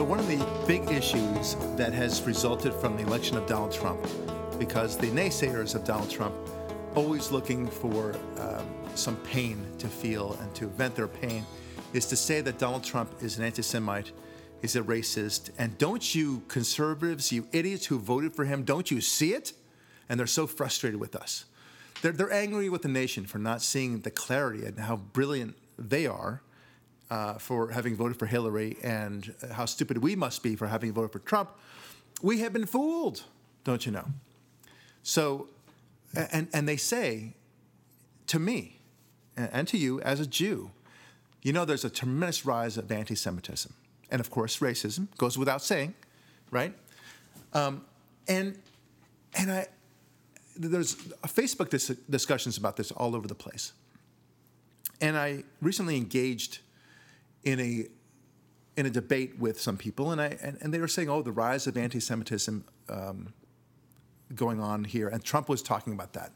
So 0.00 0.04
one 0.04 0.18
of 0.18 0.28
the 0.28 0.42
big 0.66 0.90
issues 0.90 1.56
that 1.76 1.92
has 1.92 2.22
resulted 2.22 2.72
from 2.72 2.96
the 2.96 3.02
election 3.02 3.36
of 3.36 3.46
Donald 3.46 3.70
Trump, 3.70 4.00
because 4.58 4.96
the 4.96 5.08
naysayers 5.08 5.74
of 5.74 5.84
Donald 5.84 6.08
Trump 6.08 6.34
always 6.94 7.30
looking 7.30 7.66
for 7.66 8.16
um, 8.38 8.66
some 8.94 9.16
pain 9.16 9.62
to 9.76 9.88
feel 9.88 10.38
and 10.40 10.54
to 10.54 10.68
vent 10.68 10.94
their 10.94 11.06
pain, 11.06 11.44
is 11.92 12.06
to 12.06 12.16
say 12.16 12.40
that 12.40 12.58
Donald 12.58 12.82
Trump 12.82 13.12
is 13.20 13.36
an 13.36 13.44
anti 13.44 13.60
Semite, 13.60 14.12
he's 14.62 14.74
a 14.74 14.80
racist, 14.80 15.50
and 15.58 15.76
don't 15.76 16.14
you 16.14 16.44
conservatives, 16.48 17.30
you 17.30 17.46
idiots 17.52 17.84
who 17.84 17.98
voted 17.98 18.34
for 18.34 18.46
him, 18.46 18.64
don't 18.64 18.90
you 18.90 19.02
see 19.02 19.34
it? 19.34 19.52
And 20.08 20.18
they're 20.18 20.26
so 20.26 20.46
frustrated 20.46 20.98
with 20.98 21.14
us. 21.14 21.44
They're, 22.00 22.12
they're 22.12 22.32
angry 22.32 22.70
with 22.70 22.80
the 22.80 22.88
nation 22.88 23.26
for 23.26 23.36
not 23.36 23.60
seeing 23.60 24.00
the 24.00 24.10
clarity 24.10 24.64
and 24.64 24.78
how 24.78 24.96
brilliant 24.96 25.58
they 25.78 26.06
are 26.06 26.40
uh, 27.10 27.34
for 27.34 27.70
having 27.70 27.96
voted 27.96 28.18
for 28.18 28.26
Hillary 28.26 28.76
and 28.82 29.34
how 29.52 29.64
stupid 29.64 29.98
we 29.98 30.14
must 30.14 30.42
be 30.42 30.56
for 30.56 30.68
having 30.68 30.92
voted 30.92 31.12
for 31.12 31.18
Trump. 31.18 31.50
We 32.22 32.40
have 32.40 32.52
been 32.52 32.66
fooled, 32.66 33.24
don't 33.64 33.84
you 33.84 33.92
know? 33.92 34.06
So, 35.02 35.48
and, 36.14 36.48
and 36.52 36.68
they 36.68 36.76
say 36.76 37.34
to 38.28 38.38
me 38.38 38.76
and 39.36 39.66
to 39.68 39.78
you 39.78 40.00
as 40.02 40.20
a 40.20 40.26
Jew, 40.26 40.70
you 41.42 41.52
know, 41.52 41.64
there's 41.64 41.84
a 41.84 41.90
tremendous 41.90 42.44
rise 42.44 42.76
of 42.76 42.92
anti 42.92 43.14
Semitism. 43.14 43.72
And 44.10 44.20
of 44.20 44.30
course, 44.30 44.58
racism 44.58 45.08
goes 45.16 45.38
without 45.38 45.62
saying, 45.62 45.94
right? 46.50 46.74
Um, 47.54 47.84
and, 48.28 48.58
and 49.36 49.50
I, 49.50 49.66
there's 50.56 50.96
Facebook 51.26 51.70
dis- 51.70 51.96
discussions 52.08 52.58
about 52.58 52.76
this 52.76 52.90
all 52.92 53.16
over 53.16 53.26
the 53.26 53.34
place. 53.34 53.72
And 55.00 55.16
I 55.16 55.44
recently 55.62 55.96
engaged 55.96 56.58
in 57.44 57.60
a 57.60 57.86
in 58.76 58.86
a 58.86 58.90
debate 58.90 59.38
with 59.38 59.60
some 59.60 59.76
people, 59.76 60.10
and 60.12 60.20
I 60.20 60.38
and, 60.42 60.58
and 60.60 60.72
they 60.72 60.78
were 60.78 60.88
saying, 60.88 61.08
"Oh, 61.08 61.22
the 61.22 61.32
rise 61.32 61.66
of 61.66 61.76
anti-Semitism 61.76 62.64
um, 62.88 63.32
going 64.34 64.60
on 64.60 64.84
here," 64.84 65.08
and 65.08 65.22
Trump 65.22 65.48
was 65.48 65.62
talking 65.62 65.92
about 65.92 66.12
that. 66.14 66.32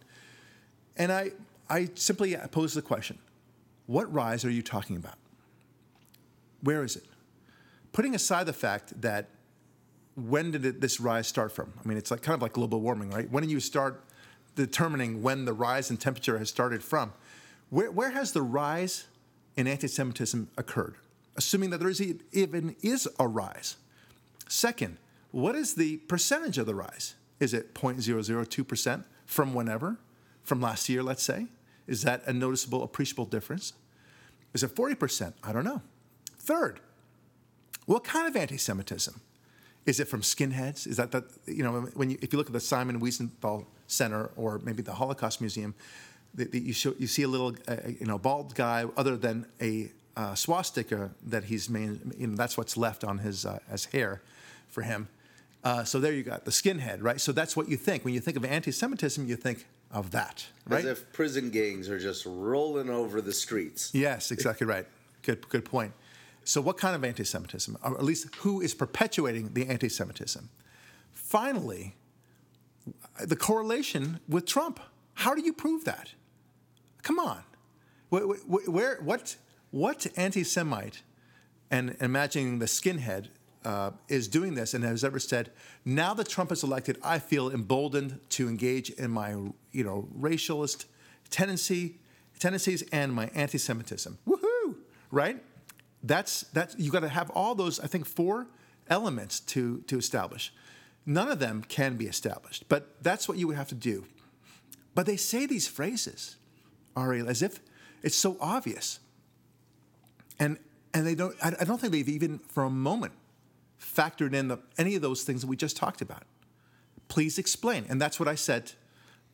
And 0.97 1.13
I 1.13 1.33
I 1.69 1.91
simply 1.95 2.37
posed 2.51 2.77
the 2.77 2.83
question: 2.83 3.19
What 3.87 4.13
rise 4.13 4.45
are 4.45 4.51
you 4.51 4.63
talking 4.63 4.97
about? 4.97 5.17
Where 6.63 6.83
is 6.83 6.97
it? 6.97 7.05
Putting 7.93 8.15
aside 8.15 8.47
the 8.47 8.53
fact 8.53 9.01
that 9.03 9.29
when 10.17 10.51
did 10.51 10.65
it, 10.65 10.81
this 10.81 11.01
rise 11.01 11.27
start 11.27 11.53
from? 11.53 11.73
I 11.83 11.89
mean, 11.89 11.99
it's 11.99 12.11
like 12.11 12.23
kind 12.23 12.35
of 12.35 12.43
like 12.43 12.53
global 12.53 12.81
warming, 12.81 13.11
right? 13.11 13.31
When 13.31 13.45
do 13.45 13.51
you 13.51 13.61
start 13.61 14.03
determining 14.55 15.23
when 15.23 15.45
the 15.45 15.53
rise 15.53 15.91
in 15.91 15.97
temperature 15.97 16.39
has 16.39 16.49
started 16.49 16.83
from? 16.83 17.13
Where, 17.71 17.91
where 17.91 18.11
has 18.11 18.33
the 18.33 18.43
rise 18.43 19.07
in 19.57 19.67
anti 19.67 19.87
Semitism 19.87 20.51
occurred, 20.57 20.97
assuming 21.37 21.71
that 21.71 21.79
there 21.79 21.89
is 21.89 22.01
even 22.33 22.77
is 22.83 23.09
a 23.19 23.29
rise. 23.29 23.77
Second, 24.49 24.99
what 25.31 25.55
is 25.55 25.75
the 25.75 25.97
percentage 25.99 26.59
of 26.59 26.67
the 26.67 26.75
rise? 26.75 27.15
Is 27.41 27.55
it 27.55 27.75
0.002% 27.75 29.05
from 29.27 29.55
whenever? 29.55 29.99
From 30.43 30.61
last 30.61 30.89
year, 30.89 31.03
let's 31.03 31.23
say? 31.23 31.47
Is 31.87 32.03
that 32.03 32.27
a 32.27 32.33
noticeable, 32.33 32.83
appreciable 32.83 33.25
difference? 33.25 33.73
Is 34.53 34.63
it 34.63 34.75
40%? 34.75 35.33
I 35.43 35.53
don't 35.53 35.65
know. 35.65 35.83
Third, 36.39 36.81
what 37.87 38.05
kind 38.05 38.29
of 38.29 38.37
anti 38.37 38.57
Semitism? 38.57 39.21
Is 39.87 40.01
it 40.01 40.09
from 40.09 40.23
skinheads? 40.23 40.87
Is 40.87 40.97
that 40.97 41.11
that 41.13 41.25
you 41.47 41.63
know 41.63 41.89
when 41.95 42.11
you, 42.11 42.19
if 42.23 42.33
you 42.33 42.39
look 42.39 42.47
at 42.47 42.53
the 42.53 42.61
Simon 42.61 43.01
Wiesenthal 43.01 43.67
Center 43.87 44.31
or 44.37 44.59
maybe 44.61 44.83
the 44.83 44.95
Holocaust 44.95 45.41
Museum, 45.41 45.75
the, 46.35 46.45
the, 46.45 46.61
you, 46.61 46.73
show, 46.73 46.95
you 46.99 47.07
see 47.07 47.23
a 47.23 47.29
little, 47.29 47.55
uh, 47.69 47.77
you 47.87 48.07
know, 48.07 48.19
bald 48.19 48.55
guy 48.55 48.85
other 48.97 49.17
than 49.17 49.47
a 49.61 49.91
uh, 50.17 50.35
swastika 50.35 51.11
that 51.27 51.45
he's 51.45 51.69
made. 51.69 52.01
You 52.17 52.29
know, 52.29 52.37
that's 52.37 52.57
what's 52.57 52.77
left 52.77 53.05
on 53.05 53.19
his 53.19 53.47
uh, 53.47 53.59
as 53.71 53.87
hair 53.87 54.23
for 54.69 54.83
him. 54.83 55.09
Uh, 55.63 55.83
so 55.83 55.99
there 55.99 56.13
you 56.13 56.23
got 56.23 56.45
the 56.45 56.51
skinhead, 56.51 57.03
right? 57.03 57.21
So 57.21 57.33
that's 57.33 57.57
what 57.57 57.69
you 57.69 57.77
think 57.77 58.05
when 58.05 58.13
you 58.13 58.21
think 58.21 58.37
of 58.37 58.45
anti-Semitism. 58.45 59.27
You 59.27 59.37
think 59.37 59.67
of 59.91 60.11
that, 60.11 60.47
right? 60.67 60.85
As 60.85 60.99
if 60.99 61.13
prison 61.13 61.51
gangs 61.51 61.89
are 61.89 61.99
just 61.99 62.27
rolling 62.27 62.91
over 62.91 63.21
the 63.23 63.33
streets. 63.33 63.91
Yes, 63.95 64.31
exactly 64.31 64.67
right. 64.67 64.87
Good, 65.23 65.49
good 65.49 65.65
point. 65.65 65.93
So, 66.45 66.61
what 66.61 66.77
kind 66.77 66.95
of 66.95 67.03
anti-Semitism, 67.03 67.79
or 67.83 67.97
at 67.97 68.05
least 68.05 68.35
who 68.37 68.61
is 68.61 68.75
perpetuating 68.75 69.55
the 69.55 69.67
anti-Semitism? 69.67 70.51
Finally, 71.13 71.95
the 73.25 73.37
correlation 73.37 74.21
with 74.29 74.45
Trump. 74.45 74.81
How 75.15 75.35
do 75.35 75.41
you 75.41 75.53
prove 75.53 75.85
that? 75.85 76.11
Come 77.05 77.21
on. 77.21 77.45
Where, 78.09 78.23
where, 78.25 78.97
what, 79.01 79.37
what 79.71 80.07
anti 80.17 80.43
Semite, 80.43 81.03
and 81.71 81.97
imagining 82.01 82.59
the 82.59 82.67
skinhead, 82.67 83.29
uh, 83.65 83.93
is 84.09 84.29
doing 84.29 84.55
this 84.55 84.75
and 84.75 84.85
has 84.85 85.05
ever 85.05 85.19
said, 85.19 85.51
now 85.85 86.13
that 86.15 86.29
Trump 86.29 86.53
is 86.53 86.63
elected, 86.63 86.99
I 87.03 87.19
feel 87.19 87.51
emboldened 87.51 88.21
to 88.31 88.49
engage 88.49 88.91
in 88.91 89.11
my 89.11 89.31
you 89.73 89.85
know, 89.85 90.09
racialist 90.19 90.85
tendency, 91.31 91.97
tendencies 92.39 92.83
and 92.93 93.13
my 93.13 93.31
anti 93.35 93.59
Semitism. 93.59 94.19
Woohoo! 94.27 94.77
Right? 95.11 95.43
That's, 96.03 96.43
that's, 96.53 96.77
you 96.79 96.91
got 96.91 97.01
to 97.01 97.09
have 97.09 97.31
all 97.31 97.55
those, 97.55 97.81
I 97.81 97.87
think, 97.87 98.07
four 98.07 98.47
elements 98.89 99.41
to, 99.41 99.81
to 99.87 99.97
establish. 99.97 100.53
None 101.07 101.29
of 101.29 101.39
them 101.39 101.65
can 101.67 101.97
be 101.97 102.07
established, 102.07 102.65
but 102.69 103.03
that's 103.03 103.29
what 103.29 103.39
you 103.39 103.47
would 103.47 103.57
have 103.57 103.69
to 103.69 103.75
do. 103.75 104.07
But 104.95 105.07
they 105.07 105.17
say 105.17 105.47
these 105.47 105.67
phrases. 105.67 106.37
Ariel, 106.97 107.29
as 107.29 107.43
if 107.43 107.61
it's 108.03 108.17
so 108.17 108.37
obvious. 108.41 109.01
And 110.39 110.59
and 110.93 111.07
they 111.07 111.15
don't. 111.15 111.35
I, 111.43 111.65
don't 111.65 111.81
think 111.81 111.93
they've 111.93 112.09
even 112.09 112.39
for 112.39 112.65
a 112.65 112.71
moment 112.71 113.13
factored 113.81 114.33
in 114.33 114.49
the, 114.49 114.59
any 114.79 114.95
of 114.95 115.03
those 115.03 115.25
things 115.25 115.41
that 115.41 115.49
we 115.49 115.57
just 115.57 115.77
talked 115.77 116.01
about. 116.01 116.23
Please 117.09 117.37
explain. 117.39 117.85
And 117.89 118.01
that's 118.01 118.21
what 118.21 118.29
I 118.29 118.35
said 118.35 118.73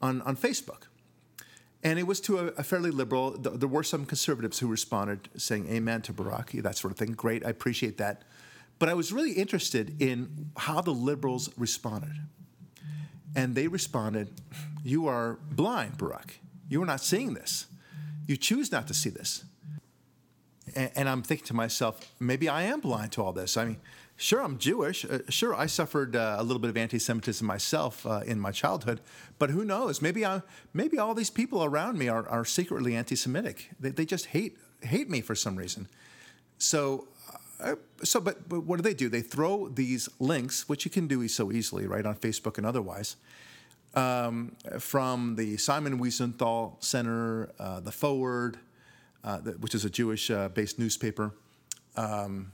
on 0.01 0.23
on 0.23 0.37
Facebook. 0.37 0.85
And 1.83 1.99
it 1.99 2.07
was 2.07 2.21
to 2.23 2.39
a, 2.39 2.47
a 2.49 2.63
fairly 2.63 2.91
liberal. 2.91 3.33
There 3.33 3.69
were 3.69 3.83
some 3.83 4.05
conservatives 4.05 4.59
who 4.59 4.67
responded 4.69 5.29
saying 5.37 5.69
"Amen" 5.69 6.03
to 6.03 6.13
Barack, 6.13 6.63
that 6.63 6.77
sort 6.77 6.93
of 6.93 6.99
thing. 6.99 7.13
Great, 7.13 7.45
I 7.45 7.51
appreciate 7.51 7.99
that. 7.99 8.23
But 8.81 8.89
I 8.89 8.95
was 8.95 9.13
really 9.13 9.33
interested 9.33 10.01
in 10.01 10.51
how 10.57 10.81
the 10.81 10.93
liberals 10.93 11.51
responded. 11.59 12.17
And 13.37 13.55
they 13.55 13.69
responded, 13.69 14.31
You 14.83 15.07
are 15.07 15.39
blind, 15.53 15.99
Barack. 15.99 16.39
You 16.71 16.81
are 16.83 16.87
not 16.87 17.01
seeing 17.01 17.35
this. 17.35 17.67
You 18.27 18.37
choose 18.37 18.73
not 18.73 18.87
to 18.87 18.95
see 18.95 19.11
this. 19.11 19.45
And, 20.75 20.91
and 20.95 21.09
I'm 21.09 21.23
thinking 21.23 21.47
to 21.49 21.55
myself, 21.55 22.15
maybe 22.21 22.49
I 22.49 22.63
am 22.63 22.81
blind 22.81 23.11
to 23.13 23.23
all 23.23 23.33
this. 23.33 23.57
I 23.57 23.65
mean, 23.65 23.77
sure, 24.17 24.41
I'm 24.41 24.57
Jewish. 24.57 25.05
Uh, 25.05 25.19
sure, 25.29 25.53
I 25.53 25.67
suffered 25.67 26.15
uh, 26.15 26.37
a 26.39 26.45
little 26.45 26.61
bit 26.61 26.71
of 26.71 26.77
anti-Semitism 26.77 27.45
myself 27.45 28.07
uh, 28.07 28.21
in 28.25 28.39
my 28.39 28.53
childhood. 28.53 29.01
But 29.41 29.51
who 29.51 29.65
knows? 29.65 30.01
Maybe 30.01 30.25
I, 30.25 30.43
maybe 30.73 30.97
all 30.97 31.13
these 31.13 31.29
people 31.29 31.65
around 31.65 31.99
me 31.99 32.09
are, 32.09 32.27
are 32.29 32.45
secretly 32.45 32.95
anti-Semitic. 32.95 33.71
They, 33.81 33.91
they 33.91 34.07
just 34.07 34.27
hate 34.27 34.57
hate 34.83 35.11
me 35.11 35.21
for 35.21 35.35
some 35.35 35.57
reason. 35.57 35.89
So, 36.57 37.09
uh, 37.59 37.75
so 38.03 38.21
but, 38.21 38.49
but 38.49 38.65
what 38.65 38.77
do 38.77 38.83
they 38.83 38.95
do? 38.95 39.11
They 39.11 39.21
throw 39.21 39.69
these 39.69 40.09
links, 40.19 40.69
which 40.69 40.85
you 40.85 40.91
can 40.91 41.07
do 41.07 41.27
so 41.29 41.53
easily, 41.53 41.87
right, 41.87 42.07
on 42.07 42.15
Facebook 42.15 42.57
and 42.57 42.67
otherwise 42.67 43.17
um, 43.95 44.57
from 44.79 45.37
the 45.37 45.57
Simon 45.57 45.99
Wiesenthal 45.99 46.83
Center, 46.83 47.51
uh, 47.59 47.81
the 47.81 47.93
Forward, 47.93 48.59
uh, 49.25 49.39
which 49.39 49.75
is 49.75 49.85
a 49.85 49.91
Jewish-based 49.91 50.79
uh, 50.79 50.83
newspaper, 50.83 51.35
um, 51.97 52.53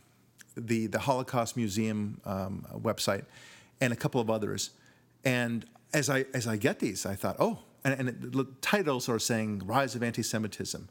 the 0.57 0.87
the 0.87 0.99
Holocaust 0.99 1.57
Museum 1.57 2.21
um, 2.25 2.67
website, 2.73 3.25
and 3.81 3.93
a 3.93 3.97
couple 3.97 4.21
of 4.21 4.31
others. 4.31 4.71
And 5.25 5.67
as 5.93 6.09
I 6.09 6.25
as 6.33 6.47
I 6.47 6.57
get 6.57 6.79
these, 6.79 7.05
I 7.05 7.15
thought, 7.15 7.37
oh, 7.39 7.59
and, 7.85 8.09
and 8.09 8.33
the 8.33 8.47
titles 8.61 9.09
are 9.09 9.19
saying 9.19 9.63
"Rise 9.65 9.95
of 9.95 10.03
Anti-Semitism." 10.03 10.89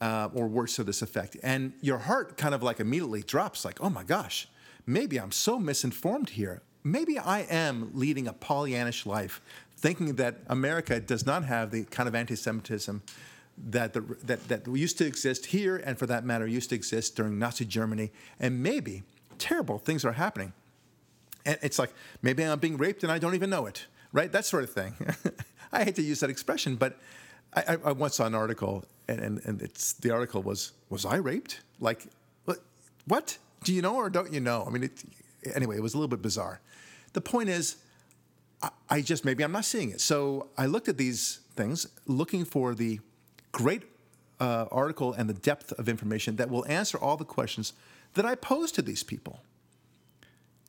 Uh, 0.00 0.30
or 0.32 0.48
words 0.48 0.76
to 0.76 0.82
this 0.82 1.02
effect, 1.02 1.36
and 1.42 1.74
your 1.82 1.98
heart 1.98 2.38
kind 2.38 2.54
of 2.54 2.62
like 2.62 2.80
immediately 2.80 3.22
drops, 3.22 3.66
like, 3.66 3.78
"Oh 3.82 3.90
my 3.90 4.02
gosh, 4.02 4.48
maybe 4.86 5.20
I'm 5.20 5.30
so 5.30 5.58
misinformed 5.58 6.30
here 6.30 6.62
maybe 6.84 7.18
I 7.18 7.40
am 7.40 7.90
leading 7.94 8.26
a 8.26 8.32
Pollyannish 8.32 9.06
life, 9.06 9.40
thinking 9.76 10.16
that 10.16 10.36
America 10.48 11.00
does 11.00 11.26
not 11.26 11.44
have 11.44 11.70
the 11.70 11.84
kind 11.84 12.08
of 12.08 12.14
anti-Semitism 12.14 13.02
that, 13.68 13.92
the, 13.92 14.00
that, 14.24 14.48
that 14.48 14.66
used 14.66 14.98
to 14.98 15.06
exist 15.06 15.46
here, 15.46 15.76
and 15.76 15.98
for 15.98 16.06
that 16.06 16.24
matter, 16.24 16.46
used 16.46 16.70
to 16.70 16.74
exist 16.74 17.16
during 17.16 17.38
Nazi 17.38 17.64
Germany. 17.64 18.10
And 18.38 18.62
maybe 18.62 19.02
terrible 19.38 19.78
things 19.78 20.04
are 20.04 20.12
happening. 20.12 20.52
And 21.44 21.58
it's 21.62 21.78
like 21.78 21.92
maybe 22.22 22.42
I'm 22.42 22.58
being 22.58 22.76
raped 22.76 23.02
and 23.02 23.10
I 23.10 23.18
don't 23.18 23.34
even 23.34 23.50
know 23.50 23.66
it, 23.66 23.86
right? 24.12 24.30
That 24.30 24.44
sort 24.44 24.64
of 24.64 24.70
thing. 24.70 24.94
I 25.72 25.84
hate 25.84 25.96
to 25.96 26.02
use 26.02 26.20
that 26.20 26.30
expression, 26.30 26.76
but 26.76 26.98
I, 27.54 27.78
I 27.84 27.92
once 27.92 28.16
saw 28.16 28.26
an 28.26 28.34
article, 28.34 28.84
and, 29.08 29.20
and, 29.20 29.40
and 29.44 29.62
it's 29.62 29.94
the 29.94 30.10
article 30.10 30.42
was, 30.42 30.72
"Was 30.88 31.04
I 31.04 31.16
raped?" 31.16 31.60
Like, 31.80 32.06
what? 33.06 33.38
Do 33.64 33.74
you 33.74 33.82
know 33.82 33.96
or 33.96 34.08
don't 34.08 34.32
you 34.32 34.40
know? 34.40 34.64
I 34.66 34.70
mean, 34.70 34.84
it, 34.84 35.02
anyway, 35.54 35.76
it 35.76 35.82
was 35.82 35.94
a 35.94 35.96
little 35.96 36.08
bit 36.08 36.22
bizarre. 36.22 36.60
The 37.12 37.20
point 37.20 37.48
is, 37.48 37.76
I, 38.62 38.70
I 38.88 39.00
just 39.00 39.24
maybe 39.24 39.42
I'm 39.44 39.52
not 39.52 39.64
seeing 39.64 39.90
it. 39.90 40.00
So 40.00 40.48
I 40.56 40.66
looked 40.66 40.88
at 40.88 40.96
these 40.96 41.40
things, 41.54 41.86
looking 42.06 42.44
for 42.44 42.74
the 42.74 43.00
great 43.52 43.82
uh, 44.40 44.66
article 44.70 45.12
and 45.12 45.28
the 45.28 45.34
depth 45.34 45.72
of 45.72 45.88
information 45.88 46.36
that 46.36 46.48
will 46.48 46.66
answer 46.66 46.98
all 46.98 47.16
the 47.16 47.24
questions 47.24 47.72
that 48.14 48.24
I 48.24 48.34
pose 48.34 48.72
to 48.72 48.82
these 48.82 49.02
people. 49.02 49.42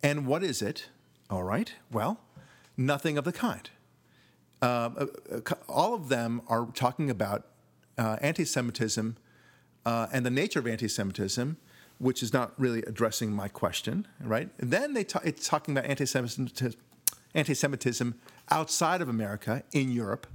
And 0.03 0.25
what 0.25 0.43
is 0.43 0.61
it? 0.61 0.89
All 1.29 1.43
right, 1.43 1.73
well, 1.91 2.19
nothing 2.75 3.17
of 3.17 3.23
the 3.23 3.31
kind. 3.31 3.69
Uh, 4.61 4.65
uh, 4.65 5.05
uh 5.31 5.55
all 5.67 5.93
of 5.93 6.09
them 6.09 6.41
are 6.47 6.67
talking 6.73 7.09
about 7.09 7.47
uh, 7.97 8.17
anti 8.21 8.45
Semitism 8.45 9.17
uh, 9.85 10.07
and 10.11 10.25
the 10.25 10.29
nature 10.29 10.59
of 10.59 10.67
anti 10.67 10.87
Semitism, 10.87 11.57
which 12.01 12.23
is 12.23 12.33
not 12.33 12.51
really 12.59 12.81
addressing 12.83 13.31
my 13.31 13.47
question, 13.47 14.07
right? 14.21 14.49
And 14.57 14.71
then 14.71 14.93
they 14.93 15.03
ta- 15.03 15.21
it's 15.23 15.47
talking 15.47 15.77
about 15.77 15.89
anti 15.89 16.05
Semitism 17.53 18.15
outside 18.49 19.01
of 19.01 19.07
America 19.07 19.63
in 19.71 19.91
Europe, 19.91 20.25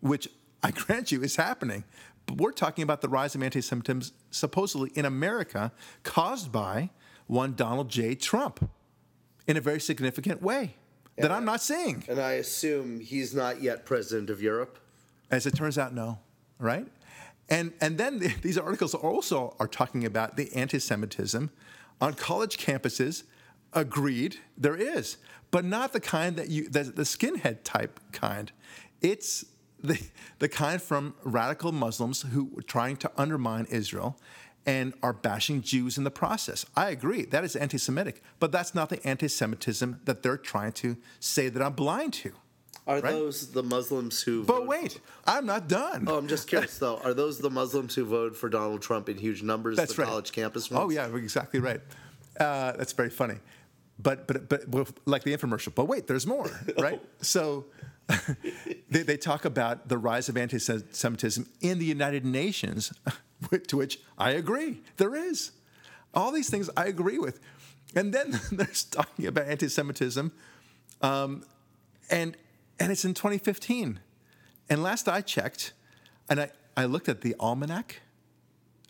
which 0.00 0.28
I 0.62 0.70
grant 0.72 1.10
you 1.10 1.22
is 1.22 1.36
happening. 1.36 1.84
But 2.26 2.36
we're 2.36 2.52
talking 2.52 2.84
about 2.84 3.00
the 3.00 3.08
rise 3.08 3.34
of 3.34 3.42
anti 3.42 3.60
Semitism 3.60 4.14
supposedly 4.30 4.90
in 4.94 5.04
America 5.04 5.72
caused 6.04 6.52
by 6.52 6.90
one 7.26 7.54
Donald 7.54 7.88
J. 7.88 8.14
Trump 8.14 8.70
in 9.48 9.56
a 9.56 9.60
very 9.60 9.80
significant 9.80 10.40
way 10.40 10.76
that 11.16 11.32
I'm 11.32 11.44
not 11.44 11.60
seeing. 11.60 12.04
And 12.08 12.20
I 12.20 12.32
assume 12.32 13.00
he's 13.00 13.34
not 13.34 13.60
yet 13.60 13.84
president 13.84 14.30
of 14.30 14.40
Europe? 14.40 14.78
As 15.30 15.46
it 15.46 15.54
turns 15.54 15.78
out, 15.78 15.92
no, 15.94 16.18
right? 16.58 16.86
And, 17.52 17.74
and 17.82 17.98
then 17.98 18.18
the, 18.18 18.28
these 18.40 18.56
articles 18.56 18.94
also 18.94 19.54
are 19.60 19.68
talking 19.68 20.06
about 20.06 20.38
the 20.38 20.50
anti 20.54 20.78
Semitism 20.78 21.50
on 22.00 22.14
college 22.14 22.56
campuses. 22.56 23.24
Agreed, 23.74 24.38
there 24.56 24.76
is, 24.76 25.18
but 25.50 25.62
not 25.62 25.92
the 25.92 26.00
kind 26.00 26.36
that 26.36 26.48
you, 26.48 26.68
the, 26.70 26.84
the 26.84 27.02
skinhead 27.02 27.58
type 27.62 28.00
kind. 28.10 28.52
It's 29.02 29.44
the, 29.82 30.00
the 30.38 30.48
kind 30.48 30.80
from 30.80 31.14
radical 31.24 31.72
Muslims 31.72 32.22
who 32.22 32.50
are 32.56 32.62
trying 32.62 32.96
to 32.96 33.10
undermine 33.18 33.66
Israel 33.68 34.18
and 34.64 34.94
are 35.02 35.12
bashing 35.12 35.60
Jews 35.60 35.98
in 35.98 36.04
the 36.04 36.10
process. 36.10 36.64
I 36.74 36.88
agree, 36.88 37.26
that 37.26 37.44
is 37.44 37.54
anti 37.54 37.76
Semitic, 37.76 38.22
but 38.40 38.50
that's 38.50 38.74
not 38.74 38.88
the 38.88 39.06
anti 39.06 39.28
Semitism 39.28 40.00
that 40.06 40.22
they're 40.22 40.38
trying 40.38 40.72
to 40.72 40.96
say 41.20 41.50
that 41.50 41.62
I'm 41.62 41.74
blind 41.74 42.14
to. 42.14 42.32
Are 42.86 42.96
right? 42.96 43.12
those 43.12 43.52
the 43.52 43.62
Muslims 43.62 44.22
who. 44.22 44.42
But 44.42 44.66
wait, 44.66 45.00
I'm 45.24 45.46
not 45.46 45.68
done. 45.68 46.06
Oh, 46.08 46.18
I'm 46.18 46.26
just 46.26 46.48
curious 46.48 46.78
though. 46.78 46.98
Are 46.98 47.14
those 47.14 47.38
the 47.38 47.50
Muslims 47.50 47.94
who 47.94 48.04
voted 48.04 48.36
for 48.36 48.48
Donald 48.48 48.82
Trump 48.82 49.08
in 49.08 49.18
huge 49.18 49.42
numbers? 49.42 49.76
That's 49.76 49.94
the 49.94 50.02
right. 50.02 50.08
college 50.08 50.32
campus 50.32 50.70
ones? 50.70 50.84
Oh, 50.84 50.90
yeah, 50.90 51.14
exactly 51.14 51.60
right. 51.60 51.80
Uh, 52.38 52.72
that's 52.72 52.92
very 52.92 53.10
funny. 53.10 53.36
But, 53.98 54.26
but, 54.26 54.48
but, 54.48 54.88
like 55.04 55.22
the 55.22 55.36
infomercial. 55.36 55.74
But 55.74 55.84
wait, 55.84 56.08
there's 56.08 56.26
more, 56.26 56.50
right? 56.78 57.00
oh. 57.00 57.08
So 57.20 57.66
they, 58.90 59.02
they 59.02 59.16
talk 59.16 59.44
about 59.44 59.88
the 59.88 59.98
rise 59.98 60.28
of 60.28 60.36
anti 60.36 60.58
Semitism 60.58 61.46
in 61.60 61.78
the 61.78 61.84
United 61.84 62.24
Nations, 62.24 62.92
to 63.68 63.76
which 63.76 64.00
I 64.18 64.30
agree. 64.32 64.80
There 64.96 65.14
is. 65.14 65.52
All 66.14 66.32
these 66.32 66.50
things 66.50 66.68
I 66.76 66.86
agree 66.86 67.18
with. 67.18 67.40
And 67.94 68.12
then 68.12 68.40
they're 68.52 68.66
talking 68.90 69.26
about 69.26 69.46
anti 69.46 69.68
Semitism, 69.68 70.32
um, 71.00 71.44
and, 72.10 72.36
and 72.82 72.90
it's 72.90 73.04
in 73.04 73.14
2015. 73.14 74.00
And 74.68 74.82
last 74.82 75.08
I 75.08 75.20
checked, 75.20 75.72
and 76.28 76.40
I, 76.40 76.50
I 76.76 76.86
looked 76.86 77.08
at 77.08 77.20
the 77.20 77.36
almanac, 77.38 78.00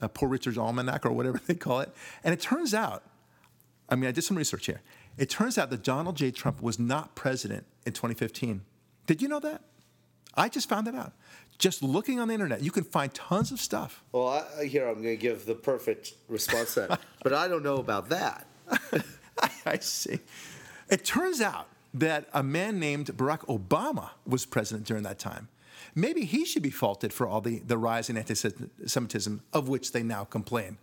a 0.01 0.09
Poor 0.09 0.31
Richard's 0.31 0.57
Almanac, 0.57 1.05
or 1.05 1.13
whatever 1.13 1.39
they 1.47 1.55
call 1.55 1.81
it, 1.81 1.95
and 2.25 2.33
it 2.33 2.41
turns 2.41 2.73
out, 2.73 3.03
I 3.91 3.97
mean, 3.97 4.09
I 4.09 4.13
did 4.13 4.23
some 4.23 4.39
research 4.39 4.65
here. 4.65 4.81
It 5.19 5.29
turns 5.29 5.59
out 5.59 5.69
that 5.69 5.83
Donald 5.83 6.17
J. 6.17 6.31
Trump 6.31 6.63
was 6.63 6.79
not 6.79 7.15
president 7.15 7.67
in 7.85 7.93
2015. 7.93 8.63
Did 9.07 9.21
you 9.21 9.29
know 9.29 9.41
that? 9.41 9.61
I 10.35 10.49
just 10.49 10.71
found 10.71 10.87
that 10.87 10.95
out. 10.95 11.13
Just 11.59 11.83
looking 11.83 12.19
on 12.19 12.29
the 12.29 12.35
internet, 12.35 12.63
you 12.63 12.71
can 12.71 12.85
find 12.85 13.13
tons 13.13 13.53
of 13.53 13.61
stuff. 13.61 14.03
Well, 14.13 14.47
I, 14.59 14.65
here 14.65 14.89
I'm 14.89 15.03
going 15.03 15.17
to 15.17 15.17
give 15.17 15.45
the 15.45 15.55
perfect 15.55 16.15
response 16.29 16.77
then, 16.77 16.97
but 17.23 17.35
I 17.35 17.47
don't 17.47 17.63
know 17.63 17.77
about 17.77 18.09
that. 18.09 18.47
I 19.67 19.79
see. 19.81 20.21
It 20.89 21.05
turns 21.05 21.43
out 21.43 21.69
that 21.95 22.29
a 22.33 22.43
man 22.43 22.79
named 22.79 23.07
Barack 23.09 23.41
Obama 23.47 24.11
was 24.27 24.47
president 24.47 24.87
during 24.87 25.03
that 25.03 25.19
time. 25.19 25.49
Maybe 25.95 26.25
he 26.25 26.45
should 26.45 26.63
be 26.63 26.71
faulted 26.71 27.13
for 27.13 27.27
all 27.27 27.41
the, 27.41 27.59
the 27.61 27.77
rise 27.77 28.09
in 28.09 28.17
anti 28.17 28.35
Semitism 28.35 29.43
of 29.53 29.69
which 29.69 29.93
they 29.93 30.03
now 30.03 30.25
complain. 30.25 30.79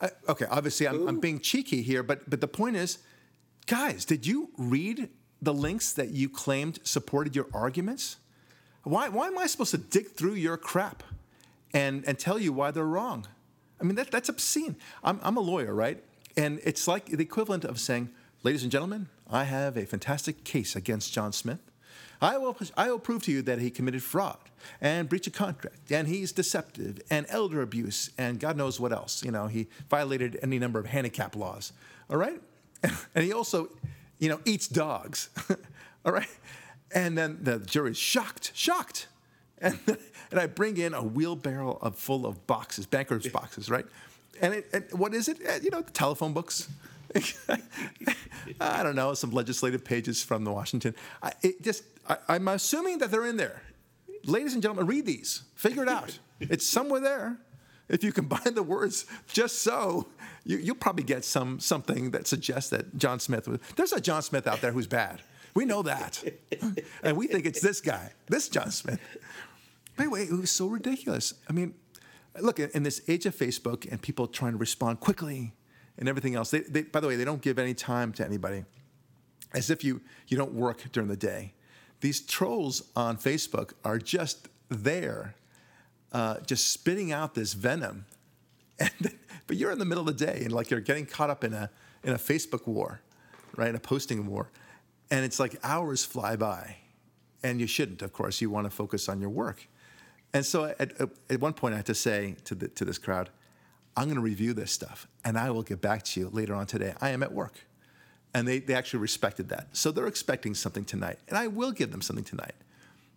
Uh, 0.00 0.08
okay, 0.28 0.46
obviously 0.50 0.86
I'm, 0.86 1.08
I'm 1.08 1.20
being 1.20 1.40
cheeky 1.40 1.82
here, 1.82 2.02
but, 2.02 2.28
but 2.28 2.40
the 2.40 2.48
point 2.48 2.76
is 2.76 2.98
guys, 3.66 4.04
did 4.04 4.26
you 4.26 4.50
read 4.56 5.08
the 5.40 5.54
links 5.54 5.92
that 5.92 6.10
you 6.10 6.28
claimed 6.28 6.80
supported 6.82 7.36
your 7.36 7.46
arguments? 7.52 8.16
Why, 8.82 9.08
why 9.08 9.28
am 9.28 9.38
I 9.38 9.46
supposed 9.46 9.72
to 9.72 9.78
dig 9.78 10.10
through 10.10 10.34
your 10.34 10.56
crap 10.56 11.02
and, 11.72 12.04
and 12.06 12.18
tell 12.18 12.38
you 12.38 12.52
why 12.52 12.70
they're 12.70 12.84
wrong? 12.84 13.26
I 13.80 13.84
mean, 13.84 13.96
that, 13.96 14.10
that's 14.10 14.28
obscene. 14.28 14.76
I'm, 15.02 15.20
I'm 15.22 15.36
a 15.36 15.40
lawyer, 15.40 15.74
right? 15.74 16.02
And 16.36 16.60
it's 16.64 16.86
like 16.86 17.06
the 17.06 17.22
equivalent 17.22 17.64
of 17.64 17.80
saying, 17.80 18.10
ladies 18.42 18.62
and 18.62 18.72
gentlemen, 18.72 19.08
I 19.30 19.44
have 19.44 19.76
a 19.76 19.84
fantastic 19.84 20.44
case 20.44 20.76
against 20.76 21.12
John 21.12 21.32
Smith. 21.32 21.58
I 22.20 22.38
will, 22.38 22.56
I 22.76 22.90
will 22.90 22.98
prove 22.98 23.22
to 23.24 23.32
you 23.32 23.42
that 23.42 23.58
he 23.58 23.70
committed 23.70 24.02
fraud 24.02 24.38
and 24.80 25.08
breach 25.08 25.26
of 25.26 25.34
contract, 25.34 25.92
and 25.92 26.08
he's 26.08 26.32
deceptive 26.32 27.00
and 27.10 27.26
elder 27.28 27.60
abuse, 27.60 28.10
and 28.16 28.40
God 28.40 28.56
knows 28.56 28.80
what 28.80 28.92
else. 28.92 29.22
You 29.22 29.30
know, 29.30 29.48
he 29.48 29.68
violated 29.90 30.38
any 30.42 30.58
number 30.58 30.78
of 30.78 30.86
handicap 30.86 31.36
laws. 31.36 31.72
All 32.10 32.16
right? 32.16 32.40
And 33.14 33.24
he 33.24 33.32
also 33.32 33.70
you 34.18 34.28
know, 34.28 34.40
eats 34.44 34.68
dogs. 34.68 35.28
All 36.04 36.12
right. 36.12 36.28
And 36.94 37.16
then 37.16 37.38
the 37.42 37.58
jury's 37.58 37.98
shocked, 37.98 38.52
shocked. 38.54 39.08
And, 39.58 39.78
and 40.30 40.40
I 40.40 40.46
bring 40.46 40.76
in 40.76 40.94
a 40.94 41.02
wheelbarrow 41.02 41.78
of 41.82 41.96
full 41.96 42.26
of 42.26 42.46
boxes, 42.46 42.86
bankers' 42.86 43.28
boxes, 43.28 43.70
right? 43.70 43.86
And, 44.40 44.54
it, 44.54 44.68
and 44.72 44.84
what 44.92 45.14
is 45.14 45.28
it? 45.28 45.38
Uh, 45.46 45.58
you 45.62 45.70
know, 45.70 45.82
the 45.82 45.90
telephone 45.90 46.32
books. 46.32 46.68
I 48.60 48.82
don't 48.82 48.96
know, 48.96 49.14
some 49.14 49.30
legislative 49.30 49.84
pages 49.84 50.22
from 50.22 50.44
the 50.44 50.52
Washington. 50.52 50.94
I, 51.22 51.32
just, 51.60 51.84
I, 52.08 52.16
I'm 52.28 52.48
assuming 52.48 52.98
that 52.98 53.10
they're 53.10 53.26
in 53.26 53.36
there. 53.36 53.62
Ladies 54.24 54.54
and 54.54 54.62
gentlemen, 54.62 54.86
read 54.86 55.06
these. 55.06 55.42
Figure 55.54 55.82
it 55.82 55.88
out. 55.88 56.18
it's 56.40 56.66
somewhere 56.66 57.00
there. 57.00 57.38
If 57.88 58.02
you 58.02 58.12
combine 58.12 58.54
the 58.54 58.62
words 58.62 59.06
just 59.28 59.62
so, 59.62 60.08
you, 60.44 60.58
will 60.66 60.74
probably 60.74 61.04
get 61.04 61.24
some 61.24 61.60
something 61.60 62.10
that 62.10 62.26
suggests 62.26 62.70
that 62.70 62.96
John 62.96 63.20
Smith 63.20 63.46
was. 63.46 63.60
There's 63.76 63.92
a 63.92 64.00
John 64.00 64.22
Smith 64.22 64.46
out 64.46 64.60
there 64.60 64.72
who's 64.72 64.88
bad. 64.88 65.22
We 65.54 65.64
know 65.64 65.82
that, 65.82 66.22
and 67.02 67.16
we 67.16 67.28
think 67.28 67.46
it's 67.46 67.62
this 67.62 67.80
guy, 67.80 68.12
this 68.26 68.48
John 68.48 68.70
Smith. 68.70 69.00
By 69.96 70.04
the 70.04 70.10
way, 70.10 70.22
it 70.24 70.32
was 70.32 70.50
so 70.50 70.66
ridiculous. 70.66 71.32
I 71.48 71.52
mean, 71.52 71.74
look 72.40 72.58
in 72.58 72.82
this 72.82 73.00
age 73.08 73.24
of 73.24 73.34
Facebook 73.34 73.90
and 73.90 74.02
people 74.02 74.26
trying 74.26 74.52
to 74.52 74.58
respond 74.58 75.00
quickly 75.00 75.54
and 75.98 76.08
everything 76.08 76.34
else. 76.34 76.50
They, 76.50 76.60
they, 76.60 76.82
by 76.82 77.00
the 77.00 77.08
way, 77.08 77.16
they 77.16 77.24
don't 77.24 77.42
give 77.42 77.58
any 77.58 77.74
time 77.74 78.12
to 78.14 78.24
anybody, 78.24 78.64
as 79.52 79.70
if 79.70 79.84
you 79.84 80.00
you 80.28 80.36
don't 80.36 80.52
work 80.52 80.84
during 80.92 81.08
the 81.08 81.16
day. 81.16 81.54
These 82.00 82.20
trolls 82.20 82.82
on 82.94 83.16
Facebook 83.16 83.72
are 83.84 83.98
just 83.98 84.48
there 84.68 85.34
uh, 86.12 86.40
just 86.46 86.72
spitting 86.72 87.12
out 87.12 87.34
this 87.34 87.52
venom. 87.52 88.06
And, 88.78 89.14
but 89.46 89.56
you're 89.56 89.70
in 89.70 89.78
the 89.78 89.86
middle 89.86 90.06
of 90.06 90.18
the 90.18 90.26
day 90.26 90.42
and 90.42 90.52
like 90.52 90.70
you're 90.70 90.80
getting 90.80 91.06
caught 91.06 91.30
up 91.30 91.44
in 91.44 91.54
a, 91.54 91.70
in 92.04 92.12
a 92.12 92.18
Facebook 92.18 92.66
war, 92.66 93.00
right? 93.56 93.70
In 93.70 93.74
A 93.76 93.78
posting 93.78 94.26
war. 94.26 94.50
And 95.10 95.24
it's 95.24 95.40
like 95.40 95.56
hours 95.62 96.04
fly 96.04 96.36
by. 96.36 96.76
And 97.42 97.58
you 97.58 97.66
shouldn't, 97.66 98.02
of 98.02 98.12
course. 98.12 98.42
You 98.42 98.50
want 98.50 98.66
to 98.66 98.70
focus 98.70 99.08
on 99.08 99.18
your 99.18 99.30
work. 99.30 99.66
And 100.34 100.44
so 100.44 100.74
at, 100.78 100.92
at 101.30 101.40
one 101.40 101.54
point, 101.54 101.72
I 101.72 101.78
had 101.78 101.86
to 101.86 101.94
say 101.94 102.36
to, 102.44 102.54
the, 102.54 102.68
to 102.68 102.84
this 102.84 102.98
crowd, 102.98 103.30
I'm 103.96 104.04
going 104.04 104.16
to 104.16 104.22
review 104.22 104.52
this 104.52 104.70
stuff 104.70 105.08
and 105.24 105.38
I 105.38 105.50
will 105.50 105.62
get 105.62 105.80
back 105.80 106.02
to 106.04 106.20
you 106.20 106.28
later 106.32 106.54
on 106.54 106.66
today. 106.66 106.94
I 107.00 107.10
am 107.10 107.22
at 107.22 107.32
work. 107.32 107.54
And 108.34 108.46
they, 108.46 108.58
they 108.58 108.74
actually 108.74 109.00
respected 109.00 109.48
that. 109.48 109.68
So 109.74 109.90
they're 109.90 110.06
expecting 110.06 110.54
something 110.54 110.84
tonight. 110.84 111.18
And 111.28 111.38
I 111.38 111.46
will 111.46 111.72
give 111.72 111.90
them 111.90 112.02
something 112.02 112.24
tonight. 112.24 112.54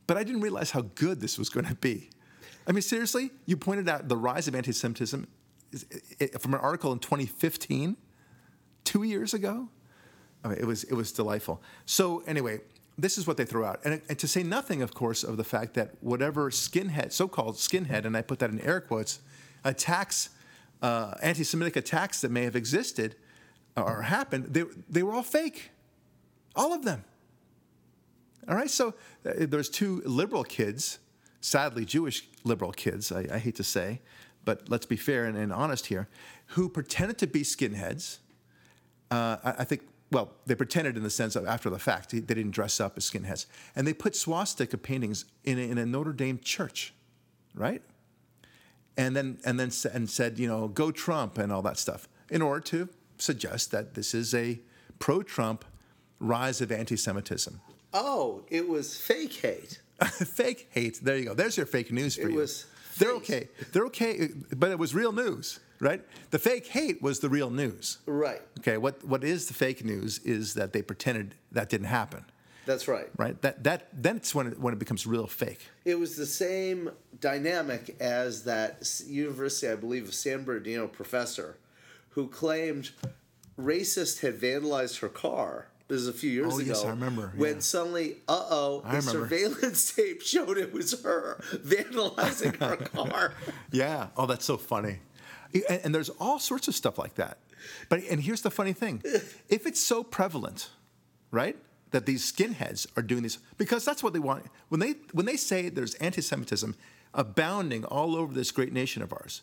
But 0.08 0.16
I 0.16 0.24
didn't 0.24 0.42
realize 0.42 0.72
how 0.72 0.82
good 0.96 1.20
this 1.20 1.38
was 1.38 1.50
going 1.50 1.66
to 1.66 1.76
be. 1.76 2.10
I 2.66 2.72
mean, 2.72 2.82
seriously, 2.82 3.32
you 3.46 3.58
pointed 3.58 3.90
out 3.90 4.08
the 4.08 4.16
rise 4.16 4.48
of 4.48 4.56
anti 4.56 4.72
Semitism 4.72 5.28
from 6.40 6.54
an 6.54 6.60
article 6.60 6.92
in 6.94 7.00
2015, 7.00 7.98
two 8.84 9.04
years 9.04 9.34
ago. 9.34 9.70
I 10.44 10.48
mean, 10.48 10.58
it 10.58 10.66
was, 10.66 10.84
it 10.86 10.94
was 10.94 11.12
delightful. 11.12 11.62
So, 11.86 12.24
anyway, 12.26 12.62
this 12.98 13.18
is 13.18 13.28
what 13.28 13.38
they 13.38 13.46
throw 13.46 13.66
out. 13.66 13.82
And, 13.84 14.02
and 14.10 14.18
to 14.20 14.28
say 14.28 14.44
nothing, 14.44 14.82
of 14.82 14.94
course, 14.94 15.24
of 15.24 15.38
the 15.38 15.44
fact 15.44 15.74
that 15.76 15.96
whatever 16.02 16.50
skinhead, 16.50 17.12
so 17.12 17.28
called 17.28 17.56
skinhead, 17.56 18.06
and 18.06 18.16
I 18.16 18.22
put 18.22 18.40
that 18.40 18.50
in 18.50 18.60
air 18.62 18.82
quotes, 18.82 19.20
attacks, 19.64 20.30
uh, 20.82 21.14
anti 21.22 21.44
Semitic 21.44 21.76
attacks 21.76 22.22
that 22.22 22.32
may 22.32 22.44
have 22.44 22.56
existed 22.56 23.16
or 23.76 24.02
happened, 24.02 24.46
they, 24.46 24.64
they 24.90 25.04
were 25.04 25.14
all 25.14 25.24
fake. 25.24 25.72
All 26.56 26.74
of 26.74 26.84
them. 26.84 27.06
All 28.48 28.56
right, 28.56 28.70
so 28.70 28.96
uh, 29.26 29.32
there's 29.38 29.70
two 29.70 30.02
liberal 30.06 30.44
kids 30.44 31.00
sadly 31.42 31.86
Jewish 31.86 32.28
liberal 32.44 32.72
kids, 32.72 33.12
I, 33.12 33.26
I 33.32 33.38
hate 33.38 33.56
to 33.56 33.64
say, 33.64 34.02
but 34.46 34.70
let's 34.70 34.86
be 34.86 34.96
fair 34.96 35.26
and, 35.26 35.38
and, 35.38 35.54
honest 35.54 35.88
here, 35.88 36.08
who 36.48 36.70
pretended 36.70 37.18
to 37.20 37.28
be 37.28 37.42
skinheads. 37.42 38.20
Uh, 39.12 39.38
I, 39.44 39.56
I, 39.60 39.64
think, 39.64 39.88
well, 40.12 40.32
they 40.46 40.56
pretended 40.56 40.98
in 40.98 41.04
the 41.04 41.10
sense 41.10 41.36
of 41.36 41.46
after 41.46 41.70
the 41.70 41.80
fact, 41.80 42.12
they 42.12 42.20
didn't 42.20 42.52
dress 42.52 42.80
up 42.80 42.98
as 42.98 43.10
skinheads. 43.10 43.46
And 43.76 43.88
they 43.88 43.94
put 43.94 44.16
swastika 44.16 44.78
paintings 44.78 45.26
in 45.44 45.58
a, 45.58 45.62
in 45.62 45.78
a 45.78 45.86
Notre 45.86 46.14
Dame 46.14 46.40
church, 46.40 46.94
right? 47.54 47.82
And 49.00 49.16
then, 49.16 49.38
and 49.46 49.58
then 49.60 49.72
and 49.94 50.10
said, 50.10 50.38
you 50.40 50.48
know, 50.48 50.68
go 50.68 50.92
Trump 50.92 51.38
and 51.38 51.52
all 51.54 51.62
that 51.62 51.78
stuff 51.78 52.08
in 52.30 52.42
order 52.42 52.60
to 52.74 52.90
suggest 53.18 53.72
that 53.72 53.94
this 53.94 54.14
is 54.14 54.34
a 54.34 54.60
pro 55.00 55.24
Trump, 55.24 55.64
rise 56.20 56.60
of 56.60 56.70
anti 56.72 56.98
Semitism. 56.98 57.62
Oh, 57.94 58.44
it 58.50 58.68
was 58.68 58.98
fake 58.98 59.34
hate. 59.34 59.82
fake 60.40 60.68
hate. 60.72 61.00
There 61.02 61.18
you 61.18 61.26
go. 61.26 61.34
There's 61.34 61.56
your 61.58 61.66
fake 61.66 61.92
news 61.92 62.16
for 62.16 62.28
It 62.28 62.32
you. 62.32 62.38
was 62.38 62.66
They're 62.98 63.10
fake. 63.20 63.22
okay. 63.22 63.48
They're 63.72 63.86
okay, 63.86 64.30
but 64.56 64.70
it 64.72 64.80
was 64.80 64.94
real 64.94 65.14
news, 65.14 65.60
right? 65.80 66.02
The 66.32 66.40
fake 66.40 66.68
hate 66.68 67.02
was 67.02 67.20
the 67.22 67.30
real 67.30 67.50
news. 67.50 68.00
Right. 68.06 68.42
Okay, 68.60 68.78
what, 68.78 69.04
what 69.06 69.24
is 69.24 69.48
the 69.48 69.54
fake 69.54 69.84
news 69.86 70.20
is 70.20 70.54
that 70.56 70.74
they 70.74 70.82
pretended 70.82 71.36
that 71.54 71.70
didn't 71.70 71.88
happen, 71.88 72.26
That's 72.70 72.88
right. 72.88 73.08
right? 73.18 73.42
That, 73.42 73.64
that, 73.64 73.88
that's 74.04 74.36
when 74.36 74.46
it, 74.48 74.60
when 74.60 74.74
it 74.74 74.80
becomes 74.80 75.08
real 75.08 75.26
fake. 75.28 75.60
It 75.86 75.98
was 75.98 76.16
the 76.16 76.26
same 76.28 76.92
dynamic 77.20 77.98
as 78.00 78.44
that 78.44 78.88
university, 79.08 79.68
I 79.72 79.76
believe, 79.76 80.08
of 80.08 80.14
San 80.14 80.44
Bernardino 80.44 80.88
professor 80.88 81.58
who 82.10 82.28
claimed 82.28 82.92
racist 83.60 84.22
had 84.22 84.40
vandalized 84.40 85.00
her 85.00 85.10
car. 85.10 85.68
This 85.88 86.02
is 86.02 86.08
a 86.08 86.14
few 86.14 86.30
years 86.30 86.54
Oh, 86.54 86.60
ago. 86.60 86.68
yes, 86.68 86.84
I 86.86 86.90
remember, 86.92 87.34
When 87.36 87.56
yeah. 87.56 87.60
suddenly, 87.62 88.18
uh 88.28 88.46
oh, 88.52 88.82
the 88.82 88.88
remember. 88.90 89.12
surveillance 89.12 89.92
tape 89.96 90.22
showed 90.22 90.58
it 90.60 90.72
was 90.72 91.02
her 91.02 91.42
vandalizing 91.56 92.56
her 92.58 92.76
car. 92.94 93.34
Yeah. 93.72 94.08
Oh, 94.16 94.28
that's 94.28 94.46
so 94.46 94.58
funny. 94.58 95.00
And, 95.54 95.82
and 95.86 95.96
there's 95.96 96.10
all 96.20 96.38
sorts 96.38 96.68
of 96.68 96.76
stuff 96.76 97.00
like 97.00 97.16
that. 97.16 97.40
But 97.90 98.04
and 98.10 98.22
here's 98.22 98.42
the 98.42 98.52
funny 98.52 98.74
thing: 98.74 99.02
if 99.04 99.66
it's 99.66 99.80
so 99.82 100.04
prevalent, 100.04 100.70
right, 101.32 101.58
that 101.92 102.06
these 102.06 102.32
skinheads 102.32 102.88
are 102.96 103.04
doing 103.04 103.24
these 103.24 103.40
because 103.58 103.86
that's 103.86 104.04
what 104.04 104.14
they 104.14 104.20
want. 104.20 104.46
When 104.70 104.80
they 104.80 104.96
when 105.12 105.26
they 105.26 105.38
say 105.38 105.70
there's 105.70 105.96
anti-Semitism 105.96 106.76
abounding 107.14 107.86
all 107.86 108.16
over 108.16 108.34
this 108.34 108.52
great 108.52 108.74
nation 108.74 109.02
of 109.02 109.12
ours, 109.12 109.42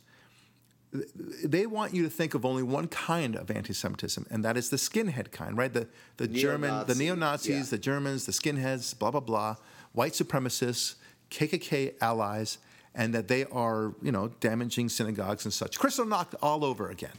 they 1.44 1.66
want 1.66 1.94
you 1.94 2.02
to 2.04 2.10
think 2.10 2.34
of 2.34 2.44
only 2.44 2.62
one 2.62 2.88
kind 2.88 3.36
of 3.36 3.50
anti-Semitism, 3.50 4.26
and 4.30 4.44
that 4.44 4.56
is 4.56 4.70
the 4.70 4.76
skinhead 4.76 5.32
kind, 5.32 5.56
right? 5.56 5.72
The 5.72 5.88
the 6.16 6.28
German, 6.28 6.86
the 6.86 6.94
Neo-Nazi, 6.94 7.04
neo 7.04 7.14
Nazis, 7.14 7.48
yeah. 7.48 7.62
the 7.70 7.78
Germans, 7.78 8.26
the 8.26 8.32
skinheads, 8.32 8.96
blah 8.98 9.10
blah 9.10 9.20
blah, 9.20 9.56
white 9.92 10.12
supremacists, 10.12 10.94
KKK 11.30 11.94
allies, 12.00 12.58
and 12.94 13.12
that 13.14 13.28
they 13.28 13.44
are 13.46 13.94
you 14.02 14.12
know 14.12 14.28
damaging 14.40 14.88
synagogues 14.88 15.44
and 15.44 15.52
such. 15.52 15.78
Kristallnacht 15.78 16.34
all 16.40 16.64
over 16.64 16.88
again. 16.88 17.18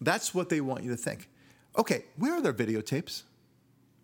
That's 0.00 0.34
what 0.34 0.50
they 0.50 0.60
want 0.60 0.84
you 0.84 0.90
to 0.90 0.96
think. 0.96 1.30
Okay, 1.78 2.04
where 2.16 2.34
are 2.34 2.40
their 2.42 2.52
videotapes? 2.52 3.22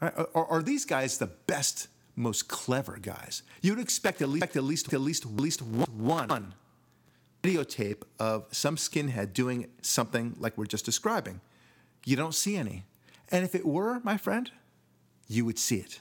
Are, 0.00 0.28
are, 0.34 0.62
these 0.62 0.84
guys 0.84 1.18
the 1.18 1.26
best, 1.26 1.88
most 2.16 2.48
clever 2.48 2.98
guys? 3.00 3.42
You'd 3.60 3.78
expect 3.78 4.22
at 4.22 4.28
least 4.30 4.56
at 4.56 4.64
least 4.64 4.92
at 4.92 5.00
least 5.00 5.26
at 5.26 5.32
least 5.32 5.62
one 5.62 6.54
videotape 7.42 8.02
of 8.18 8.46
some 8.50 8.76
skinhead 8.76 9.32
doing 9.32 9.66
something 9.82 10.36
like 10.38 10.56
we're 10.56 10.66
just 10.66 10.84
describing. 10.84 11.40
You 12.04 12.16
don't 12.16 12.34
see 12.34 12.56
any. 12.56 12.84
And 13.30 13.44
if 13.44 13.54
it 13.54 13.66
were, 13.66 14.00
my 14.02 14.16
friend, 14.16 14.50
you 15.28 15.44
would 15.44 15.58
see 15.58 15.76
it. 15.76 16.00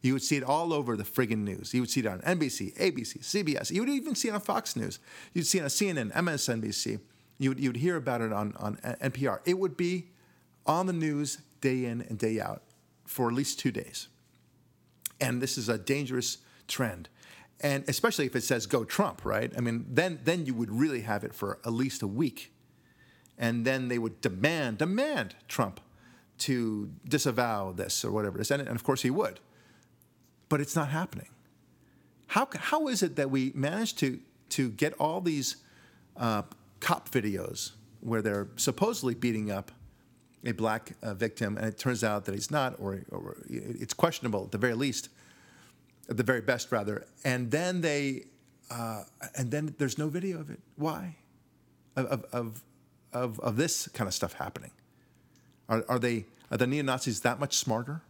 You 0.00 0.14
would 0.14 0.22
see 0.22 0.36
it 0.36 0.42
all 0.42 0.72
over 0.72 0.96
the 0.96 1.04
friggin' 1.04 1.38
news. 1.38 1.72
You 1.72 1.82
would 1.82 1.90
see 1.90 2.00
it 2.00 2.06
on 2.06 2.20
NBC, 2.20 2.76
ABC, 2.76 3.20
CBS. 3.20 3.70
You 3.70 3.80
would 3.82 3.88
even 3.88 4.14
see 4.14 4.28
it 4.28 4.34
on 4.34 4.40
Fox 4.40 4.74
News. 4.74 4.98
You'd 5.32 5.46
see 5.46 5.58
it 5.58 5.62
on 5.62 5.68
CNN, 5.68 6.12
MSNBC. 6.12 6.98
You 7.38 7.50
would, 7.50 7.60
you 7.60 7.68
would 7.68 7.76
hear 7.76 7.96
about 7.96 8.20
it 8.20 8.32
on, 8.32 8.54
on 8.58 8.76
NPR. 8.76 9.40
It 9.44 9.58
would 9.58 9.76
be 9.76 10.08
on 10.66 10.86
the 10.86 10.92
news 10.92 11.38
day 11.60 11.84
in 11.84 12.02
and 12.02 12.18
day 12.18 12.40
out 12.40 12.62
for 13.12 13.28
at 13.28 13.34
least 13.34 13.58
two 13.58 13.70
days. 13.70 14.08
And 15.20 15.40
this 15.40 15.56
is 15.56 15.68
a 15.68 15.78
dangerous 15.78 16.38
trend. 16.66 17.08
And 17.60 17.84
especially 17.88 18.26
if 18.26 18.34
it 18.34 18.42
says 18.42 18.66
go 18.66 18.84
Trump, 18.84 19.24
right? 19.24 19.52
I 19.56 19.60
mean, 19.60 19.86
then, 19.88 20.18
then 20.24 20.46
you 20.46 20.54
would 20.54 20.70
really 20.70 21.02
have 21.02 21.22
it 21.22 21.34
for 21.34 21.58
at 21.64 21.72
least 21.72 22.02
a 22.02 22.06
week. 22.08 22.52
And 23.38 23.64
then 23.64 23.88
they 23.88 23.98
would 23.98 24.20
demand, 24.20 24.78
demand 24.78 25.36
Trump 25.46 25.80
to 26.38 26.90
disavow 27.08 27.72
this 27.72 28.04
or 28.04 28.10
whatever 28.10 28.38
it 28.38 28.40
is. 28.40 28.50
And, 28.50 28.62
and 28.62 28.74
of 28.74 28.82
course 28.82 29.02
he 29.02 29.10
would. 29.10 29.38
But 30.48 30.60
it's 30.60 30.74
not 30.74 30.88
happening. 30.88 31.28
How, 32.28 32.48
how 32.56 32.88
is 32.88 33.02
it 33.02 33.16
that 33.16 33.30
we 33.30 33.52
managed 33.54 33.98
to, 33.98 34.18
to 34.50 34.70
get 34.70 34.94
all 34.94 35.20
these 35.20 35.56
uh, 36.16 36.42
cop 36.80 37.10
videos 37.10 37.72
where 38.00 38.22
they're 38.22 38.48
supposedly 38.56 39.14
beating 39.14 39.50
up 39.50 39.70
a 40.44 40.52
black 40.52 40.92
uh, 41.02 41.14
victim, 41.14 41.56
and 41.56 41.66
it 41.66 41.78
turns 41.78 42.02
out 42.02 42.24
that 42.24 42.34
he's 42.34 42.50
not, 42.50 42.74
or, 42.78 43.02
or 43.10 43.36
it's 43.48 43.94
questionable 43.94 44.44
at 44.44 44.50
the 44.50 44.58
very 44.58 44.74
least, 44.74 45.08
at 46.08 46.16
the 46.16 46.22
very 46.22 46.40
best 46.40 46.72
rather. 46.72 47.06
And 47.24 47.50
then 47.50 47.80
they, 47.80 48.24
uh, 48.70 49.04
and 49.36 49.50
then 49.50 49.74
there's 49.78 49.98
no 49.98 50.08
video 50.08 50.40
of 50.40 50.50
it. 50.50 50.60
Why? 50.76 51.16
Of 51.94 52.24
of 52.32 52.62
of 53.12 53.40
of 53.40 53.56
this 53.56 53.88
kind 53.88 54.08
of 54.08 54.14
stuff 54.14 54.34
happening. 54.34 54.70
Are 55.68 55.84
are 55.88 55.98
they 55.98 56.26
are 56.50 56.56
the 56.56 56.66
neo 56.66 56.82
Nazis 56.82 57.20
that 57.20 57.38
much 57.38 57.56
smarter? 57.56 58.02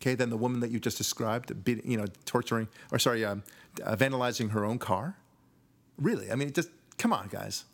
Okay, 0.00 0.14
than 0.14 0.30
the 0.30 0.36
woman 0.36 0.60
that 0.60 0.70
you 0.70 0.78
just 0.78 0.96
described, 0.96 1.64
beat, 1.64 1.84
you 1.84 1.96
know, 1.96 2.06
torturing 2.24 2.68
or 2.92 3.00
sorry, 3.00 3.24
um, 3.24 3.42
uh, 3.82 3.96
vandalizing 3.96 4.50
her 4.50 4.64
own 4.64 4.78
car. 4.78 5.16
Really, 5.96 6.30
I 6.30 6.36
mean, 6.36 6.52
just 6.52 6.70
come 6.98 7.12
on, 7.12 7.26
guys. 7.26 7.64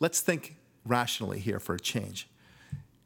Let's 0.00 0.20
think 0.20 0.56
rationally 0.86 1.40
here 1.40 1.60
for 1.60 1.74
a 1.74 1.80
change. 1.80 2.26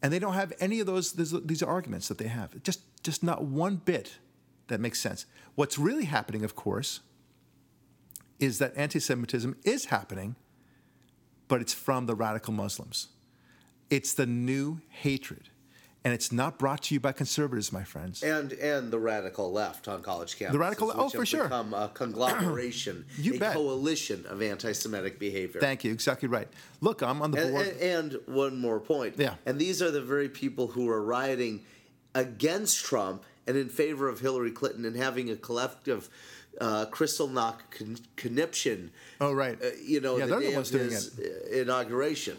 And 0.03 0.13
they 0.13 0.19
don't 0.19 0.35
have 0.35 0.53
any 0.61 0.81
of 0.81 0.87
those 0.87 1.13
these, 1.13 1.63
arguments 1.63 2.09
that 2.09 2.19
they 2.19 2.29
have. 2.29 2.63
Just 2.63 2.81
just 3.03 3.23
not 3.23 3.45
one 3.45 3.77
bit 3.77 4.19
that 4.69 4.81
makes 4.81 5.01
sense. 5.01 5.27
What's 5.55 5.79
really 5.79 6.05
happening, 6.05 6.45
of 6.45 6.55
course, 6.55 7.01
is 8.39 8.59
that 8.59 8.77
anti-Semitism 8.77 9.57
is 9.65 9.87
happening, 9.87 10.37
but 11.49 11.61
it's 11.61 11.73
from 11.73 12.07
the 12.07 12.15
radical 12.15 12.53
Muslims. 12.53 13.09
It's 13.91 14.15
the 14.15 14.27
new 14.27 14.81
hatred. 14.89 15.49
And 16.05 16.15
it's 16.15 16.31
not 16.31 16.59
brought 16.59 16.83
to 16.85 16.95
you 16.95 17.01
by 17.01 17.13
conservatives, 17.13 17.73
my 17.73 17.83
friends. 17.85 18.23
And 18.23 18.53
and 18.53 18.91
the 18.93 18.99
radical 19.01 19.51
left 19.53 19.89
on 19.89 20.01
college 20.03 20.39
campuses. 20.39 20.53
The 20.53 20.59
radical- 20.59 20.87
left, 20.89 21.01
oh, 21.01 21.09
for 21.09 21.27
sure. 21.27 21.45
Become 21.45 21.75
a 21.75 21.89
conglomeration, 21.95 23.05
You 23.19 23.35
a 23.35 23.39
bet. 23.39 23.53
coalition 23.55 24.25
of 24.29 24.41
anti-Semitic 24.41 25.19
behavior. 25.19 25.61
Thank 25.61 25.83
you. 25.85 25.93
Exactly 25.93 26.29
right. 26.29 26.49
Look, 26.81 27.03
I'm 27.03 27.21
on 27.21 27.33
the 27.33 27.43
And, 27.43 27.53
board. 27.53 27.67
and, 27.67 28.13
and 28.13 28.21
one 28.27 28.59
more 28.59 28.79
point. 28.81 29.15
Yeah. 29.19 29.35
And 29.45 29.59
these 29.59 29.83
are 29.83 29.91
the 29.91 30.01
very 30.01 30.29
people 30.29 30.69
who 30.69 30.89
are 30.89 31.03
rioting 31.03 31.65
against 32.15 32.85
Trump 32.85 33.25
and 33.47 33.57
in 33.57 33.69
favor 33.69 34.09
of 34.09 34.21
Hillary 34.21 34.53
Clinton 34.53 34.85
and 34.85 34.97
having 34.97 35.31
a 35.31 35.37
collective 35.37 36.09
uh, 36.61 36.87
knock 37.31 37.71
con- 37.77 37.99
conniption. 38.17 38.91
oh, 39.21 39.33
right. 39.33 39.59
Uh, 39.63 39.69
you 39.85 40.01
know, 40.01 40.17
Yeah, 40.17 40.27
the 40.27 40.31
they're 40.37 40.51
the 40.51 40.55
ones 40.57 40.71
doing 40.71 40.91
his 40.91 41.19
uh, 41.19 41.61
inauguration. 41.61 42.37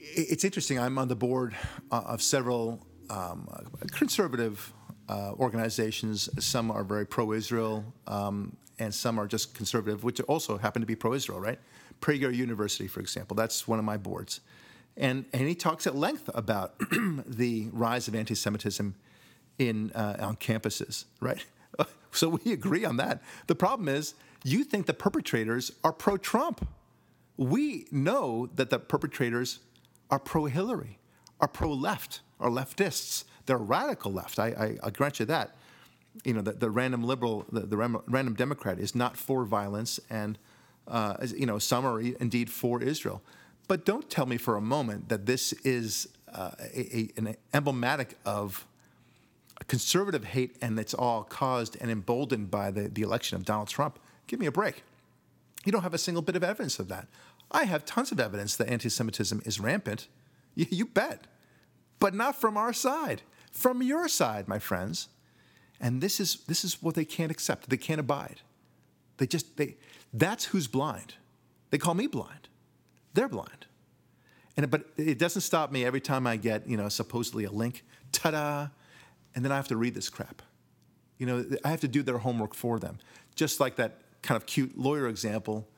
It's 0.00 0.44
interesting. 0.44 0.78
I'm 0.78 0.98
on 0.98 1.08
the 1.08 1.16
board 1.16 1.56
uh, 1.90 2.02
of 2.06 2.22
several 2.22 2.86
um, 3.08 3.48
conservative 3.92 4.72
uh, 5.08 5.32
organizations. 5.38 6.28
Some 6.44 6.70
are 6.70 6.84
very 6.84 7.06
pro-Israel, 7.06 7.84
um, 8.06 8.56
and 8.78 8.94
some 8.94 9.18
are 9.18 9.26
just 9.26 9.54
conservative, 9.54 10.04
which 10.04 10.20
also 10.22 10.56
happen 10.58 10.80
to 10.80 10.86
be 10.86 10.94
pro-Israel. 10.94 11.40
Right? 11.40 11.58
Prager 12.00 12.34
University, 12.34 12.86
for 12.86 13.00
example, 13.00 13.34
that's 13.34 13.68
one 13.68 13.78
of 13.78 13.84
my 13.84 13.96
boards, 13.96 14.40
and 14.96 15.24
and 15.32 15.46
he 15.48 15.54
talks 15.54 15.86
at 15.86 15.94
length 15.94 16.30
about 16.34 16.74
the 17.26 17.68
rise 17.72 18.08
of 18.08 18.14
anti-Semitism 18.14 18.94
in 19.58 19.90
uh, 19.92 20.16
on 20.20 20.36
campuses. 20.36 21.04
Right? 21.20 21.44
So 22.12 22.40
we 22.44 22.50
agree 22.50 22.84
on 22.84 22.96
that. 22.96 23.22
The 23.46 23.54
problem 23.54 23.88
is, 23.88 24.14
you 24.42 24.64
think 24.64 24.86
the 24.86 24.92
perpetrators 24.92 25.70
are 25.84 25.92
pro-Trump 25.92 26.66
we 27.40 27.86
know 27.90 28.50
that 28.56 28.68
the 28.68 28.78
perpetrators 28.78 29.60
are 30.10 30.18
pro 30.18 30.46
Hillary, 30.46 30.98
are 31.40 31.48
pro 31.48 31.72
left, 31.72 32.20
are 32.38 32.50
leftists. 32.50 33.24
They're 33.46 33.58
radical 33.58 34.12
left. 34.12 34.38
I, 34.38 34.48
I, 34.48 34.86
I 34.86 34.90
grant 34.90 35.20
you 35.20 35.26
that. 35.26 35.56
You 36.24 36.34
know, 36.34 36.42
the, 36.42 36.52
the 36.52 36.70
random 36.70 37.04
liberal, 37.04 37.46
the, 37.50 37.60
the 37.60 37.76
ram- 37.76 38.02
random 38.06 38.34
Democrat 38.34 38.78
is 38.78 38.94
not 38.94 39.16
for 39.16 39.44
violence, 39.44 40.00
and, 40.10 40.38
uh, 40.88 41.16
you 41.34 41.46
know, 41.46 41.58
some 41.58 41.86
are 41.86 42.00
indeed 42.00 42.50
for 42.50 42.82
Israel. 42.82 43.22
But 43.68 43.84
don't 43.84 44.10
tell 44.10 44.26
me 44.26 44.36
for 44.36 44.56
a 44.56 44.60
moment 44.60 45.08
that 45.08 45.26
this 45.26 45.52
is 45.64 46.08
uh, 46.32 46.50
a, 46.74 46.96
a, 46.96 47.10
an 47.16 47.36
emblematic 47.54 48.18
of 48.24 48.66
conservative 49.68 50.24
hate 50.24 50.56
and 50.60 50.78
it's 50.78 50.94
all 50.94 51.22
caused 51.22 51.76
and 51.80 51.90
emboldened 51.90 52.50
by 52.50 52.70
the, 52.70 52.88
the 52.88 53.02
election 53.02 53.36
of 53.36 53.44
Donald 53.44 53.68
Trump. 53.68 53.98
Give 54.26 54.40
me 54.40 54.46
a 54.46 54.52
break. 54.52 54.82
You 55.64 55.72
don't 55.72 55.82
have 55.82 55.94
a 55.94 55.98
single 55.98 56.22
bit 56.22 56.36
of 56.36 56.42
evidence 56.42 56.78
of 56.78 56.88
that. 56.88 57.06
I 57.50 57.64
have 57.64 57.84
tons 57.84 58.12
of 58.12 58.20
evidence 58.20 58.56
that 58.56 58.68
anti 58.68 58.88
Semitism 58.88 59.42
is 59.44 59.60
rampant. 59.60 60.08
You, 60.54 60.66
you 60.70 60.86
bet. 60.86 61.26
But 61.98 62.14
not 62.14 62.40
from 62.40 62.56
our 62.56 62.72
side, 62.72 63.22
from 63.52 63.82
your 63.82 64.08
side, 64.08 64.48
my 64.48 64.58
friends. 64.58 65.08
And 65.80 66.00
this 66.00 66.20
is, 66.20 66.44
this 66.46 66.64
is 66.64 66.82
what 66.82 66.94
they 66.94 67.04
can't 67.04 67.30
accept. 67.30 67.68
They 67.70 67.76
can't 67.76 68.00
abide. 68.00 68.40
They 69.16 69.26
just, 69.26 69.56
they, 69.56 69.76
that's 70.12 70.46
who's 70.46 70.66
blind. 70.66 71.14
They 71.70 71.78
call 71.78 71.94
me 71.94 72.06
blind. 72.06 72.48
They're 73.14 73.28
blind. 73.28 73.66
And, 74.56 74.70
but 74.70 74.84
it 74.96 75.18
doesn't 75.18 75.42
stop 75.42 75.72
me 75.72 75.84
every 75.84 76.00
time 76.00 76.26
I 76.26 76.36
get, 76.36 76.66
you 76.66 76.76
know, 76.76 76.88
supposedly 76.88 77.44
a 77.44 77.50
link, 77.50 77.84
ta 78.12 78.30
da, 78.30 78.68
and 79.34 79.44
then 79.44 79.52
I 79.52 79.56
have 79.56 79.68
to 79.68 79.76
read 79.76 79.94
this 79.94 80.08
crap. 80.08 80.42
You 81.18 81.26
know, 81.26 81.44
I 81.64 81.68
have 81.68 81.80
to 81.80 81.88
do 81.88 82.02
their 82.02 82.18
homework 82.18 82.54
for 82.54 82.78
them. 82.78 82.98
Just 83.34 83.60
like 83.60 83.76
that 83.76 83.98
kind 84.22 84.36
of 84.36 84.46
cute 84.46 84.76
lawyer 84.78 85.06
example 85.08 85.68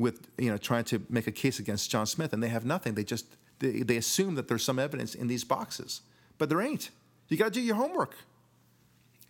with, 0.00 0.28
you 0.38 0.50
know, 0.50 0.56
trying 0.56 0.84
to 0.84 1.02
make 1.08 1.26
a 1.26 1.32
case 1.32 1.58
against 1.58 1.90
John 1.90 2.06
Smith, 2.06 2.32
and 2.32 2.42
they 2.42 2.48
have 2.48 2.64
nothing. 2.64 2.94
They 2.94 3.04
just, 3.04 3.26
they, 3.58 3.82
they 3.82 3.96
assume 3.96 4.34
that 4.36 4.48
there's 4.48 4.64
some 4.64 4.78
evidence 4.78 5.14
in 5.14 5.26
these 5.28 5.44
boxes. 5.44 6.00
but 6.38 6.48
there 6.48 6.60
ain't. 6.60 6.90
You 7.28 7.36
got 7.36 7.44
to 7.44 7.50
do 7.50 7.60
your 7.60 7.76
homework. 7.76 8.16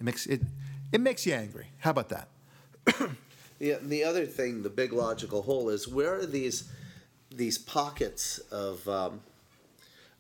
It 0.01 0.05
makes 0.05 0.27
it 0.27 0.41
it 0.93 1.01
makes 1.01 1.27
you 1.27 1.35
angry. 1.35 1.67
How 1.79 1.91
about 1.91 2.09
that? 2.09 2.29
Yeah, 3.63 3.77
the 3.83 4.05
other 4.05 4.25
thing, 4.25 4.63
the 4.63 4.71
big 4.71 4.91
logical 4.91 5.43
hole 5.43 5.69
is 5.69 5.87
where 5.87 6.15
are 6.15 6.25
these 6.25 6.65
these 7.31 7.59
pockets 7.59 8.39
of 8.51 8.89
um, 8.89 9.21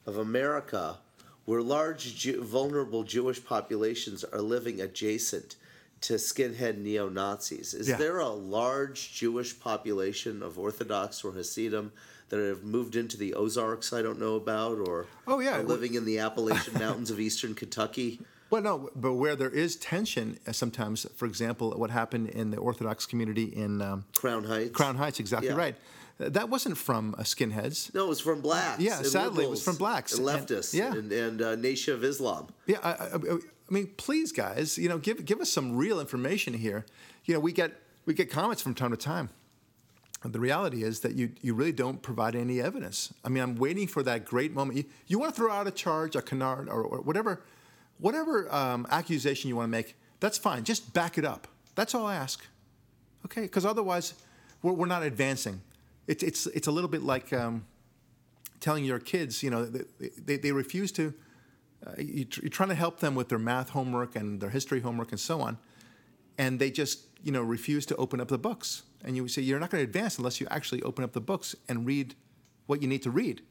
of 0.04 0.18
America 0.18 0.98
where 1.46 1.62
large 1.62 2.14
Jew, 2.16 2.44
vulnerable 2.44 3.02
Jewish 3.02 3.42
populations 3.42 4.24
are 4.24 4.42
living 4.42 4.82
adjacent 4.82 5.56
to 6.02 6.14
skinhead 6.14 6.78
neo 6.78 7.08
Nazis? 7.08 7.74
Is 7.74 7.88
Yeah. 7.88 7.96
there 7.96 8.18
a 8.18 8.28
large 8.28 9.12
Jewish 9.12 9.58
population 9.60 10.42
of 10.42 10.58
Orthodox 10.58 11.24
or 11.24 11.32
Hasidim 11.32 11.92
that 12.30 12.38
have 12.38 12.62
moved 12.62 12.94
into 12.96 13.16
the 13.16 13.34
Ozarks 13.34 13.92
I 13.92 14.02
don't 14.02 14.18
know 14.20 14.36
about, 14.36 14.78
or 14.78 15.06
Oh, 15.26 15.40
yeah. 15.40 15.58
living 15.60 15.94
in 15.94 16.04
the 16.04 16.18
Appalachian 16.20 16.74
Mountains 16.74 17.10
of 17.10 17.18
eastern 17.20 17.54
Kentucky? 17.54 18.20
Well, 18.50 18.62
no, 18.62 18.90
but 18.96 19.12
where 19.12 19.36
there 19.36 19.48
is 19.48 19.76
tension, 19.76 20.36
uh, 20.44 20.50
sometimes, 20.50 21.06
for 21.14 21.26
example, 21.26 21.70
what 21.70 21.90
happened 21.90 22.30
in 22.30 22.50
the 22.50 22.56
Orthodox 22.56 23.06
community 23.06 23.44
in 23.44 23.80
um, 23.80 24.06
Crown 24.12 24.42
Heights. 24.42 24.72
Crown 24.72 24.96
Heights, 24.96 25.20
exactly 25.20 25.50
Yeah. 25.50 25.54
right. 25.54 25.76
Uh, 26.18 26.30
That 26.30 26.48
wasn't 26.48 26.76
from 26.76 27.14
uh, 27.16 27.22
skinheads. 27.22 27.94
No, 27.94 28.06
it 28.06 28.08
was 28.08 28.18
from 28.18 28.40
blacks. 28.40 28.82
Yeah, 28.82 28.96
and 28.98 29.06
sadly, 29.06 29.44
it 29.44 29.50
was 29.50 29.62
from 29.62 29.76
blacks. 29.76 30.14
and 30.18 30.28
And- 30.28 30.48
leftists. 30.48 30.74
yeah. 30.74 30.92
and, 30.92 31.12
and 31.12 31.40
uh, 31.40 31.54
Nation 31.54 31.94
of 31.94 32.02
Islam. 32.02 32.48
Yeah, 32.66 32.78
I, 32.82 32.90
I, 32.90 33.06
I 33.14 33.38
I 33.70 33.74
mean, 33.74 33.92
please, 33.96 34.32
guys, 34.32 34.76
you 34.76 34.88
know, 34.88 34.98
give 34.98 35.24
give 35.24 35.40
us 35.40 35.50
some 35.50 35.76
real 35.76 36.00
information 36.00 36.54
here. 36.54 36.84
You 37.24 37.34
know, 37.34 37.40
we 37.40 37.52
get 37.52 37.72
we 38.04 38.14
get 38.14 38.30
comments 38.30 38.60
from 38.62 38.74
time 38.74 38.90
to 38.90 38.96
time. 38.96 39.30
The 40.24 40.40
reality 40.40 40.82
is 40.82 41.00
that 41.00 41.14
you 41.14 41.30
you 41.40 41.54
really 41.54 41.72
don't 41.72 42.02
provide 42.02 42.34
any 42.34 42.60
evidence. 42.60 43.14
I 43.24 43.28
mean, 43.28 43.42
I'm 43.42 43.56
waiting 43.56 43.86
for 43.86 44.02
that 44.02 44.24
great 44.24 44.52
moment. 44.52 44.78
You, 44.78 44.84
you 45.06 45.18
want 45.18 45.34
to 45.34 45.40
throw 45.40 45.52
out 45.52 45.66
a 45.66 45.70
charge, 45.70 46.16
a 46.16 46.22
canard, 46.22 46.68
or, 46.68 46.82
or 46.82 47.00
whatever, 47.00 47.42
whatever 47.98 48.52
um, 48.54 48.86
accusation 48.90 49.48
you 49.48 49.56
want 49.56 49.66
to 49.66 49.70
make. 49.70 49.96
That's 50.18 50.36
fine. 50.36 50.64
Just 50.64 50.92
back 50.92 51.16
it 51.16 51.24
up. 51.24 51.46
That's 51.74 51.94
all 51.94 52.06
I 52.06 52.16
ask. 52.16 52.44
Okay, 53.24 53.42
because 53.42 53.64
otherwise, 53.64 54.14
we're, 54.62 54.72
we're 54.72 54.86
not 54.86 55.02
advancing. 55.02 55.62
It's 56.06 56.22
it's 56.22 56.46
it's 56.48 56.66
a 56.66 56.72
little 56.72 56.90
bit 56.90 57.02
like 57.02 57.32
um, 57.32 57.64
telling 58.58 58.84
your 58.84 58.98
kids, 58.98 59.42
you 59.42 59.50
know, 59.50 59.64
they, 59.64 60.08
they, 60.18 60.36
they 60.36 60.52
refuse 60.52 60.90
to. 60.92 61.14
Uh, 61.86 61.92
you, 61.98 62.24
tr- 62.24 62.42
you're 62.42 62.50
trying 62.50 62.68
to 62.68 62.74
help 62.74 63.00
them 63.00 63.14
with 63.14 63.28
their 63.28 63.38
math 63.38 63.70
homework 63.70 64.16
and 64.16 64.40
their 64.40 64.50
history 64.50 64.80
homework 64.80 65.10
and 65.10 65.20
so 65.20 65.40
on, 65.40 65.58
and 66.36 66.58
they 66.58 66.70
just 66.70 67.06
you 67.22 67.32
know 67.32 67.42
refuse 67.42 67.86
to 67.86 67.96
open 67.96 68.20
up 68.20 68.28
the 68.28 68.38
books. 68.38 68.82
And 69.04 69.16
you 69.16 69.28
say 69.28 69.42
you're 69.42 69.58
not 69.58 69.70
going 69.70 69.82
to 69.82 69.88
advance 69.88 70.18
unless 70.18 70.40
you 70.40 70.46
actually 70.50 70.82
open 70.82 71.04
up 71.04 71.12
the 71.12 71.20
books 71.22 71.56
and 71.68 71.86
read 71.86 72.14
what 72.66 72.82
you 72.82 72.88
need 72.88 73.02
to 73.02 73.10
read, 73.10 73.42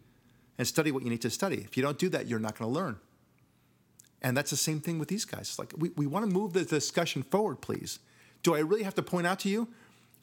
and 0.58 0.68
study 0.68 0.92
what 0.92 1.04
you 1.04 1.10
need 1.10 1.22
to 1.22 1.30
study. 1.30 1.58
If 1.58 1.76
you 1.76 1.84
don't 1.84 1.98
do 1.98 2.10
that, 2.10 2.28
you're 2.28 2.40
not 2.40 2.58
going 2.58 2.72
to 2.72 2.80
learn. 2.80 3.00
And 4.22 4.36
that's 4.36 4.52
the 4.52 4.58
same 4.58 4.80
thing 4.80 5.00
with 5.00 5.08
these 5.08 5.26
guys. 5.26 5.58
Like 5.58 5.74
we, 5.78 5.90
we 5.96 6.06
want 6.06 6.26
to 6.26 6.32
move 6.32 6.54
the 6.54 6.66
discussion 6.66 7.24
forward, 7.24 7.62
please. 7.62 8.00
Do 8.44 8.56
I 8.56 8.60
really 8.60 8.84
have 8.84 8.96
to 8.96 9.04
point 9.04 9.26
out 9.26 9.40
to 9.40 9.50
you 9.50 9.70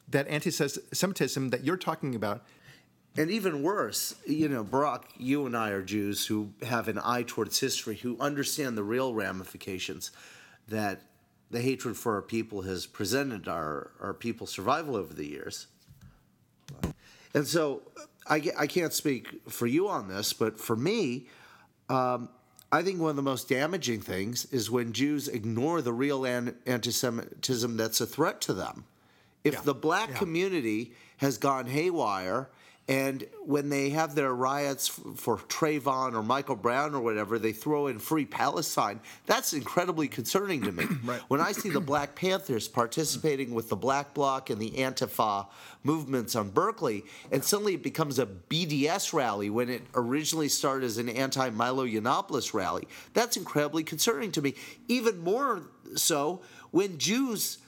that 0.09 0.27
anti-Semitism 0.27 1.49
that 1.49 1.63
you're 1.63 1.77
talking 1.77 2.15
about 2.15 2.45
And 3.17 3.31
even 3.31 3.63
worse, 3.63 4.13
you 4.27 4.47
know, 4.47 4.63
Barack, 4.63 5.03
you 5.17 5.47
and 5.47 5.57
I 5.57 5.71
are 5.71 5.81
Jews 5.81 6.27
who 6.27 6.51
have 6.61 6.87
an 6.87 6.99
eye 7.03 7.23
towards 7.25 7.59
history, 7.59 7.95
who 7.95 8.15
understand 8.19 8.77
the 8.77 8.83
real 8.83 9.13
ramifications 9.15 10.11
that 10.67 11.01
the 11.49 11.61
hatred 11.61 11.97
for 11.97 12.15
our 12.15 12.21
people 12.21 12.61
has 12.63 12.85
presented 12.85 13.47
our, 13.47 13.91
our 13.99 14.13
people's 14.13 14.51
survival 14.51 14.95
over 14.95 15.13
the 15.13 15.25
years. 15.25 15.67
And 17.33 17.47
so 17.47 17.81
I, 18.27 18.51
I 18.57 18.67
can't 18.67 18.93
speak 18.93 19.41
for 19.49 19.65
you 19.65 19.87
on 19.87 20.07
this, 20.07 20.33
but 20.33 20.59
for 20.59 20.75
me, 20.75 21.27
um, 21.89 22.29
I 22.71 22.83
think 22.83 22.99
one 22.99 23.11
of 23.11 23.15
the 23.15 23.21
most 23.21 23.47
damaging 23.47 24.01
things 24.01 24.45
is 24.51 24.69
when 24.69 24.91
Jews 24.91 25.27
ignore 25.27 25.81
the 25.81 25.93
real 25.93 26.25
an- 26.25 26.55
anti 26.65 26.91
Semitism 26.91 27.77
that's 27.77 28.01
a 28.01 28.05
threat 28.05 28.41
to 28.41 28.53
them. 28.53 28.83
If 29.43 29.53
Yeah. 29.55 29.61
the 29.61 29.73
black 29.73 30.09
Yeah. 30.09 30.17
community 30.17 30.93
has 31.17 31.37
gone 31.37 31.67
haywire, 31.67 32.49
and 32.87 33.27
when 33.43 33.67
they 33.69 33.89
have 33.89 34.15
their 34.15 34.33
riots 34.33 34.87
for 34.87 35.37
Trayvon 35.37 36.13
or 36.13 36.23
Michael 36.23 36.55
Brown 36.55 36.95
or 36.95 37.01
whatever, 37.01 37.37
they 37.37 37.51
throw 37.51 37.87
in 37.87 37.99
free 37.99 38.25
Palestine, 38.25 39.01
that's 39.25 39.51
incredibly 39.51 40.07
concerning 40.07 40.61
to 40.63 40.71
me. 40.71 40.85
Right. 41.07 41.21
When 41.27 41.39
I 41.39 41.51
see 41.53 41.69
the 41.69 41.79
Black 41.79 42.15
Panthers 42.15 42.67
participating 42.67 43.53
with 43.53 43.69
the 43.69 43.75
Black 43.77 44.13
Bloc 44.13 44.49
and 44.49 44.59
the 44.59 44.71
Antifa 44.71 45.47
movements 45.83 46.35
on 46.35 46.49
Berkeley, 46.49 47.03
and 47.31 47.43
suddenly 47.43 47.75
it 47.75 47.83
becomes 47.83 48.19
a 48.19 48.25
BDS 48.25 49.13
rally 49.13 49.49
when 49.49 49.69
it 49.69 49.83
originally 49.95 50.49
started 50.49 50.85
as 50.85 50.97
an 50.97 51.07
anti 51.07 51.49
Milo 51.51 51.85
Yiannopoulos 51.85 52.53
rally, 52.53 52.87
that's 53.13 53.37
incredibly 53.37 53.83
concerning 53.83 54.31
to 54.33 54.41
me. 54.41 54.55
Even 54.89 55.19
more 55.19 55.69
so 55.95 56.41
when 56.71 56.97
Jews 56.97 57.59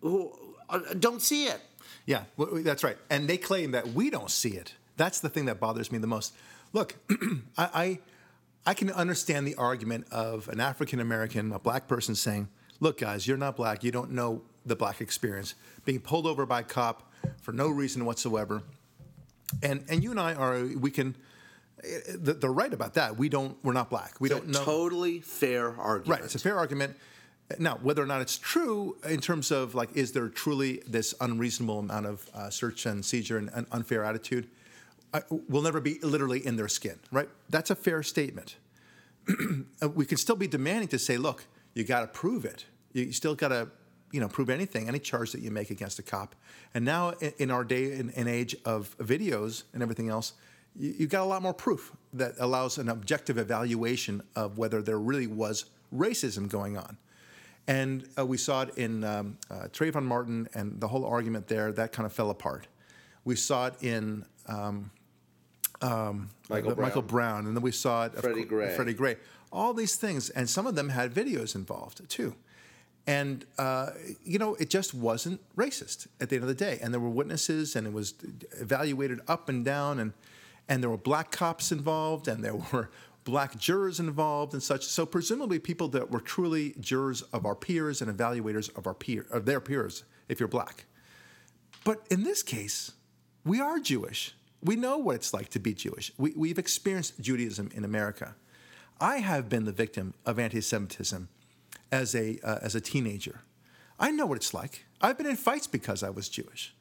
who 0.00 0.32
uh, 0.68 0.80
don't 0.98 1.22
see 1.22 1.46
it. 1.46 1.60
Yeah, 2.06 2.24
that's 2.38 2.82
right. 2.82 2.96
And 3.08 3.28
they 3.28 3.36
claim 3.36 3.72
that 3.72 3.88
we 3.88 4.10
don't 4.10 4.30
see 4.30 4.50
it. 4.50 4.74
That's 4.96 5.20
the 5.20 5.28
thing 5.28 5.44
that 5.46 5.60
bothers 5.60 5.92
me 5.92 5.98
the 5.98 6.06
most. 6.06 6.34
Look, 6.72 6.96
I, 7.56 7.68
I, 7.74 7.98
I 8.66 8.74
can 8.74 8.90
understand 8.90 9.46
the 9.46 9.54
argument 9.56 10.06
of 10.10 10.48
an 10.48 10.60
African 10.60 11.00
American, 11.00 11.52
a 11.52 11.58
black 11.58 11.88
person 11.88 12.14
saying, 12.14 12.48
"Look, 12.80 12.98
guys, 12.98 13.26
you're 13.26 13.36
not 13.38 13.56
black. 13.56 13.82
You 13.84 13.90
don't 13.92 14.10
know 14.12 14.42
the 14.66 14.76
black 14.76 15.00
experience. 15.00 15.54
Being 15.84 16.00
pulled 16.00 16.26
over 16.26 16.44
by 16.46 16.60
a 16.60 16.64
cop 16.64 17.10
for 17.40 17.52
no 17.52 17.68
reason 17.68 18.04
whatsoever." 18.04 18.62
And 19.62 19.84
and 19.88 20.02
you 20.02 20.10
and 20.10 20.20
I 20.20 20.34
are 20.34 20.64
we 20.64 20.90
can. 20.90 21.16
eh, 21.82 21.98
They're 22.18 22.52
right 22.52 22.72
about 22.72 22.94
that. 22.94 23.16
We 23.16 23.28
don't. 23.28 23.56
We're 23.64 23.72
not 23.72 23.88
black. 23.90 24.20
We 24.20 24.28
don't 24.28 24.48
know. 24.48 24.62
Totally 24.64 25.20
fair 25.20 25.74
argument. 25.78 26.20
Right, 26.20 26.24
it's 26.24 26.34
a 26.34 26.38
fair 26.38 26.56
argument. 26.58 26.96
Now, 27.58 27.78
whether 27.82 28.02
or 28.02 28.06
not 28.06 28.20
it's 28.20 28.38
true 28.38 28.96
in 29.04 29.20
terms 29.20 29.50
of 29.50 29.74
like, 29.74 29.96
is 29.96 30.12
there 30.12 30.28
truly 30.28 30.82
this 30.86 31.14
unreasonable 31.20 31.80
amount 31.80 32.06
of 32.06 32.28
uh, 32.34 32.50
search 32.50 32.86
and 32.86 33.04
seizure 33.04 33.38
and 33.38 33.50
an 33.54 33.66
unfair 33.72 34.04
attitude? 34.04 34.48
I, 35.12 35.22
we'll 35.28 35.62
never 35.62 35.80
be 35.80 35.98
literally 36.00 36.44
in 36.46 36.56
their 36.56 36.68
skin, 36.68 36.98
right? 37.10 37.28
That's 37.48 37.70
a 37.70 37.74
fair 37.74 38.02
statement. 38.02 38.56
Uh, 39.82 39.88
we 39.88 40.04
can 40.04 40.18
still 40.18 40.36
be 40.36 40.46
demanding 40.46 40.88
to 40.88 40.98
say, 40.98 41.16
look, 41.16 41.46
you 41.72 41.84
got 41.84 42.00
to 42.00 42.06
prove 42.06 42.44
it. 42.44 42.66
You 42.92 43.04
you 43.04 43.12
still 43.12 43.34
got 43.34 43.48
to, 43.48 43.68
you 44.12 44.20
know, 44.20 44.28
prove 44.28 44.50
anything, 44.50 44.88
any 44.88 44.98
charge 44.98 45.32
that 45.32 45.40
you 45.40 45.50
make 45.50 45.70
against 45.70 45.98
a 45.98 46.02
cop. 46.02 46.34
And 46.74 46.84
now, 46.84 47.10
in, 47.20 47.32
in 47.38 47.50
our 47.50 47.64
day 47.64 47.92
and, 47.92 48.12
and 48.14 48.28
age 48.28 48.54
of 48.66 48.94
videos 48.98 49.62
and 49.72 49.82
everything 49.82 50.10
else, 50.10 50.34
you, 50.76 50.94
you 50.98 51.06
got 51.06 51.22
a 51.22 51.24
lot 51.24 51.40
more 51.40 51.54
proof 51.54 51.92
that 52.12 52.34
allows 52.38 52.76
an 52.76 52.90
objective 52.90 53.38
evaluation 53.38 54.22
of 54.36 54.58
whether 54.58 54.82
there 54.82 54.98
really 54.98 55.26
was 55.26 55.64
racism 55.94 56.46
going 56.48 56.76
on. 56.76 56.98
And 57.70 58.08
uh, 58.18 58.26
we 58.26 58.36
saw 58.36 58.62
it 58.62 58.76
in 58.76 59.04
um, 59.04 59.38
uh, 59.48 59.68
Trayvon 59.72 60.02
Martin 60.02 60.48
and 60.54 60.80
the 60.80 60.88
whole 60.88 61.04
argument 61.04 61.46
there 61.46 61.70
that 61.70 61.92
kind 61.92 62.04
of 62.04 62.12
fell 62.12 62.28
apart. 62.30 62.66
We 63.24 63.36
saw 63.36 63.66
it 63.66 63.74
in 63.80 64.24
um, 64.48 64.90
um, 65.80 66.30
Michael 66.48 66.74
the- 66.74 66.82
Michael 66.82 67.02
Brown. 67.02 67.42
Brown, 67.42 67.46
and 67.46 67.56
then 67.56 67.62
we 67.62 67.70
saw 67.70 68.06
it 68.06 68.14
Freddie 68.14 68.44
Gray. 68.44 68.74
Freddie 68.74 68.94
Gray. 68.94 69.16
All 69.52 69.72
these 69.72 69.94
things, 69.94 70.30
and 70.30 70.50
some 70.50 70.66
of 70.66 70.74
them 70.74 70.88
had 70.88 71.14
videos 71.14 71.54
involved 71.54 72.08
too. 72.10 72.34
And 73.06 73.46
uh, 73.56 73.90
you 74.24 74.40
know, 74.40 74.56
it 74.56 74.68
just 74.68 74.92
wasn't 74.92 75.40
racist 75.56 76.08
at 76.20 76.28
the 76.28 76.36
end 76.36 76.42
of 76.42 76.48
the 76.48 76.54
day. 76.54 76.80
And 76.82 76.92
there 76.92 77.00
were 77.00 77.08
witnesses, 77.08 77.76
and 77.76 77.86
it 77.86 77.92
was 77.92 78.14
evaluated 78.60 79.20
up 79.28 79.48
and 79.48 79.64
down, 79.64 80.00
and 80.00 80.12
and 80.68 80.82
there 80.82 80.90
were 80.90 80.96
black 80.96 81.30
cops 81.30 81.70
involved, 81.70 82.26
and 82.26 82.42
there 82.42 82.54
were 82.72 82.90
black 83.30 83.56
jurors 83.58 84.00
involved, 84.00 84.52
and 84.52 84.62
such. 84.62 84.84
So 84.84 85.06
presumably, 85.06 85.58
people 85.58 85.88
that 85.88 86.10
were 86.10 86.20
truly 86.20 86.74
jurors 86.80 87.22
of 87.22 87.46
our 87.46 87.54
peers 87.54 88.02
and 88.02 88.14
evaluators 88.14 88.76
of 88.76 88.86
our 88.86 88.94
peer 88.94 89.26
of 89.30 89.46
their 89.46 89.60
peers, 89.60 90.04
if 90.28 90.40
you're 90.40 90.48
black. 90.48 90.84
But 91.84 92.06
in 92.10 92.24
this 92.24 92.42
case, 92.42 92.92
we 93.44 93.60
are 93.60 93.78
Jewish. 93.78 94.34
We 94.62 94.76
know 94.76 94.98
what 94.98 95.16
it's 95.16 95.32
like 95.32 95.48
to 95.50 95.58
be 95.58 95.72
Jewish. 95.72 96.12
We, 96.18 96.34
we've 96.36 96.58
experienced 96.58 97.20
Judaism 97.20 97.70
in 97.74 97.84
America. 97.84 98.34
I 99.00 99.18
have 99.18 99.48
been 99.48 99.64
the 99.64 99.72
victim 99.72 100.12
of 100.26 100.38
anti 100.38 100.60
Semitism 100.60 101.28
as 101.90 102.14
a, 102.14 102.38
uh, 102.42 102.58
as 102.60 102.74
a 102.74 102.80
teenager. 102.80 103.40
I 103.98 104.10
know 104.10 104.26
what 104.26 104.36
it's 104.36 104.52
like. 104.52 104.84
I've 105.00 105.16
been 105.16 105.26
in 105.26 105.36
fights 105.36 105.66
because 105.66 106.02
I 106.02 106.10
was 106.10 106.28
Jewish. 106.28 106.74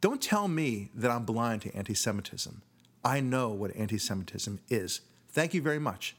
Don't 0.00 0.22
tell 0.22 0.46
me 0.46 0.90
that 0.94 1.10
I'm 1.10 1.24
blind 1.24 1.62
to 1.62 1.74
anti 1.74 1.94
Semitism. 1.94 2.62
I 3.04 3.20
know 3.20 3.48
what 3.48 3.74
anti 3.74 3.98
Semitism 3.98 4.60
is. 4.68 5.00
Thank 5.32 5.54
you 5.54 5.62
very 5.62 5.78
much. 5.78 6.16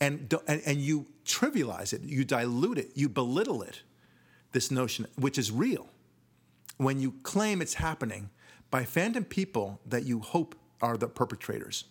And, 0.00 0.32
and, 0.48 0.60
and 0.66 0.78
you 0.78 1.06
trivialize 1.24 1.92
it, 1.92 2.02
you 2.02 2.24
dilute 2.24 2.78
it, 2.78 2.90
you 2.94 3.08
belittle 3.08 3.62
it, 3.62 3.82
this 4.52 4.70
notion, 4.70 5.06
which 5.16 5.38
is 5.38 5.50
real 5.52 5.88
when 6.78 6.98
you 7.00 7.12
claim 7.22 7.62
it's 7.62 7.74
happening 7.74 8.30
by 8.70 8.84
phantom 8.84 9.24
people 9.24 9.80
that 9.86 10.02
you 10.04 10.18
hope 10.18 10.56
are 10.82 10.96
the 10.96 11.06
perpetrators, 11.06 11.84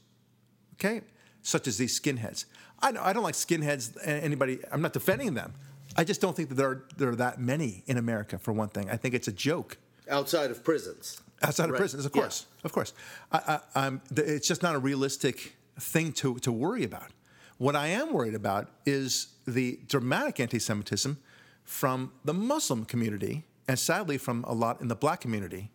okay? 0.75 1.01
Such 1.41 1.67
as 1.67 1.77
these 1.77 1.97
skinheads. 1.99 2.45
I, 2.81 2.91
don't- 2.91 3.03
I 3.05 3.13
don't 3.13 3.23
like 3.23 3.35
skinheads, 3.35 3.97
anybody, 4.05 4.59
I'm 4.71 4.81
not 4.81 4.91
defending 4.93 5.33
them. 5.33 5.53
I 5.95 6.03
just 6.03 6.19
don't 6.19 6.35
think 6.35 6.49
that 6.49 6.55
there 6.55 6.67
are, 6.69 6.83
there 6.97 7.09
are 7.09 7.15
that 7.15 7.39
many 7.39 7.83
in 7.87 7.97
America, 7.97 8.37
for 8.37 8.51
one 8.51 8.67
thing. 8.69 8.89
I 8.89 8.97
think 8.97 9.13
it's 9.13 9.27
a 9.29 9.31
joke. 9.33 9.77
Outside 10.09 10.51
of 10.51 10.63
prisons. 10.63 11.21
Outside 11.41 11.69
of 11.69 11.75
prisons, 11.77 12.05
of 12.05 12.11
Yeah. 12.13 12.21
course, 12.23 12.45
of 12.65 12.73
course. 12.73 12.93
I, 13.31 13.37
I, 13.75 13.85
I'm, 13.85 14.01
it's 14.17 14.47
just 14.47 14.61
not 14.63 14.75
a 14.75 14.79
realistic 14.79 15.55
thing 15.79 16.11
to, 16.13 16.37
to 16.39 16.51
worry 16.51 16.83
about. 16.83 17.11
What 17.57 17.75
I 17.75 17.87
am 17.87 18.13
worried 18.13 18.35
about 18.35 18.69
is 18.85 19.27
the 19.47 19.79
dramatic 19.87 20.39
anti 20.39 20.59
Semitism 20.59 21.17
from 21.63 22.11
the 22.25 22.33
Muslim 22.33 22.85
community 22.85 23.43
and 23.67 23.79
sadly 23.79 24.17
from 24.17 24.43
a 24.45 24.53
lot 24.53 24.81
in 24.81 24.87
the 24.87 24.95
black 24.95 25.21
community 25.21 25.71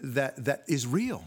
that, 0.00 0.44
that 0.44 0.64
is 0.66 0.86
real. 0.86 1.24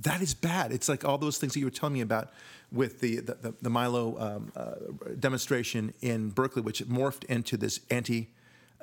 That 0.00 0.20
is 0.20 0.34
bad. 0.34 0.72
It's 0.72 0.88
like 0.88 1.04
all 1.04 1.18
those 1.18 1.38
things 1.38 1.54
that 1.54 1.60
you 1.60 1.66
were 1.66 1.70
telling 1.70 1.94
me 1.94 2.00
about 2.00 2.30
with 2.70 3.00
the, 3.00 3.16
the, 3.16 3.34
the, 3.34 3.54
the 3.62 3.70
Milo 3.70 4.18
um, 4.18 4.52
uh, 4.56 4.74
demonstration 5.18 5.92
in 6.00 6.30
Berkeley, 6.30 6.62
which 6.62 6.84
morphed 6.86 7.24
into 7.24 7.56
this 7.56 7.80
anti 7.90 8.28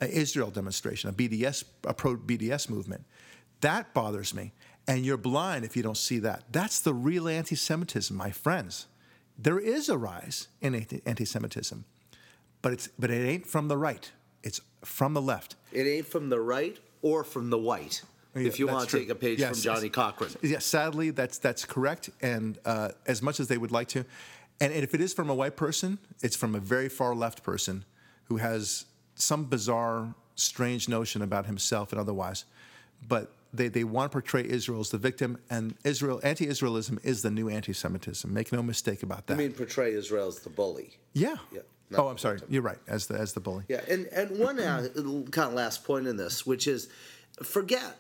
Israel 0.02 0.50
demonstration, 0.50 1.10
a 1.10 1.14
BDS, 1.14 1.66
a 1.84 1.94
pro 1.94 2.16
BDS 2.16 2.70
movement. 2.70 3.04
That 3.62 3.94
bothers 3.94 4.34
me. 4.34 4.54
And 4.88 5.06
you're 5.06 5.18
blind 5.18 5.66
if 5.66 5.78
you 5.78 5.84
don't 5.84 5.98
see 5.98 6.20
that. 6.20 6.44
That's 6.52 6.80
the 6.80 6.94
real 6.94 7.28
anti 7.28 7.56
Semitism, 7.56 8.16
my 8.16 8.32
friends. 8.32 8.88
There 9.38 9.60
is 9.60 9.88
a 9.88 9.98
rise 9.98 10.48
in 10.62 10.76
anti 11.06 11.26
Semitism, 11.26 11.86
but, 12.62 12.74
it's, 12.74 12.90
but 13.00 13.10
it 13.10 13.26
ain't 13.26 13.48
from 13.48 13.68
the 13.68 13.78
right, 13.78 14.12
it's 14.44 14.62
from 14.84 15.14
the 15.14 15.22
left. 15.22 15.56
It 15.72 15.84
ain't 15.84 16.08
from 16.08 16.30
the 16.30 16.40
right 16.40 16.78
or 17.02 17.24
from 17.24 17.50
the 17.50 17.58
white. 17.58 18.02
Yeah, 18.36 18.44
if 18.44 18.60
you 18.60 18.68
want 18.68 18.86
to 18.86 18.88
true. 18.88 19.00
take 19.00 19.10
a 19.10 19.16
page 19.16 19.40
Yes, 19.40 19.52
from 19.52 19.62
Johnny. 19.62 19.90
Cochran. 19.90 20.32
Yes, 20.42 20.66
sadly, 20.66 21.10
that's 21.12 21.38
that's 21.40 21.66
correct. 21.66 22.10
And 22.22 22.58
uh, 22.66 22.90
as 23.08 23.22
much 23.22 23.40
as 23.40 23.48
they 23.48 23.58
would 23.58 23.72
like 23.72 23.88
to, 23.90 24.06
and 24.62 24.74
if 24.74 24.94
it 24.94 25.02
is 25.02 25.14
from 25.14 25.30
a 25.30 25.36
white 25.36 25.56
person, 25.56 26.00
it's 26.22 26.36
from 26.36 26.54
a 26.54 26.60
very 26.60 26.90
far 26.90 27.16
left 27.16 27.44
person 27.44 27.86
who 28.26 28.38
has 28.38 28.86
some 29.16 29.46
bizarre, 29.46 30.14
strange 30.36 30.88
notion 30.88 31.22
about 31.22 31.46
himself 31.46 31.92
and 31.92 32.00
otherwise. 32.00 32.46
But 33.08 33.32
they, 33.54 33.68
they 33.68 33.84
want 33.84 34.12
to 34.12 34.16
portray 34.16 34.48
Israel 34.48 34.80
as 34.82 34.90
the 34.90 34.98
victim, 34.98 35.38
and 35.50 35.76
Israel 35.84 36.20
anti-Israelism 36.24 37.04
is 37.04 37.22
the 37.22 37.32
new 37.32 37.50
anti-Semitism. 37.50 38.32
Make 38.32 38.52
no 38.52 38.62
mistake 38.62 39.04
about 39.04 39.28
that. 39.28 39.34
I 39.34 39.38
mean, 39.38 39.54
portray 39.54 39.94
Israel 39.94 40.28
as 40.28 40.40
the 40.40 40.50
bully. 40.50 40.98
yeah. 41.14 41.38
Yeah, 41.52 41.62
Oh, 41.96 42.08
I'm 42.08 42.20
sorry. 42.20 42.40
You're 42.48 42.62
right. 42.62 42.78
As 42.88 43.08
the 43.08 43.16
as 43.16 43.34
the 43.34 43.40
bully. 43.40 43.64
Yeah, 43.68 43.82
and 43.90 44.06
and 44.08 44.38
one 44.38 44.60
uh, 44.60 44.90
kind 45.32 45.50
of 45.50 45.54
last 45.54 45.84
point 45.84 46.06
in 46.06 46.18
this, 46.18 46.46
which 46.46 46.68
is, 46.68 46.88
forget 47.42 47.98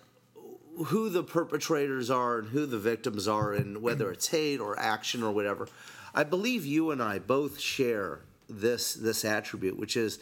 who 0.86 1.10
the 1.10 1.24
perpetrators 1.24 2.12
are 2.12 2.38
and 2.40 2.50
who 2.50 2.68
the 2.68 2.78
victims 2.78 3.28
are, 3.28 3.54
and 3.54 3.82
whether 3.82 4.12
it's 4.12 4.28
hate 4.28 4.60
or 4.60 4.78
action 4.80 5.24
or 5.24 5.32
whatever. 5.32 5.68
I 6.14 6.24
believe 6.24 6.66
you 6.66 6.92
and 6.92 7.02
I 7.02 7.18
both 7.18 7.60
share 7.60 8.20
this 8.48 8.94
this 8.94 9.26
attribute, 9.26 9.78
which 9.78 9.98
is, 9.98 10.20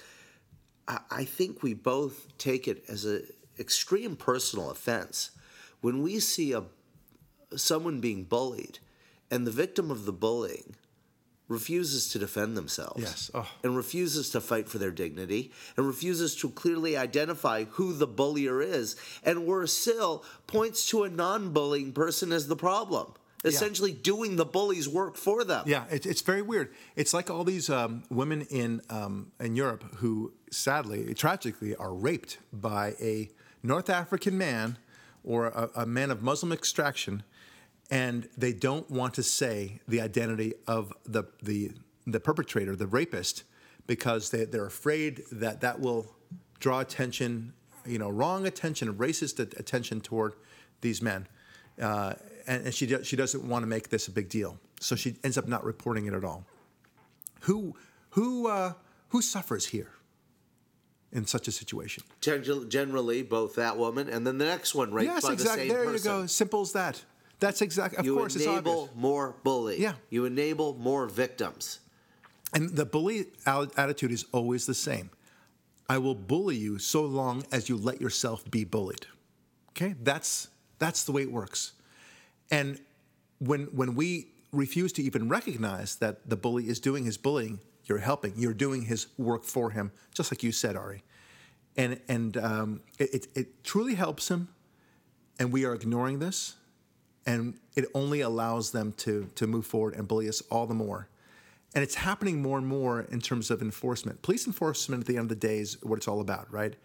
I, 0.88 1.00
I 1.12 1.24
think 1.26 1.62
we 1.62 1.74
both 1.74 2.38
take 2.38 2.70
it 2.70 2.86
as 2.88 3.06
a 3.06 3.22
extreme 3.60 4.15
personal 4.15 4.70
offense 4.70 5.32
when 5.82 6.02
we 6.02 6.20
see 6.20 6.52
a 6.54 6.63
someone 7.56 8.02
being 8.02 8.24
bullied, 8.26 8.80
and 9.32 9.48
the 9.48 9.52
victim 9.52 9.89
of 9.89 10.06
the 10.06 10.12
bullying 10.12 10.76
refuses 11.48 12.10
to 12.10 12.20
defend 12.20 12.58
themselves 12.58 13.02
Yes. 13.02 13.32
Oh. 13.34 13.48
and 13.63 13.78
refuses 13.78 14.30
to 14.32 14.41
fight 14.41 14.67
for 14.67 14.80
their 14.80 14.91
dignity 14.91 15.52
and 15.78 15.88
refuses 15.88 16.36
to 16.38 16.50
clearly 16.50 16.98
identify 16.98 17.63
who 17.63 17.93
the 17.93 18.08
bullier 18.08 18.62
is 18.62 18.98
and 19.24 19.46
worse 19.46 19.72
still 19.72 20.26
points 20.46 20.89
to 20.89 21.04
a 21.04 21.10
non-bullying 21.10 21.93
person 21.93 22.34
as 22.34 22.50
the 22.50 22.58
problem 22.58 23.13
essentially 23.46 23.93
doing 23.93 24.36
the 24.36 24.43
bully's 24.43 24.89
work 24.89 25.15
for 25.15 25.46
them 25.46 25.63
Yeah, 25.65 25.86
it, 25.89 26.06
it's 26.06 26.20
very 26.22 26.41
weird. 26.41 26.74
It's 26.98 27.13
like 27.13 27.30
all 27.30 27.46
these 27.46 27.70
um, 27.70 28.04
women 28.10 28.41
in 28.50 28.82
um, 28.89 29.32
in 29.39 29.56
Europe 29.56 29.84
who, 29.98 30.34
sadly, 30.52 31.13
tragically, 31.13 31.74
are 31.76 31.93
raped 31.93 32.39
by 32.52 32.96
a 33.00 33.30
North 33.67 33.89
African 33.89 34.38
man 34.38 34.77
or 35.23 35.47
a, 35.47 35.69
a 35.75 35.86
man 35.86 36.10
of 36.10 36.21
Muslim 36.21 36.51
extraction, 36.51 37.23
and 37.91 38.30
they 38.38 38.53
don't 38.53 38.89
want 38.89 39.13
to 39.15 39.23
say 39.23 39.80
the 39.88 40.01
identity 40.01 40.53
of 40.65 40.93
the 41.06 41.25
the 41.43 41.71
the 42.06 42.19
perpetrator, 42.19 42.75
the 42.75 42.88
rapist, 42.88 43.43
because 43.86 44.32
they, 44.32 44.45
they're 44.45 44.65
afraid 44.65 45.23
that 45.32 45.60
that 45.62 45.80
will 45.80 46.15
draw 46.60 46.80
attention, 46.80 47.53
you 47.86 47.99
know, 47.99 48.10
wrong 48.10 48.47
attention, 48.47 48.93
racist 48.93 49.39
attention 49.39 50.01
toward 50.01 50.34
these 50.82 51.01
men. 51.01 51.27
Uh, 51.82 52.13
and, 52.47 52.65
and 52.65 52.73
she, 52.73 52.88
she 53.03 53.15
doesn't 53.15 53.47
want 53.47 53.63
to 53.63 53.67
make 53.67 53.89
this 53.89 54.08
a 54.08 54.12
big 54.12 54.30
deal. 54.30 54.58
So 54.80 54.95
she 54.95 55.17
ends 55.23 55.38
up 55.38 55.47
not 55.47 55.63
reporting 55.63 56.08
it 56.08 56.13
at 56.13 56.23
all. 56.23 56.45
Who, 57.41 57.75
who, 58.12 58.47
uh, 58.47 58.73
who 59.10 59.21
suffers 59.21 59.67
here 59.67 59.91
in 61.12 61.26
such 61.26 61.48
a 61.48 61.52
situation? 61.52 62.04
Gen- 62.22 62.70
generally 62.70 63.24
both 63.24 63.56
that 63.56 63.78
woman 63.78 64.10
and 64.10 64.26
then 64.28 64.38
the 64.38 64.46
next 64.46 64.76
one 64.76 64.91
right? 64.91 65.06
yes, 65.06 65.24
by 65.26 65.34
exactly. 65.34 65.67
the 65.67 65.74
same 65.74 65.84
There 65.84 65.91
person 65.91 66.12
you 66.12 66.17
go. 66.22 66.28
Simple 66.28 66.62
as 66.62 66.72
that. 66.74 67.04
That's 67.39 67.62
exactly, 67.62 68.00
of 68.00 68.06
you 68.06 68.15
course, 68.15 68.36
it's 68.36 68.46
enable 68.46 68.89
more 68.96 69.36
bully 69.43 69.80
Yeah. 69.80 69.93
you 70.10 70.26
enable 70.26 70.74
more 70.74 71.06
victims 71.08 71.80
And 72.54 72.76
the 72.76 72.86
bully 72.86 73.28
attitude 73.46 74.12
is 74.12 74.26
always 74.32 74.65
the 74.65 74.74
same. 74.74 75.10
I 75.89 75.98
will 76.00 76.15
bully 76.15 76.56
you 76.56 76.80
so 76.80 77.04
long 77.06 77.43
as 77.52 77.70
you 77.70 77.78
let 77.78 78.02
yourself 78.02 78.50
be 78.50 78.63
bullied. 78.65 79.06
Okay? 79.72 79.96
That's 80.02 80.50
that's 80.80 81.04
the 81.04 81.12
way 81.12 81.22
it 81.24 81.32
works. 81.32 81.74
And 82.50 82.80
when 83.39 83.67
when 83.76 83.96
we 83.96 84.28
refuse 84.52 84.91
to 84.93 85.04
even 85.04 85.30
recognize 85.30 85.96
that 85.98 86.28
the 86.30 86.36
bully 86.38 86.67
is 86.70 86.80
doing 86.80 87.06
his 87.06 87.17
bullying, 87.17 87.60
you're 87.88 87.97
helping. 88.00 88.34
You're 88.36 88.54
doing 88.54 88.84
his 88.84 89.08
work 89.17 89.43
for 89.43 89.71
him, 89.71 89.91
just 90.13 90.32
like 90.32 90.43
you 90.43 90.52
said, 90.52 90.76
Ari. 90.76 91.04
And 91.76 92.00
and 92.08 92.38
um, 92.38 92.82
it, 93.00 93.28
it, 93.36 93.63
truly 93.63 93.95
helps 93.95 94.30
him. 94.30 94.50
And 95.39 95.52
we 95.52 95.65
are 95.65 95.76
ignoring 95.76 96.17
this, 96.17 96.56
and 97.26 97.60
it 97.76 97.86
only 97.93 98.21
allows 98.21 98.71
them 98.71 98.93
to 98.93 99.30
to 99.36 99.47
move 99.47 99.65
forward 99.65 99.93
and 99.93 100.08
bully 100.08 100.28
us 100.28 100.41
all 100.50 100.65
the 100.65 100.73
more. 100.73 101.08
And 101.76 101.84
it's 101.84 101.95
happening 101.95 102.41
more 102.41 102.58
and 102.58 102.65
more 102.65 103.02
in 103.02 103.21
terms 103.21 103.52
of 103.52 103.62
enforcement. 103.62 104.21
Police 104.23 104.47
enforcement, 104.47 105.02
at 105.02 105.08
the 105.08 105.17
end 105.17 105.26
of 105.26 105.30
the 105.30 105.47
day, 105.47 105.60
is 105.60 105.78
what 105.84 105.97
it's 105.97 106.08
all 106.08 106.21
about, 106.21 106.52
right? 106.52 106.76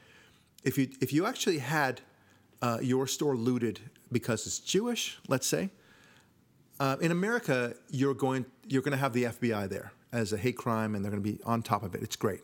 If 0.63 0.77
you 0.77 0.89
if 1.01 1.13
you 1.13 1.25
actually 1.27 1.59
had 1.59 2.03
uh, 2.61 2.79
your 2.83 3.07
store 3.07 3.35
looted 3.35 3.81
because 4.13 4.47
it's 4.47 4.59
Jewish, 4.59 5.19
let's 5.27 5.47
say, 5.47 5.71
uh, 6.79 6.97
in 7.01 7.11
America, 7.11 7.75
you're 7.91 8.15
going 8.15 8.45
you're 8.69 8.83
going 8.83 8.93
to 8.93 8.99
have 8.99 9.15
the 9.15 9.25
FBI 9.25 9.71
there 9.71 9.93
as 10.13 10.33
a 10.33 10.37
hate 10.37 10.57
crime, 10.57 10.95
and 10.95 11.05
they're 11.05 11.11
going 11.11 11.23
to 11.23 11.33
be 11.33 11.41
on 11.45 11.63
top 11.63 11.83
of 11.83 11.95
it. 11.95 12.03
It's 12.03 12.17
great. 12.17 12.41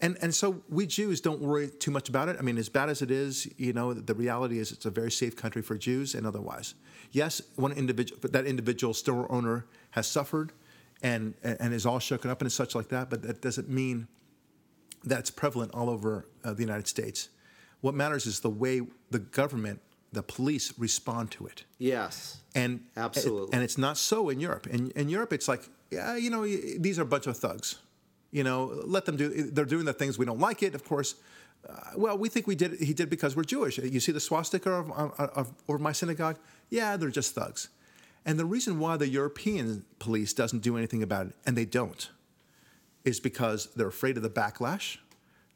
And 0.00 0.16
and 0.22 0.34
so 0.34 0.62
we 0.68 0.86
Jews 0.86 1.20
don't 1.20 1.40
worry 1.40 1.68
too 1.68 1.90
much 1.90 2.08
about 2.08 2.28
it. 2.28 2.36
I 2.38 2.42
mean, 2.42 2.56
as 2.56 2.68
bad 2.70 2.88
as 2.88 3.02
it 3.02 3.10
is, 3.10 3.48
you 3.58 3.72
know, 3.72 3.92
the 3.92 4.14
reality 4.14 4.58
is 4.58 4.72
it's 4.72 4.86
a 4.86 4.90
very 4.90 5.10
safe 5.10 5.36
country 5.36 5.62
for 5.62 5.76
Jews 5.76 6.14
and 6.14 6.26
otherwise. 6.26 6.74
Yes, 7.12 7.42
one 7.56 7.72
individual, 7.72 8.18
that 8.22 8.46
individual 8.46 8.94
store 8.94 9.30
owner 9.30 9.66
has 9.90 10.06
suffered, 10.06 10.52
and 11.02 11.34
and 11.42 11.74
is 11.74 11.84
all 11.84 11.98
shooken 11.98 12.30
up 12.30 12.40
and 12.40 12.50
such 12.50 12.74
like 12.74 12.88
that. 12.88 13.10
But 13.10 13.22
that 13.22 13.42
doesn't 13.42 13.68
mean 13.68 14.08
that 15.04 15.18
it's 15.20 15.30
prevalent 15.30 15.72
all 15.74 15.90
over 15.90 16.26
uh, 16.44 16.54
the 16.54 16.62
United 16.62 16.86
States. 16.88 17.28
What 17.80 17.94
matters 17.94 18.26
is 18.26 18.40
the 18.40 18.50
way 18.50 18.82
the 19.10 19.18
government, 19.18 19.80
the 20.12 20.22
police, 20.22 20.78
respond 20.78 21.30
to 21.32 21.46
it. 21.46 21.64
yes 21.78 22.38
And 22.54 22.80
Absolutely. 22.96 23.52
and 23.54 23.62
it's 23.62 23.78
not 23.78 23.96
so 23.98 24.28
in 24.30 24.40
Europe. 24.40 24.66
In 24.66 24.90
in 24.92 25.08
Europe, 25.08 25.32
it's 25.32 25.48
like, 25.48 25.68
yeah, 25.90 26.16
you 26.16 26.30
know, 26.30 26.42
these 26.44 26.98
are 26.98 27.02
a 27.02 27.06
bunch 27.06 27.26
of 27.26 27.36
thugs. 27.36 27.76
You 28.30 28.44
know, 28.44 28.80
let 28.84 29.06
them 29.06 29.16
do. 29.16 29.50
They're 29.50 29.64
doing 29.64 29.84
the 29.84 29.92
things 29.92 30.18
we 30.18 30.24
don't 30.24 30.38
like 30.38 30.62
it, 30.62 30.74
of 30.74 30.84
course. 30.84 31.16
Uh, 31.68 31.74
well, 31.96 32.16
we 32.16 32.28
think 32.28 32.46
we 32.46 32.54
did. 32.54 32.80
He 32.80 32.94
did 32.94 33.10
because 33.10 33.34
we're 33.34 33.44
Jewish. 33.44 33.78
You 33.78 34.00
see 34.00 34.12
the 34.12 34.20
swastika 34.20 34.70
of, 34.70 34.90
of, 34.92 35.12
of 35.18 35.52
over 35.68 35.78
my 35.78 35.92
synagogue? 35.92 36.38
Yeah, 36.70 36.96
they're 36.96 37.10
just 37.10 37.34
thugs. 37.34 37.68
And 38.24 38.38
the 38.38 38.44
reason 38.44 38.78
why 38.78 38.96
the 38.96 39.08
European 39.08 39.84
police 39.98 40.32
doesn't 40.32 40.60
do 40.60 40.76
anything 40.76 41.02
about 41.02 41.26
it, 41.26 41.32
and 41.44 41.56
they 41.56 41.64
don't, 41.64 42.08
is 43.04 43.18
because 43.18 43.66
they're 43.74 43.88
afraid 43.88 44.16
of 44.16 44.22
the 44.22 44.30
backlash. 44.30 44.98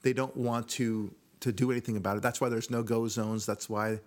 They 0.03 0.13
don't 0.13 0.37
want 0.37 0.69
to 0.71 1.15
to 1.41 1.53
do 1.53 1.71
anything 1.71 1.97
about 1.97 2.17
it. 2.17 2.23
That's 2.23 2.41
why 2.41 2.49
there's 2.49 2.71
no 2.71 2.83
go 2.83 3.07
zones. 3.07 3.47
That's 3.47 3.69
why 3.69 4.01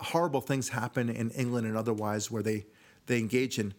horrible 0.00 0.40
things 0.40 0.70
happen 0.70 1.08
in 1.08 1.30
England 1.30 1.66
and 1.66 1.76
otherwise 1.76 2.30
where 2.30 2.42
they 2.42 2.66
they 3.06 3.18
engage 3.18 3.58
in 3.58 3.74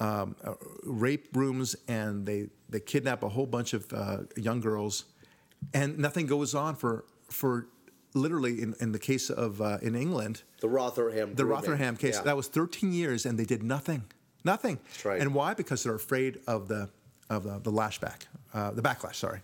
um, 0.00 0.36
uh, 0.44 0.54
rape 0.84 1.28
rooms 1.34 1.76
and 1.86 2.26
they 2.26 2.48
they 2.68 2.80
kidnap 2.80 3.22
a 3.22 3.28
whole 3.28 3.46
bunch 3.46 3.72
of 3.72 3.92
uh, 3.92 4.18
young 4.36 4.60
girls, 4.60 5.04
and 5.74 5.98
nothing 5.98 6.26
goes 6.26 6.54
on 6.54 6.74
for 6.76 7.04
for 7.30 7.68
literally 8.14 8.62
in, 8.62 8.74
in 8.80 8.92
the 8.92 8.98
case 8.98 9.30
of 9.30 9.60
uh, 9.60 9.78
in 9.82 9.94
England 9.94 10.42
the 10.60 10.68
rotherham 10.68 11.30
the 11.30 11.44
grooming. 11.44 11.54
Rotherham 11.54 11.96
case. 11.96 12.16
Yeah. 12.16 12.22
That 12.22 12.36
was 12.36 12.48
13 12.48 12.92
years, 12.92 13.26
and 13.26 13.38
they 13.38 13.44
did 13.44 13.62
nothing, 13.62 14.04
nothing. 14.44 14.78
That's 14.84 15.04
right. 15.04 15.20
And 15.20 15.34
why? 15.34 15.54
Because 15.54 15.82
they're 15.82 15.94
afraid 15.94 16.40
of 16.46 16.68
the 16.68 16.90
of 17.30 17.44
the, 17.44 17.58
the 17.58 17.72
lashback, 17.72 18.22
uh, 18.54 18.70
the 18.70 18.82
backlash. 18.82 19.16
Sorry, 19.16 19.40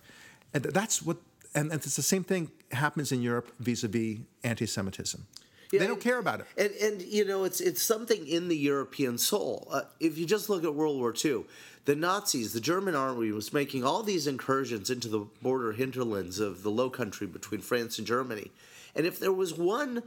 and 0.53 0.65
that's 0.65 1.03
what. 1.03 1.19
And, 1.57 1.71
and 1.71 1.81
it's 1.85 1.95
the 1.95 2.03
same 2.03 2.25
thing 2.25 2.51
happens 2.73 3.13
in 3.13 3.23
Europe 3.23 3.53
vis-a-vis 3.61 4.19
anti-Semitism. 4.43 5.25
Yeah, 5.75 5.81
they 5.81 5.87
don't 5.87 6.01
care 6.01 6.19
about 6.19 6.41
it. 6.41 6.47
And 6.57 6.71
and 6.73 7.03
you 7.03 7.25
know 7.25 7.45
it's 7.45 7.61
it's 7.61 7.83
something 7.83 8.27
in 8.27 8.49
the 8.49 8.57
European 8.57 9.19
soul. 9.19 9.69
Uh, 9.71 9.83
if 10.01 10.17
you 10.19 10.27
just 10.27 10.49
look 10.49 10.65
at 10.65 10.75
World 10.75 10.99
War 10.99 11.15
II, 11.23 11.45
the 11.85 11.95
Nazis, 11.95 12.53
the 12.53 12.61
German 12.61 12.95
army 12.95 13.31
was 13.31 13.53
making 13.53 13.85
all 13.85 14.03
these 14.03 14.27
incursions 14.27 14.89
into 14.91 15.09
the 15.09 15.27
border 15.43 15.73
hinterlands 15.73 16.41
of 16.41 16.63
the 16.63 16.71
Low 16.71 16.89
Country 16.89 17.27
between 17.27 17.61
France 17.61 17.99
and 17.99 18.07
Germany. 18.07 18.51
And 18.95 19.07
if 19.07 19.19
there 19.19 19.33
was 19.33 19.55
one 19.55 20.03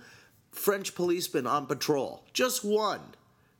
French 0.51 0.95
policeman 0.95 1.45
on 1.45 1.67
patrol, 1.67 2.23
just 2.33 2.63
one, 2.63 3.01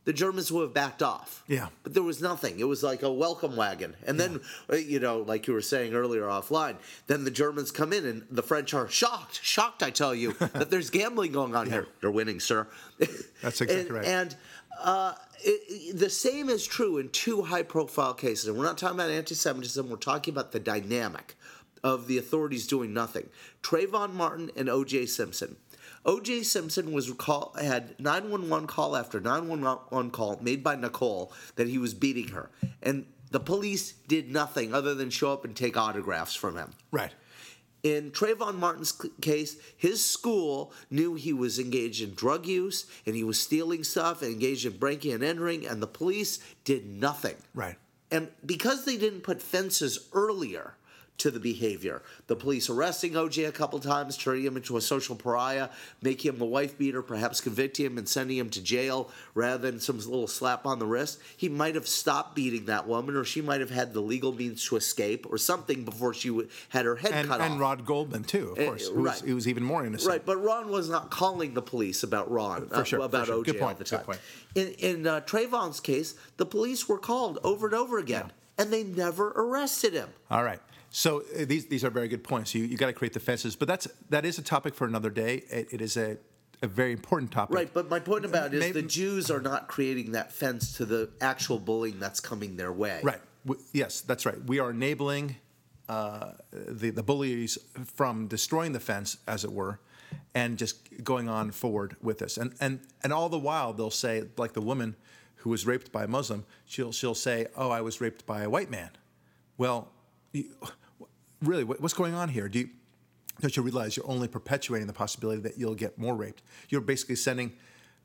the 0.08 0.14
Germans 0.14 0.54
would 0.54 0.62
have 0.62 0.74
backed 0.74 1.04
off. 1.04 1.44
Yeah. 1.48 1.68
But 1.84 1.94
there 1.94 2.02
was 2.02 2.22
nothing. 2.22 2.62
It 2.62 2.64
was 2.64 2.82
like 2.82 3.04
a 3.04 3.12
welcome 3.12 3.58
wagon. 3.58 3.94
And 4.06 4.18
then, 4.18 4.40
uh, 4.72 4.78
you 4.78 5.02
know, 5.02 5.18
like 5.20 5.48
you 5.48 5.54
were 5.54 5.62
saying 5.62 5.94
earlier 5.94 6.22
offline, 6.22 6.78
then 7.08 7.26
the 7.26 7.30
Germans 7.30 7.72
come 7.72 7.92
in 7.92 8.06
and 8.06 8.24
the 8.32 8.42
French 8.42 8.74
are 8.74 8.88
shocked, 8.88 9.44
shocked, 9.44 9.84
I 9.84 9.90
tell 9.90 10.16
you, 10.16 10.32
that 10.40 10.70
there's 10.70 10.90
gambling 10.90 11.34
going 11.34 11.58
on 11.58 11.70
here. 11.70 11.88
They're 12.00 12.10
winning, 12.10 12.40
sir. 12.40 12.68
That's 13.42 13.60
exactly 13.60 13.80
and, 13.82 13.92
right. 13.92 14.06
And 14.06 14.36
uh, 14.82 15.14
it- 15.44 16.00
the 16.00 16.10
same 16.10 16.48
is 16.48 16.66
true 16.66 17.00
in 17.00 17.10
two 17.10 17.42
high 17.42 17.64
profile 17.64 18.14
cases. 18.14 18.48
And 18.48 18.58
we're 18.58 18.64
not 18.64 18.78
talking 18.78 18.96
about 18.96 19.10
anti 19.10 19.36
Semitism, 19.36 19.90
we're 19.90 19.98
talking 19.98 20.34
about 20.34 20.54
the 20.54 20.62
dynamic 20.62 21.36
of 21.84 22.08
the 22.08 22.18
authorities 22.18 22.66
doing 22.66 22.94
nothing. 22.94 23.28
Trayvon 23.62 24.14
Martin 24.14 24.52
and 24.56 24.70
O.J. 24.70 25.08
Simpson. 25.08 25.58
O.J. 26.08 26.44
Simpson 26.44 26.94
was 26.94 27.12
call, 27.12 27.54
had 27.62 28.00
911 28.00 28.66
call 28.66 28.96
after 28.96 29.20
911 29.20 30.10
call 30.12 30.40
made 30.42 30.64
by 30.64 30.76
Nicole 30.76 31.34
that 31.58 31.68
he 31.68 31.78
was 31.78 31.94
beating 31.94 32.30
her. 32.30 32.50
And 32.82 33.06
the 33.30 33.42
police 33.42 33.92
did 34.08 34.32
nothing 34.32 34.74
other 34.74 34.96
than 34.96 35.10
show 35.10 35.34
up 35.34 35.44
and 35.44 35.54
take 35.54 35.76
autographs 35.76 36.34
from 36.34 36.56
him. 36.56 36.72
Right. 36.92 37.12
In 37.84 38.12
Trayvon 38.12 38.56
Martin's 38.56 38.94
case, 39.22 39.58
his 39.76 40.04
school 40.04 40.74
knew 40.90 41.16
he 41.16 41.34
was 41.34 41.60
engaged 41.60 42.02
in 42.02 42.14
drug 42.14 42.46
use 42.46 42.86
and 43.06 43.14
he 43.16 43.26
was 43.26 43.40
stealing 43.40 43.84
stuff 43.84 44.22
and 44.22 44.32
engaged 44.32 44.66
in 44.66 44.78
breaking 44.78 45.12
and 45.12 45.24
entering, 45.24 45.68
and 45.68 45.84
the 45.84 45.88
police 45.88 46.40
did 46.64 46.88
nothing. 46.88 47.36
Right. 47.54 47.76
And 48.10 48.30
because 48.46 48.86
they 48.86 48.96
didn't 48.96 49.22
put 49.22 49.42
fences 49.42 50.08
earlier 50.14 50.76
to 51.18 51.32
the 51.32 51.40
behavior, 51.40 52.02
the 52.28 52.36
police 52.36 52.70
arresting 52.70 53.14
OJ 53.14 53.48
a 53.48 53.52
couple 53.52 53.80
times, 53.80 54.16
turning 54.18 54.44
him 54.44 54.56
into 54.56 54.78
a 54.78 54.82
social 54.82 55.16
pariah, 55.16 55.70
making 56.02 56.34
him 56.36 56.42
a 56.42 56.46
wife 56.46 56.78
beater, 56.78 57.02
perhaps 57.02 57.42
convicting 57.42 57.86
him 57.88 57.98
and 57.98 58.08
sending 58.08 58.38
him 58.38 58.50
to 58.52 58.62
jail 58.62 59.10
rather 59.34 59.70
than 59.72 59.80
some 59.80 59.98
little 59.98 60.28
slap 60.28 60.66
on 60.68 60.78
the 60.80 60.86
wrist, 60.86 61.20
he 61.36 61.50
might 61.50 61.74
have 61.76 61.88
stopped 61.88 62.36
beating 62.36 62.66
that 62.66 62.88
woman, 62.88 63.16
or 63.16 63.24
she 63.24 63.42
might 63.42 63.60
have 63.62 63.72
had 63.72 63.94
the 63.94 64.00
legal 64.02 64.32
means 64.32 64.64
to 64.68 64.76
escape, 64.76 65.26
or 65.30 65.38
something 65.40 65.84
before 65.84 66.14
she 66.14 66.30
w- 66.30 66.48
had 66.70 66.86
her 66.86 66.96
head 66.96 67.12
And, 67.14 67.28
cut 67.28 67.36
and 67.36 67.44
off. 67.44 67.52
And 67.52 67.60
Ron 67.60 67.84
Goldman 67.84 68.24
too, 68.24 68.52
of 68.52 68.60
Eh, 68.60 68.66
course. 68.66 68.88
who 68.88 69.02
was, 69.02 69.22
right. 69.22 69.28
he 69.28 69.34
was 69.34 69.48
even 69.48 69.64
more 69.64 69.86
innocent. 69.86 70.10
Right, 70.12 70.26
but 70.26 70.38
Ron 70.38 70.70
was 70.70 70.88
not 70.90 71.10
calling 71.10 71.54
the 71.56 71.62
police 71.64 72.04
about 72.04 72.30
Ron, 72.30 72.68
For 72.68 72.86
sure, 72.86 73.00
for 73.00 73.06
about 73.06 73.26
sure. 73.26 73.38
OJ 73.42 73.46
Good 73.46 73.56
all 73.62 73.68
point, 73.68 73.78
the 73.80 73.84
good 73.86 73.90
time. 73.98 74.06
point. 74.06 74.20
In 74.54 74.68
in 74.80 75.08
uh, 75.08 75.22
Trayvon's 75.22 75.80
case, 75.80 76.14
the 76.38 76.46
police 76.46 76.88
were 76.88 77.00
called 77.00 77.40
over 77.44 77.66
and 77.68 77.76
over 77.76 77.98
again, 77.98 78.32
and 78.58 78.72
they 78.72 78.84
never 78.84 79.30
arrested 79.36 79.94
him. 79.94 80.10
All 80.32 80.44
right. 80.44 80.60
So 80.90 81.22
uh, 81.40 81.46
these 81.46 81.66
these 81.68 81.84
are 81.84 81.90
very 81.90 82.08
good 82.08 82.24
points. 82.24 82.56
You 82.56 82.64
you 82.64 82.78
got 82.78 82.88
to 82.88 82.94
create 82.94 83.14
the 83.14 83.20
fences, 83.20 83.56
but 83.56 83.68
that's 83.68 83.88
that 84.10 84.26
is 84.26 84.38
a 84.38 84.42
topic 84.42 84.74
for 84.74 84.86
another 84.88 85.10
day. 85.10 85.44
It, 85.50 85.68
it 85.74 85.82
is 85.82 85.98
a 85.98 86.18
a 86.64 86.68
very 86.68 86.92
important 86.92 87.32
topic. 87.32 87.56
Right, 87.56 87.72
but 87.72 87.88
my 87.90 88.00
point 88.00 88.26
about 88.26 88.48
it 88.48 88.56
is 88.56 88.60
Maybe- 88.62 88.82
the 88.82 88.88
Jews 88.88 89.30
are 89.30 89.42
not 89.42 89.68
creating 89.68 90.14
that 90.14 90.32
fence 90.32 90.76
to 90.78 90.86
the 90.86 91.10
actual 91.22 91.60
bullying 91.60 92.00
that's 92.00 92.20
coming 92.20 92.56
their 92.58 92.72
way. 92.72 93.00
Right. 93.04 93.22
W- 93.46 93.64
Yes, 93.74 94.02
that's 94.02 94.26
right. 94.26 94.44
We 94.46 94.58
are 94.60 94.72
enabling 94.72 95.36
uh, 95.88 96.32
the 96.52 96.90
the 96.90 97.04
bullies 97.04 97.58
from 97.96 98.28
destroying 98.28 98.72
the 98.74 98.80
fence, 98.80 99.18
as 99.28 99.44
it 99.44 99.52
were, 99.52 99.80
and 100.34 100.58
just 100.58 101.04
going 101.04 101.30
on 101.30 101.52
forward 101.52 101.96
with 102.02 102.20
this. 102.20 102.38
And 102.38 102.54
and 102.60 102.80
and 103.04 103.14
all 103.14 103.30
the 103.30 103.38
while 103.40 103.74
they'll 103.74 103.92
say, 103.92 104.24
like 104.38 104.54
the 104.54 104.62
woman 104.62 104.96
who 105.42 105.50
was 105.52 105.66
raped 105.68 105.92
by 105.92 106.06
a 106.06 106.08
Muslim, 106.08 106.46
she'll 106.66 106.92
she'll 106.92 107.14
say, 107.16 107.46
"Oh, 107.56 107.70
I 107.70 107.82
was 107.82 108.02
raped 108.02 108.26
by 108.26 108.42
a 108.42 108.50
white 108.50 108.72
man." 108.72 108.90
Well, 109.58 109.92
really, 111.42 111.64
what's 111.64 111.94
going 111.94 112.14
on 112.14 112.30
here? 112.30 112.48
Do 112.50 112.60
you 112.60 112.70
don't 113.40 113.56
you 113.56 113.62
realize 113.62 113.96
you're 113.96 114.10
only 114.10 114.28
perpetuating 114.28 114.88
the 114.88 114.94
possibility 114.94 115.42
that 115.42 115.58
you'll 115.60 115.76
get 115.76 115.98
more 115.98 116.16
raped? 116.16 116.42
You're 116.70 116.82
basically 116.82 117.16
sending 117.16 117.54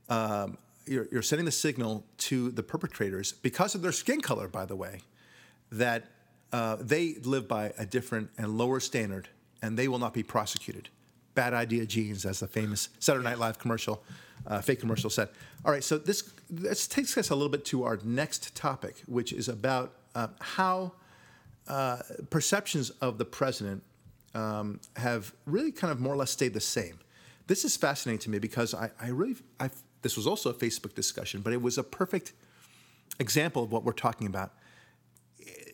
um, 0.08 0.58
you're, 0.86 1.08
you're 1.10 1.22
sending 1.22 1.44
the 1.44 1.52
signal 1.52 2.04
to 2.18 2.50
the 2.50 2.62
perpetrators 2.62 3.32
because 3.32 3.74
of 3.74 3.82
their 3.82 3.92
skin 3.92 4.20
color, 4.20 4.48
by 4.48 4.64
the 4.64 4.76
way, 4.76 5.00
that 5.70 6.04
uh, 6.52 6.76
they 6.80 7.14
live 7.22 7.48
by 7.48 7.72
a 7.78 7.86
different 7.86 8.30
and 8.36 8.58
lower 8.58 8.80
standard, 8.80 9.28
and 9.62 9.78
they 9.78 9.88
will 9.88 9.98
not 9.98 10.12
be 10.12 10.22
prosecuted. 10.22 10.88
Bad 11.34 11.54
idea, 11.54 11.86
jeans, 11.86 12.26
as 12.26 12.40
the 12.40 12.48
famous 12.48 12.90
Saturday 12.98 13.24
Night 13.24 13.38
Live 13.38 13.58
commercial, 13.58 14.02
uh, 14.46 14.60
fake 14.60 14.80
commercial 14.80 15.08
said. 15.08 15.28
All 15.64 15.72
right, 15.72 15.84
so 15.84 15.96
this 15.96 16.32
this 16.50 16.86
takes 16.86 17.16
us 17.16 17.30
a 17.30 17.34
little 17.34 17.48
bit 17.48 17.64
to 17.66 17.84
our 17.84 17.98
next 18.04 18.54
topic, 18.54 18.96
which 19.06 19.32
is 19.32 19.48
about 19.48 19.94
uh, 20.14 20.28
how 20.40 20.92
uh, 21.68 21.98
perceptions 22.31 22.90
of 22.90 23.18
the 23.18 23.25
president 23.25 23.83
um, 24.35 24.81
have 24.96 25.35
really 25.46 25.72
kind 25.72 25.92
of 25.92 26.01
more 26.01 26.14
or 26.14 26.16
less 26.16 26.31
stayed 26.31 26.55
the 26.55 26.61
same. 26.61 26.98
This 27.46 27.64
is 27.64 27.77
fascinating 27.77 28.20
to 28.20 28.31
me 28.31 28.38
because 28.38 28.75
I, 28.75 28.90
I 29.01 29.09
really, 29.09 29.37
I, 29.61 29.70
this 30.03 30.16
was 30.16 30.27
also 30.27 30.51
a 30.51 30.55
Facebook 30.55 30.94
discussion, 30.94 31.40
but 31.40 31.53
it 31.53 31.61
was 31.61 31.79
a 31.79 31.83
perfect 31.83 32.33
example 33.18 33.62
of 33.62 33.72
what 33.72 33.85
we're 33.85 33.92
talking 33.92 34.27
about. 34.27 34.53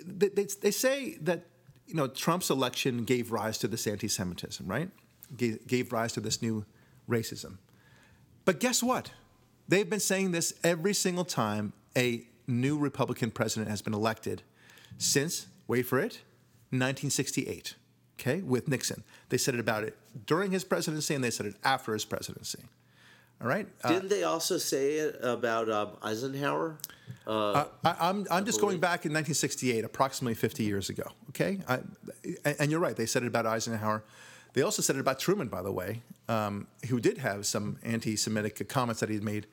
They, 0.04 0.28
they, 0.28 0.46
they 0.60 0.70
say 0.70 1.16
that 1.20 1.46
you 1.86 1.94
know 1.94 2.06
Trump's 2.06 2.50
election 2.50 3.04
gave 3.04 3.32
rise 3.32 3.58
to 3.58 3.68
this 3.68 3.86
anti-Semitism, 3.86 4.66
right? 4.66 4.90
Gave, 5.36 5.66
gave 5.66 5.92
rise 5.92 6.12
to 6.14 6.20
this 6.20 6.40
new 6.42 6.64
racism. 7.08 7.58
But 8.44 8.60
guess 8.60 8.82
what? 8.82 9.12
They've 9.68 9.88
been 9.88 10.00
saying 10.00 10.32
this 10.32 10.54
every 10.64 10.94
single 10.94 11.24
time 11.24 11.74
a 11.96 12.26
new 12.46 12.78
Republican 12.78 13.30
president 13.30 13.70
has 13.70 13.82
been 13.82 13.92
elected 13.92 14.42
since, 14.96 15.46
wait 15.68 15.82
for 15.82 15.98
it, 15.98 16.22
1968, 16.70 17.76
okay, 18.18 18.40
with 18.40 18.66
Nixon. 18.66 19.04
They 19.28 19.38
said 19.38 19.54
it 19.54 19.60
about 19.60 19.84
it 19.84 19.96
during 20.26 20.50
his 20.50 20.64
presidency 20.64 21.14
and 21.14 21.22
they 21.22 21.30
said 21.30 21.46
it 21.46 21.54
after 21.62 21.92
his 21.92 22.04
presidency. 22.04 22.58
All 23.40 23.46
right? 23.46 23.68
Uh, 23.84 23.92
Didn't 23.92 24.08
they 24.08 24.24
also 24.24 24.58
say 24.58 24.94
it 24.94 25.20
about 25.22 25.70
um, 25.70 25.90
Eisenhower? 26.02 26.78
I, 27.84 27.94
I'm, 28.00 28.26
I'm 28.30 28.44
just 28.44 28.60
going 28.60 28.80
back 28.80 29.04
in 29.04 29.12
1968, 29.12 29.84
approximately 29.84 30.34
50 30.34 30.64
years 30.64 30.88
ago. 30.88 31.04
Okay, 31.28 31.60
I, 31.68 31.80
and, 32.44 32.56
and 32.58 32.70
you're 32.70 32.80
right. 32.80 32.96
They 32.96 33.06
said 33.06 33.22
it 33.22 33.26
about 33.26 33.46
Eisenhower. 33.46 34.02
They 34.54 34.62
also 34.62 34.82
said 34.82 34.96
it 34.96 35.00
about 35.00 35.20
Truman, 35.20 35.48
by 35.48 35.62
the 35.62 35.70
way, 35.70 36.02
um, 36.28 36.66
who 36.88 37.00
did 37.00 37.18
have 37.18 37.46
some 37.46 37.78
anti-Semitic 37.84 38.68
comments 38.68 39.00
that 39.00 39.08
he 39.08 39.14
had 39.14 39.24
made, 39.24 39.46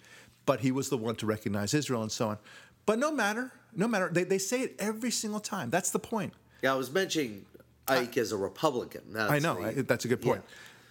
but 0.45 0.61
he 0.61 0.71
was 0.71 0.89
the 0.89 0.97
one 0.97 1.15
to 1.17 1.25
recognize 1.25 1.73
Israel 1.73 2.01
and 2.01 2.11
so 2.11 2.29
on. 2.29 2.37
But 2.85 2.97
no 2.97 3.11
matter, 3.11 3.51
no 3.75 3.87
matter, 3.87 4.09
they, 4.11 4.23
they 4.23 4.37
say 4.37 4.61
it 4.61 4.75
every 4.79 5.11
single 5.11 5.39
time. 5.39 5.69
That's 5.69 5.91
the 5.91 5.99
point. 5.99 6.33
Yeah, 6.61 6.73
I 6.73 6.75
was 6.75 6.91
mentioning 6.91 7.45
Ike 7.87 8.17
as 8.17 8.31
a 8.31 8.37
Republican. 8.37 9.01
That's 9.13 9.31
I 9.31 9.39
know 9.39 9.55
the- 9.61 9.67
I, 9.67 9.81
that's 9.81 10.05
a 10.05 10.07
good 10.07 10.21
point. 10.21 10.43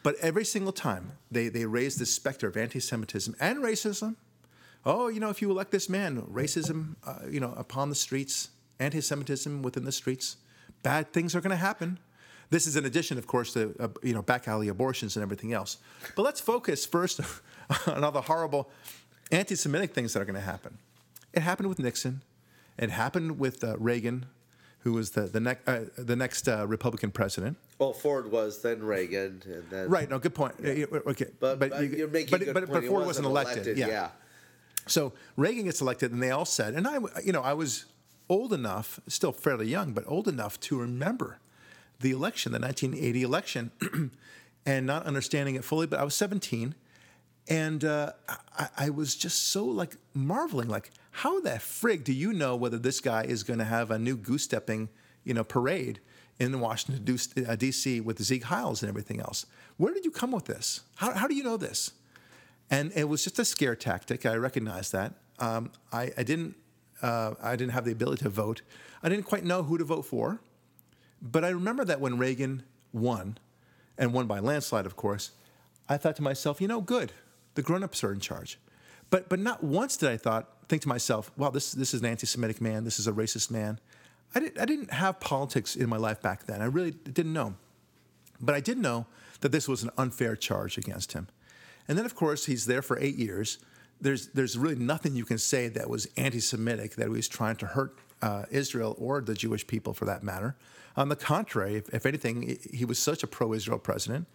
But 0.02 0.16
every 0.20 0.44
single 0.44 0.72
time 0.72 1.12
they 1.30 1.48
they 1.48 1.64
raise 1.64 1.96
this 1.96 2.12
specter 2.12 2.46
of 2.46 2.56
anti-Semitism 2.58 3.34
and 3.40 3.58
racism. 3.64 4.16
Oh, 4.84 5.08
you 5.08 5.18
know, 5.18 5.30
if 5.30 5.40
you 5.40 5.50
elect 5.50 5.70
this 5.70 5.88
man, 5.88 6.20
racism, 6.22 6.96
uh, 7.06 7.20
you 7.28 7.40
know, 7.40 7.54
upon 7.56 7.88
the 7.88 7.94
streets, 7.94 8.50
anti-Semitism 8.80 9.62
within 9.62 9.84
the 9.86 9.92
streets, 9.92 10.36
bad 10.82 11.10
things 11.14 11.34
are 11.34 11.40
going 11.40 11.52
to 11.52 11.56
happen. 11.56 11.98
This 12.50 12.66
is 12.66 12.76
in 12.76 12.84
addition, 12.84 13.16
of 13.16 13.26
course, 13.26 13.54
to 13.54 13.74
uh, 13.80 13.88
you 14.02 14.12
know 14.12 14.20
back 14.20 14.46
alley 14.46 14.68
abortions 14.68 15.16
and 15.16 15.22
everything 15.22 15.54
else. 15.54 15.78
But 16.14 16.22
let's 16.22 16.38
focus 16.40 16.84
first 16.84 17.18
on 17.86 18.04
all 18.04 18.12
the 18.12 18.20
horrible 18.20 18.70
anti-Semitic 19.32 19.94
things 19.94 20.12
that 20.12 20.20
are 20.20 20.26
going 20.26 20.34
to 20.34 20.40
happen. 20.42 20.76
It 21.32 21.40
happened 21.40 21.70
with 21.70 21.78
Nixon. 21.78 22.20
It 22.78 22.90
happened 22.90 23.38
with 23.38 23.62
uh, 23.62 23.76
Reagan, 23.78 24.26
who 24.80 24.92
was 24.92 25.10
the 25.10 25.22
the, 25.22 25.40
next 25.40 25.68
uh, 25.68 25.84
the 25.96 26.16
next 26.16 26.48
uh, 26.48 26.66
Republican 26.66 27.10
president. 27.10 27.56
Well, 27.78 27.92
Ford 27.92 28.30
was 28.30 28.62
then 28.62 28.82
Reagan, 28.82 29.42
and 29.46 29.64
then 29.70 29.88
Right. 29.88 30.08
No. 30.08 30.18
Good 30.18 30.34
point. 30.34 30.54
Yeah, 30.62 30.84
Okay. 31.06 31.26
But, 31.40 31.58
but 31.58 31.80
you- 31.82 31.88
you're 31.98 32.08
making 32.08 32.30
but, 32.30 32.40
good 32.40 32.54
but, 32.54 32.66
point. 32.68 32.82
but 32.82 32.84
Ford 32.88 33.06
wasn't 33.06 33.26
elected. 33.26 33.76
Yeah. 33.76 33.88
yeah. 33.88 34.08
So 34.86 35.12
Reagan 35.36 35.64
gets 35.64 35.80
elected, 35.80 36.12
and 36.12 36.22
they 36.22 36.30
all 36.30 36.44
said, 36.44 36.74
and 36.74 36.86
I, 36.86 36.98
you 37.24 37.32
know, 37.32 37.40
I 37.42 37.54
was 37.54 37.86
old 38.28 38.52
enough, 38.52 39.00
still 39.08 39.32
fairly 39.32 39.66
young, 39.68 39.92
but 39.92 40.04
old 40.06 40.28
enough 40.28 40.60
to 40.60 40.78
remember 40.78 41.38
the 42.00 42.10
election, 42.10 42.52
the 42.52 42.58
1980 42.58 43.22
election, 43.22 43.70
and 44.66 44.86
not 44.86 45.06
understanding 45.06 45.54
it 45.54 45.64
fully. 45.64 45.86
But 45.86 46.00
I 46.00 46.04
was 46.04 46.14
17, 46.14 46.74
and 47.48 47.84
uh, 47.84 48.12
I, 48.58 48.68
I 48.76 48.90
was 48.90 49.14
just 49.14 49.48
so 49.48 49.64
like 49.64 49.96
marveling, 50.14 50.68
like, 50.68 50.90
how 51.10 51.40
the 51.40 51.50
frig 51.50 52.04
do 52.04 52.12
you 52.12 52.32
know 52.32 52.56
whether 52.56 52.78
this 52.78 53.00
guy 53.00 53.24
is 53.24 53.42
going 53.42 53.58
to 53.58 53.64
have 53.64 53.90
a 53.90 53.98
new 53.98 54.16
goose 54.16 54.44
stepping, 54.44 54.88
you 55.24 55.34
know, 55.34 55.44
parade 55.44 56.00
in 56.40 56.58
Washington 56.58 57.04
D.C. 57.04 58.00
with 58.00 58.24
Sieg 58.24 58.44
Heils 58.44 58.82
and 58.82 58.88
everything 58.88 59.20
else? 59.20 59.46
Where 59.76 59.92
did 59.92 60.04
you 60.04 60.10
come 60.10 60.32
with 60.32 60.46
this? 60.46 60.80
How, 60.96 61.12
how 61.12 61.28
do 61.28 61.34
you 61.34 61.44
know 61.44 61.56
this? 61.56 61.92
and 62.70 62.92
it 62.94 63.08
was 63.08 63.24
just 63.24 63.38
a 63.38 63.44
scare 63.44 63.76
tactic. 63.76 64.26
I 64.26 64.36
recognize 64.36 64.90
that. 64.90 65.14
Um, 65.38 65.70
I, 65.92 66.12
I 66.16 66.22
didn't. 66.22 66.56
Uh, 67.02 67.34
I 67.42 67.56
didn't 67.56 67.72
have 67.72 67.84
the 67.84 67.92
ability 67.92 68.22
to 68.22 68.28
vote. 68.28 68.62
I 69.02 69.08
didn't 69.08 69.24
quite 69.24 69.44
know 69.44 69.62
who 69.64 69.76
to 69.76 69.84
vote 69.84 70.06
for, 70.06 70.40
but 71.20 71.44
I 71.44 71.48
remember 71.50 71.84
that 71.84 72.00
when 72.00 72.16
Reagan 72.16 72.62
won, 72.92 73.36
and 73.98 74.12
won 74.12 74.26
by 74.26 74.38
landslide, 74.38 74.86
of 74.86 74.96
course, 74.96 75.32
I 75.88 75.98
thought 75.98 76.16
to 76.16 76.22
myself, 76.22 76.60
you 76.60 76.68
know, 76.68 76.80
good, 76.80 77.12
the 77.54 77.62
grown-ups 77.62 78.04
are 78.04 78.12
in 78.12 78.20
charge. 78.20 78.58
But 79.10 79.28
but 79.28 79.38
not 79.38 79.62
once 79.62 79.96
did 79.96 80.10
I 80.10 80.16
thought 80.16 80.48
think 80.68 80.82
to 80.82 80.88
myself, 80.88 81.30
wow, 81.36 81.50
this 81.50 81.72
this 81.72 81.94
is 81.94 82.00
an 82.00 82.06
anti-Semitic 82.06 82.60
man. 82.60 82.84
This 82.84 82.98
is 82.98 83.06
a 83.06 83.12
racist 83.12 83.50
man. 83.50 83.78
I 84.34 84.40
didn't 84.40 84.60
I 84.60 84.64
didn't 84.64 84.92
have 84.92 85.20
politics 85.20 85.76
in 85.76 85.88
my 85.88 85.96
life 85.96 86.20
back 86.20 86.46
then. 86.46 86.62
I 86.62 86.66
really 86.66 86.90
didn't 86.90 87.32
know. 87.32 87.54
But 88.40 88.54
I 88.54 88.60
did 88.60 88.78
know 88.78 89.06
that 89.40 89.52
this 89.52 89.68
was 89.68 89.82
an 89.82 89.90
unfair 89.96 90.36
charge 90.36 90.78
against 90.78 91.12
him. 91.12 91.28
And 91.86 91.96
then, 91.98 92.06
of 92.06 92.14
course, 92.14 92.46
he's 92.46 92.66
there 92.66 92.82
for 92.82 92.98
eight 92.98 93.16
years. 93.16 93.58
there's 94.00 94.28
there's 94.28 94.56
really 94.56 94.76
nothing 94.76 95.16
you 95.16 95.24
can 95.24 95.38
say 95.38 95.68
that 95.68 95.88
was 95.88 96.08
anti-Semitic 96.16 96.94
that 96.96 97.04
he 97.04 97.10
was 97.10 97.28
trying 97.28 97.56
to 97.56 97.66
hurt 97.66 97.98
uh, 98.22 98.44
Israel 98.50 98.94
or 98.98 99.20
the 99.20 99.34
Jewish 99.34 99.66
people 99.66 99.94
for 99.94 100.04
that 100.04 100.22
matter. 100.22 100.56
On 100.96 101.08
the 101.08 101.16
contrary, 101.16 101.76
if, 101.76 101.92
if 101.92 102.06
anything, 102.06 102.58
he 102.72 102.84
was 102.84 102.98
such 102.98 103.22
a 103.22 103.26
pro-Israel 103.26 103.78
president, 103.78 104.28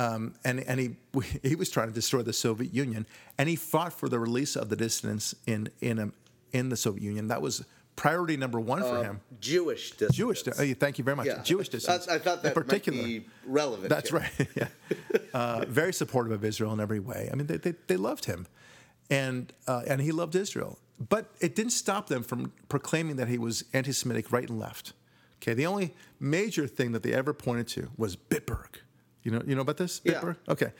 um, 0.00 0.34
and 0.44 0.60
and 0.60 0.80
he 0.80 0.96
he 1.42 1.54
was 1.54 1.70
trying 1.70 1.88
to 1.88 1.94
destroy 1.94 2.22
the 2.22 2.32
Soviet 2.32 2.72
Union, 2.72 3.06
and 3.38 3.48
he 3.48 3.56
fought 3.56 3.92
for 3.92 4.08
the 4.08 4.18
release 4.18 4.56
of 4.56 4.68
the 4.68 4.76
dissidents 4.76 5.34
in 5.46 5.68
in 5.80 5.98
a, 5.98 6.10
in 6.52 6.70
the 6.70 6.76
Soviet 6.76 7.04
Union. 7.04 7.28
That 7.28 7.42
was 7.42 7.64
priority 7.96 8.38
number 8.38 8.58
one 8.58 8.80
for 8.80 9.04
him. 9.04 9.20
Jewish 9.40 9.90
dissidents. 9.90 10.16
Jewish. 10.16 10.48
Uh, 10.48 10.74
thank 10.78 10.96
you 10.96 11.04
very 11.04 11.16
much. 11.16 11.26
Yeah. 11.26 11.42
Jewish 11.42 11.68
dissidents. 11.68 12.08
I, 12.08 12.14
I 12.14 12.18
thought 12.18 12.42
that 12.42 12.56
in 12.56 12.62
particular. 12.62 12.98
might 12.98 13.06
be 13.06 13.26
relevant. 13.44 13.90
That's 13.90 14.10
here. 14.10 14.20
right. 14.20 14.48
yeah. 14.56 14.68
Uh, 15.34 15.64
very 15.68 15.92
supportive 15.92 16.32
of 16.32 16.44
Israel 16.44 16.72
in 16.72 16.80
every 16.80 17.00
way. 17.00 17.28
I 17.30 17.36
mean, 17.36 17.46
they, 17.46 17.58
they, 17.58 17.74
they 17.86 17.96
loved 17.98 18.24
him, 18.24 18.46
and 19.10 19.52
uh, 19.66 19.82
and 19.86 20.00
he 20.00 20.12
loved 20.12 20.34
Israel. 20.34 20.78
But 21.08 21.30
it 21.40 21.54
didn't 21.54 21.72
stop 21.72 22.08
them 22.08 22.22
from 22.22 22.52
proclaiming 22.68 23.16
that 23.16 23.28
he 23.28 23.38
was 23.38 23.64
anti-Semitic 23.72 24.32
right 24.32 24.48
and 24.48 24.58
left. 24.58 24.92
Okay. 25.38 25.54
The 25.54 25.64
only 25.64 25.94
major 26.18 26.66
thing 26.66 26.92
that 26.92 27.02
they 27.02 27.14
ever 27.14 27.32
pointed 27.32 27.68
to 27.68 27.90
was 27.96 28.16
Bitburg. 28.16 28.80
You 29.22 29.32
know, 29.32 29.42
you 29.46 29.54
know 29.54 29.60
about 29.60 29.76
this? 29.76 30.00
Yeah. 30.04 30.14
Bitburg? 30.14 30.36
Okay. 30.48 30.72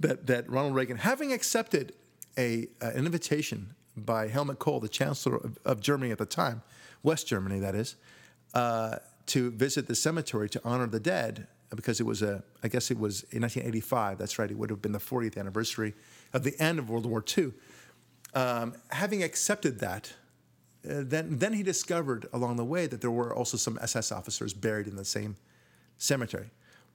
That 0.00 0.26
that 0.26 0.48
Ronald 0.50 0.74
Reagan, 0.74 0.96
having 0.98 1.32
accepted 1.32 1.94
a 2.36 2.68
uh, 2.80 2.90
an 2.94 3.06
invitation 3.06 3.74
by 3.96 4.28
Helmut 4.28 4.58
Kohl, 4.58 4.80
the 4.80 4.88
Chancellor 4.88 5.36
of, 5.36 5.58
of 5.64 5.80
Germany 5.80 6.12
at 6.12 6.18
the 6.18 6.26
time, 6.26 6.62
West 7.02 7.26
Germany, 7.26 7.58
that 7.60 7.74
is, 7.74 7.96
uh, 8.54 8.96
to 9.26 9.50
visit 9.50 9.86
the 9.86 9.94
cemetery 9.94 10.48
to 10.48 10.60
honor 10.64 10.86
the 10.86 11.00
dead 11.00 11.48
because 11.74 12.00
it 12.00 12.06
was 12.06 12.22
a, 12.22 12.42
I 12.62 12.68
guess 12.68 12.90
it 12.90 12.98
was 12.98 13.24
in 13.24 13.42
1985. 13.42 14.18
That's 14.18 14.38
right. 14.38 14.50
It 14.50 14.56
would 14.56 14.70
have 14.70 14.80
been 14.80 14.92
the 14.92 14.98
40th 14.98 15.36
anniversary 15.36 15.94
of 16.32 16.44
the 16.44 16.54
end 16.60 16.78
of 16.78 16.88
World 16.88 17.04
War 17.06 17.22
II. 17.36 17.52
Um, 18.34 18.74
having 18.90 19.22
accepted 19.22 19.80
that, 19.80 20.12
uh, 20.88 21.02
then 21.04 21.38
then 21.38 21.52
he 21.54 21.62
discovered 21.62 22.26
along 22.32 22.56
the 22.56 22.64
way 22.64 22.86
that 22.86 23.00
there 23.00 23.10
were 23.10 23.34
also 23.34 23.56
some 23.56 23.78
SS 23.82 24.12
officers 24.12 24.54
buried 24.54 24.86
in 24.86 24.96
the 24.96 25.04
same 25.04 25.36
cemetery. 25.96 26.50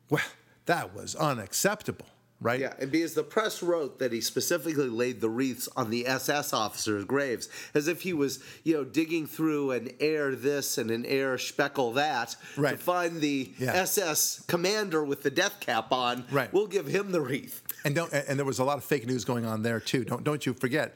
Well, 0.10 0.22
that 0.66 0.96
was 0.96 1.16
unacceptable, 1.16 2.06
right? 2.40 2.60
Yeah, 2.60 2.74
and 2.80 2.92
because 2.92 3.14
the 3.14 3.24
press 3.24 3.62
wrote 3.62 4.00
that 4.00 4.12
he 4.14 4.22
specifically 4.22 4.88
laid 4.90 5.20
the 5.22 5.30
wreaths 5.30 5.68
on 5.76 5.90
the 5.90 6.08
SS 6.08 6.54
officers' 6.54 7.06
graves, 7.06 7.50
as 7.74 7.88
if 7.88 8.02
he 8.02 8.14
was, 8.14 8.40
you 8.64 8.74
know, 8.76 8.84
digging 8.84 9.28
through 9.28 9.72
an 9.72 9.92
air 10.00 10.36
this 10.36 10.78
and 10.78 10.90
an 10.92 11.06
air 11.06 11.38
speckle 11.38 11.92
that 11.94 12.36
Right. 12.56 12.72
to 12.72 12.78
find 12.78 13.20
the 13.22 13.52
Yeah. 13.58 13.74
SS 13.74 14.44
commander 14.48 15.04
with 15.04 15.24
the 15.24 15.32
death 15.32 15.60
cap 15.60 15.92
on. 15.92 16.26
Right. 16.32 16.52
We'll 16.54 16.68
give 16.68 16.88
him 16.88 17.12
the 17.12 17.22
wreath. 17.22 17.62
And 17.86 17.94
don't 17.96 18.14
and 18.14 18.38
there 18.40 18.46
was 18.46 18.60
a 18.60 18.64
lot 18.64 18.78
of 18.78 18.84
fake 18.86 19.06
news 19.06 19.26
going 19.26 19.46
on 19.46 19.62
there 19.64 19.80
too. 19.82 20.06
Don't 20.06 20.24
don't 20.24 20.46
you 20.46 20.54
forget 20.54 20.96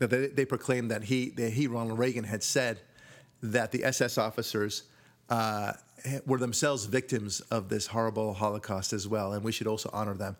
that 0.00 0.10
they, 0.10 0.26
they 0.26 0.44
proclaimed 0.44 0.90
that 0.90 1.04
he 1.04 1.30
that 1.30 1.50
he 1.54 1.66
Ronald 1.66 1.98
Reagan 1.98 2.24
had 2.24 2.42
said 2.42 2.80
that 3.42 3.72
the 3.72 3.84
SS 3.84 4.18
officers 4.18 4.82
uh, 5.28 5.72
were 6.26 6.38
themselves 6.38 6.86
victims 6.86 7.40
of 7.50 7.68
this 7.68 7.88
horrible 7.88 8.34
Holocaust 8.34 8.92
as 8.92 9.06
well, 9.06 9.32
and 9.32 9.44
we 9.44 9.52
should 9.52 9.66
also 9.66 9.90
honor 9.92 10.14
them. 10.14 10.36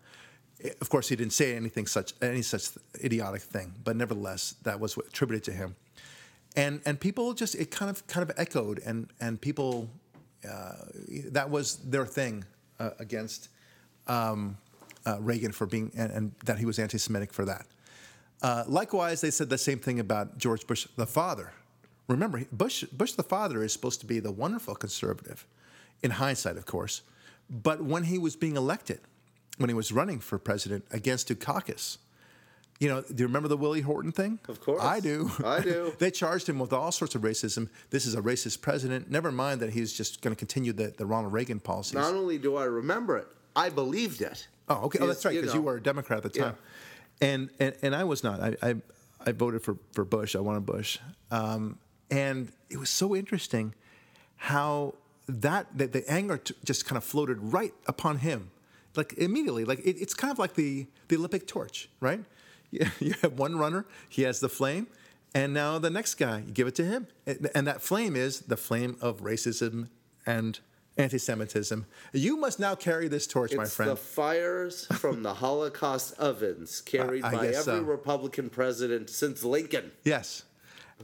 Of 0.81 0.89
course, 0.89 1.07
he 1.07 1.15
didn't 1.15 1.33
say 1.33 1.55
anything 1.55 1.87
such 1.87 2.13
any 2.21 2.41
such 2.41 2.69
idiotic 3.03 3.41
thing, 3.41 3.73
but 3.83 3.95
nevertheless, 3.95 4.55
that 4.63 4.79
was 4.79 4.97
attributed 4.97 5.43
to 5.45 5.51
him. 5.51 5.75
And 6.55 6.81
and 6.85 6.99
people 6.99 7.33
just 7.33 7.55
it 7.55 7.71
kind 7.71 7.89
of 7.89 8.05
kind 8.07 8.29
of 8.29 8.35
echoed, 8.37 8.79
and 8.85 9.07
and 9.21 9.39
people 9.39 9.89
uh, 10.49 10.73
that 11.31 11.49
was 11.49 11.77
their 11.77 12.05
thing 12.05 12.43
uh, 12.79 12.91
against 12.99 13.49
um, 14.07 14.57
uh, 15.05 15.17
Reagan 15.21 15.51
for 15.51 15.65
being 15.65 15.91
and, 15.97 16.11
and 16.11 16.31
that 16.45 16.57
he 16.57 16.65
was 16.65 16.79
anti-Semitic 16.79 17.33
for 17.33 17.45
that. 17.45 17.65
Uh, 18.41 18.63
likewise, 18.67 19.21
they 19.21 19.31
said 19.31 19.49
the 19.49 19.57
same 19.57 19.79
thing 19.79 19.99
about 19.99 20.37
George 20.37 20.65
Bush 20.65 20.87
the 20.95 21.05
father. 21.05 21.53
Remember, 22.09 22.43
Bush 22.51 22.83
Bush 22.91 23.13
the 23.13 23.23
father 23.23 23.63
is 23.63 23.71
supposed 23.71 23.99
to 24.01 24.05
be 24.05 24.19
the 24.19 24.31
wonderful 24.31 24.75
conservative, 24.75 25.45
in 26.03 26.11
hindsight, 26.11 26.57
of 26.57 26.65
course. 26.65 27.01
But 27.49 27.81
when 27.81 28.03
he 28.03 28.17
was 28.17 28.35
being 28.35 28.57
elected, 28.57 28.99
when 29.57 29.69
he 29.69 29.73
was 29.75 29.91
running 29.91 30.19
for 30.19 30.37
president 30.37 30.85
against 30.91 31.29
Dukakis, 31.29 31.97
you 32.79 32.87
know, 32.89 33.01
do 33.01 33.15
you 33.21 33.27
remember 33.27 33.47
the 33.47 33.57
Willie 33.57 33.81
Horton 33.81 34.11
thing? 34.11 34.39
Of 34.47 34.61
course. 34.61 34.81
I 34.81 34.99
do. 34.99 35.29
I 35.45 35.59
do. 35.61 35.93
they 35.99 36.11
charged 36.11 36.47
him 36.49 36.59
with 36.59 36.73
all 36.73 36.91
sorts 36.91 37.13
of 37.13 37.21
racism. 37.21 37.69
This 37.89 38.05
is 38.05 38.15
a 38.15 38.21
racist 38.21 38.61
president. 38.61 39.09
Never 39.11 39.31
mind 39.31 39.59
that 39.61 39.71
he's 39.71 39.93
just 39.93 40.21
going 40.21 40.35
to 40.35 40.39
continue 40.39 40.73
the, 40.73 40.93
the 40.97 41.05
Ronald 41.05 41.33
Reagan 41.33 41.59
policies. 41.59 41.95
Not 41.95 42.13
only 42.13 42.37
do 42.37 42.55
I 42.55 42.63
remember 42.65 43.17
it, 43.17 43.27
I 43.55 43.69
believed 43.69 44.21
it. 44.21 44.47
Oh, 44.69 44.85
okay. 44.85 44.99
Oh, 45.01 45.07
that's 45.07 45.25
right, 45.25 45.35
because 45.35 45.53
you, 45.53 45.59
know. 45.59 45.65
were 45.65 45.75
a 45.77 45.81
Democrat 45.83 46.23
at 46.25 46.33
the 46.33 46.39
Yeah. 46.39 46.45
time, 46.45 46.55
and, 47.21 47.49
and 47.59 47.75
and 47.81 47.95
I 47.95 48.03
was 48.03 48.23
not. 48.23 48.39
I 48.41 48.55
I, 48.61 48.75
I 49.25 49.31
voted 49.33 49.61
for, 49.63 49.77
for 49.91 50.05
Bush. 50.05 50.35
I 50.35 50.39
wanted 50.39 50.65
Bush, 50.65 50.99
um, 51.31 51.77
and 52.11 52.51
it 52.69 52.77
was 52.77 52.89
so 52.89 53.15
interesting 53.15 53.73
how 54.37 54.95
that 55.27 55.67
the, 55.77 55.87
the 55.87 56.09
anger 56.11 56.37
t- 56.37 56.55
just 56.63 56.85
kind 56.85 56.97
of 56.97 57.03
floated 57.03 57.37
right 57.39 57.73
upon 57.87 58.19
him, 58.19 58.51
like 58.95 59.13
immediately. 59.17 59.65
Like 59.65 59.79
it, 59.79 59.97
it's 59.99 60.13
kind 60.13 60.31
of 60.31 60.39
like 60.39 60.55
the 60.55 60.87
the 61.07 61.15
Olympic 61.17 61.47
torch, 61.47 61.89
right? 61.99 62.21
You, 62.71 62.85
you 62.99 63.15
have 63.23 63.33
one 63.39 63.57
runner, 63.57 63.87
he 64.07 64.21
has 64.21 64.41
the 64.41 64.47
flame, 64.49 64.85
and 65.33 65.55
now 65.55 65.79
the 65.79 65.89
next 65.89 66.15
guy, 66.15 66.43
you 66.45 66.53
give 66.53 66.67
it 66.67 66.75
to 66.75 66.85
him, 66.85 67.07
and, 67.25 67.49
and 67.55 67.65
that 67.65 67.81
flame 67.81 68.15
is 68.15 68.41
the 68.41 68.57
flame 68.57 68.95
of 69.01 69.21
racism 69.23 69.87
and 70.23 70.59
anti-Semitism. 70.95 71.87
You 72.13 72.37
must 72.37 72.59
now 72.59 72.75
carry 72.75 73.07
this 73.07 73.25
torch, 73.25 73.55
my 73.55 73.63
It's 73.63 73.73
friend. 73.73 73.89
the 73.89 73.95
fires 73.95 74.85
from 74.99 75.23
the 75.23 75.33
Holocaust 75.33 76.13
ovens 76.19 76.81
carried 76.85 77.23
I 77.23 77.31
by 77.31 77.47
every 77.47 77.53
so. 77.63 77.81
Republican 77.81 78.51
president 78.51 79.09
since 79.09 79.43
Lincoln. 79.43 79.91
Yes. 80.03 80.43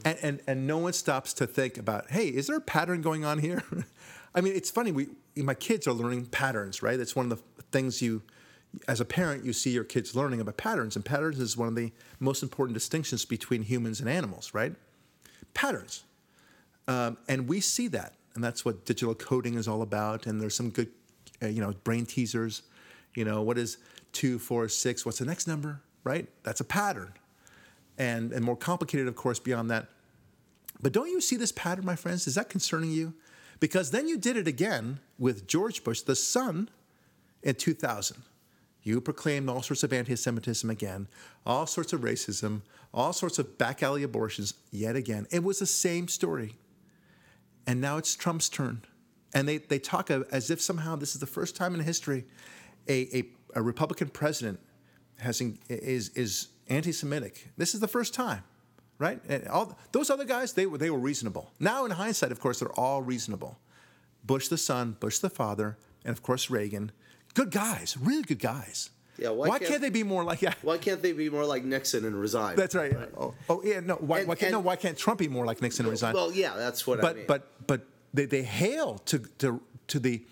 And, 0.04 0.18
and 0.22 0.42
and 0.48 0.68
no 0.68 0.78
one 0.78 0.94
stops 0.94 1.34
to 1.34 1.48
think 1.48 1.78
about, 1.78 2.12
hey, 2.12 2.28
is 2.28 2.48
there 2.48 2.58
a 2.58 2.62
pattern 2.62 3.02
going 3.02 3.24
on 3.24 3.40
here? 3.40 3.64
I 4.36 4.42
mean, 4.42 4.56
it's 4.56 4.70
funny. 4.70 4.92
We 4.92 5.08
my 5.38 5.54
kids 5.54 5.88
are 5.88 5.94
learning 5.94 6.26
patterns, 6.28 6.84
right? 6.84 6.98
That's 6.98 7.16
one 7.16 7.32
of 7.32 7.38
the 7.56 7.64
things 7.72 8.02
you, 8.02 8.22
as 8.88 9.00
a 9.00 9.06
parent, 9.06 9.46
you 9.46 9.54
see 9.54 9.72
your 9.72 9.84
kids 9.84 10.16
learning 10.16 10.42
about 10.42 10.58
patterns, 10.58 10.96
and 10.96 11.06
patterns 11.06 11.40
is 11.40 11.56
one 11.56 11.68
of 11.68 11.76
the 11.76 11.92
most 12.20 12.44
important 12.44 12.74
distinctions 12.74 13.24
between 13.26 13.64
humans 13.64 14.00
and 14.00 14.10
animals, 14.10 14.54
right? 14.54 14.74
Patterns, 15.54 16.04
um, 16.88 17.18
and 17.30 17.48
we 17.48 17.62
see 17.62 17.88
that, 17.90 18.14
and 18.34 18.44
that's 18.44 18.66
what 18.66 18.86
digital 18.86 19.16
coding 19.16 19.56
is 19.56 19.68
all 19.68 19.82
about. 19.82 20.26
And 20.26 20.42
there's 20.42 20.56
some 20.56 20.70
good, 20.70 20.90
uh, 21.42 21.48
you 21.48 21.62
know, 21.62 21.72
brain 21.84 22.06
teasers. 22.06 22.64
You 23.16 23.24
know, 23.24 23.42
what 23.42 23.58
is 23.58 23.78
two, 24.12 24.40
four, 24.40 24.68
six? 24.68 25.06
What's 25.06 25.20
the 25.20 25.26
next 25.26 25.48
number? 25.48 25.82
Right? 26.04 26.28
That's 26.44 26.60
a 26.60 26.66
pattern 26.66 27.14
and, 27.98 28.32
and 28.32 28.44
more 28.44 28.56
complicated, 28.56 29.08
of 29.08 29.16
course, 29.16 29.40
beyond 29.40 29.70
that. 29.72 29.88
But 30.82 30.92
don't 30.92 31.10
you 31.10 31.22
see 31.22 31.36
this 31.36 31.52
pattern, 31.52 31.86
my 31.86 31.96
friends? 31.96 32.28
Is 32.28 32.36
that 32.36 32.50
concerning 32.50 32.92
you? 32.92 33.14
Because 33.60 33.92
then 33.92 34.08
you 34.08 34.18
did 34.18 34.36
it 34.36 34.48
again 34.48 35.00
with 35.18 35.48
George 35.48 35.84
Bush, 35.84 36.02
the 36.02 36.16
son, 36.16 36.70
in 37.42 37.56
2000. 37.56 38.18
You 38.84 39.02
proclaimed 39.02 39.50
all 39.50 39.62
sorts 39.62 39.84
of 39.84 39.94
anti 39.94 40.16
Semitism 40.16 40.70
again, 40.70 41.08
all 41.46 41.66
sorts 41.66 41.94
of 41.94 42.02
racism, 42.02 42.62
all 42.94 43.14
sorts 43.14 43.40
of 43.40 43.58
back 43.58 43.82
alley 43.82 44.04
abortions 44.04 44.54
yet 44.72 44.96
again. 44.96 45.26
It 45.32 45.44
was 45.44 45.60
the 45.60 45.66
same 45.66 46.08
story. 46.08 46.54
And 47.66 47.82
now 47.82 47.98
it's 47.98 48.16
Trump's 48.16 48.50
turn. 48.50 48.84
And 49.34 49.48
they, 49.48 49.58
they 49.58 49.80
talk 49.80 50.12
as 50.12 50.52
if 50.52 50.62
somehow 50.62 50.96
this 50.96 51.16
is 51.16 51.20
the 51.20 51.28
first 51.28 51.56
time 51.56 51.74
in 51.74 51.82
history 51.82 52.26
a, 52.88 53.18
a, 53.18 53.24
a 53.56 53.62
Republican 53.62 54.10
president 54.10 54.60
has, 55.18 55.42
is, 55.68 56.10
is 56.10 56.50
anti 56.68 56.92
Semitic. 56.92 57.50
This 57.58 57.74
is 57.74 57.80
the 57.80 57.88
first 57.88 58.14
time, 58.14 58.44
right? 59.00 59.20
And 59.28 59.48
all, 59.48 59.78
those 59.92 60.10
other 60.10 60.26
guys, 60.26 60.54
they 60.54 60.66
were, 60.66 60.78
they 60.78 60.90
were 60.90 61.00
reasonable. 61.00 61.52
Now, 61.60 61.86
in 61.86 61.92
hindsight, 61.92 62.32
of 62.32 62.40
course, 62.40 62.60
they're 62.60 62.80
all 62.80 63.02
reasonable. 63.02 63.58
Bush 64.24 64.48
the 64.48 64.58
son, 64.58 64.98
Bush 65.00 65.20
the 65.20 65.30
father, 65.30 65.78
and 66.04 66.12
of 66.16 66.24
course, 66.24 66.50
Reagan. 66.50 66.92
Good 67.34 67.52
guys, 67.52 67.96
really 68.00 68.24
good 68.24 68.40
guys. 68.40 68.90
Yeah, 69.18 69.30
why 69.30 69.48
why 69.48 69.60
can't- 69.60 69.70
can't 69.70 69.82
they 69.82 69.90
be 69.90 70.04
more 70.04 70.24
like, 70.24 70.42
yeah, 70.42 70.54
Why 70.62 70.78
can't 70.78 71.02
they 71.02 71.14
be 71.14 71.30
more 71.30 71.46
like 71.46 71.64
Nixon 71.64 72.04
and 72.06 72.20
resign? 72.20 72.56
that's 72.58 72.76
right. 72.76 72.94
Oh, 73.18 73.34
oh, 73.50 73.62
yeah, 73.64 73.80
no, 73.80 73.96
why, 73.96 74.20
And- 74.20 74.28
why 74.28 74.36
can't, 74.36 74.52
no, 74.52 74.60
why 74.60 74.76
can't 74.76 74.98
Trump 74.98 75.20
be 75.20 75.28
more 75.30 75.46
like 75.46 75.62
Nixon 75.62 75.86
and 75.86 75.92
resign? 75.92 76.14
Well, 76.14 76.32
yeah, 76.34 76.56
that's 76.58 76.86
what 76.88 77.00
I 77.00 77.02
but 77.02 77.16
mean. 77.16 77.26
but 77.28 77.68
but 77.68 77.82
they, 78.14 78.26
they 78.26 78.44
hail 78.44 78.98
to 79.06 79.20
to 79.40 79.62
to 79.88 80.00
the 80.00 80.24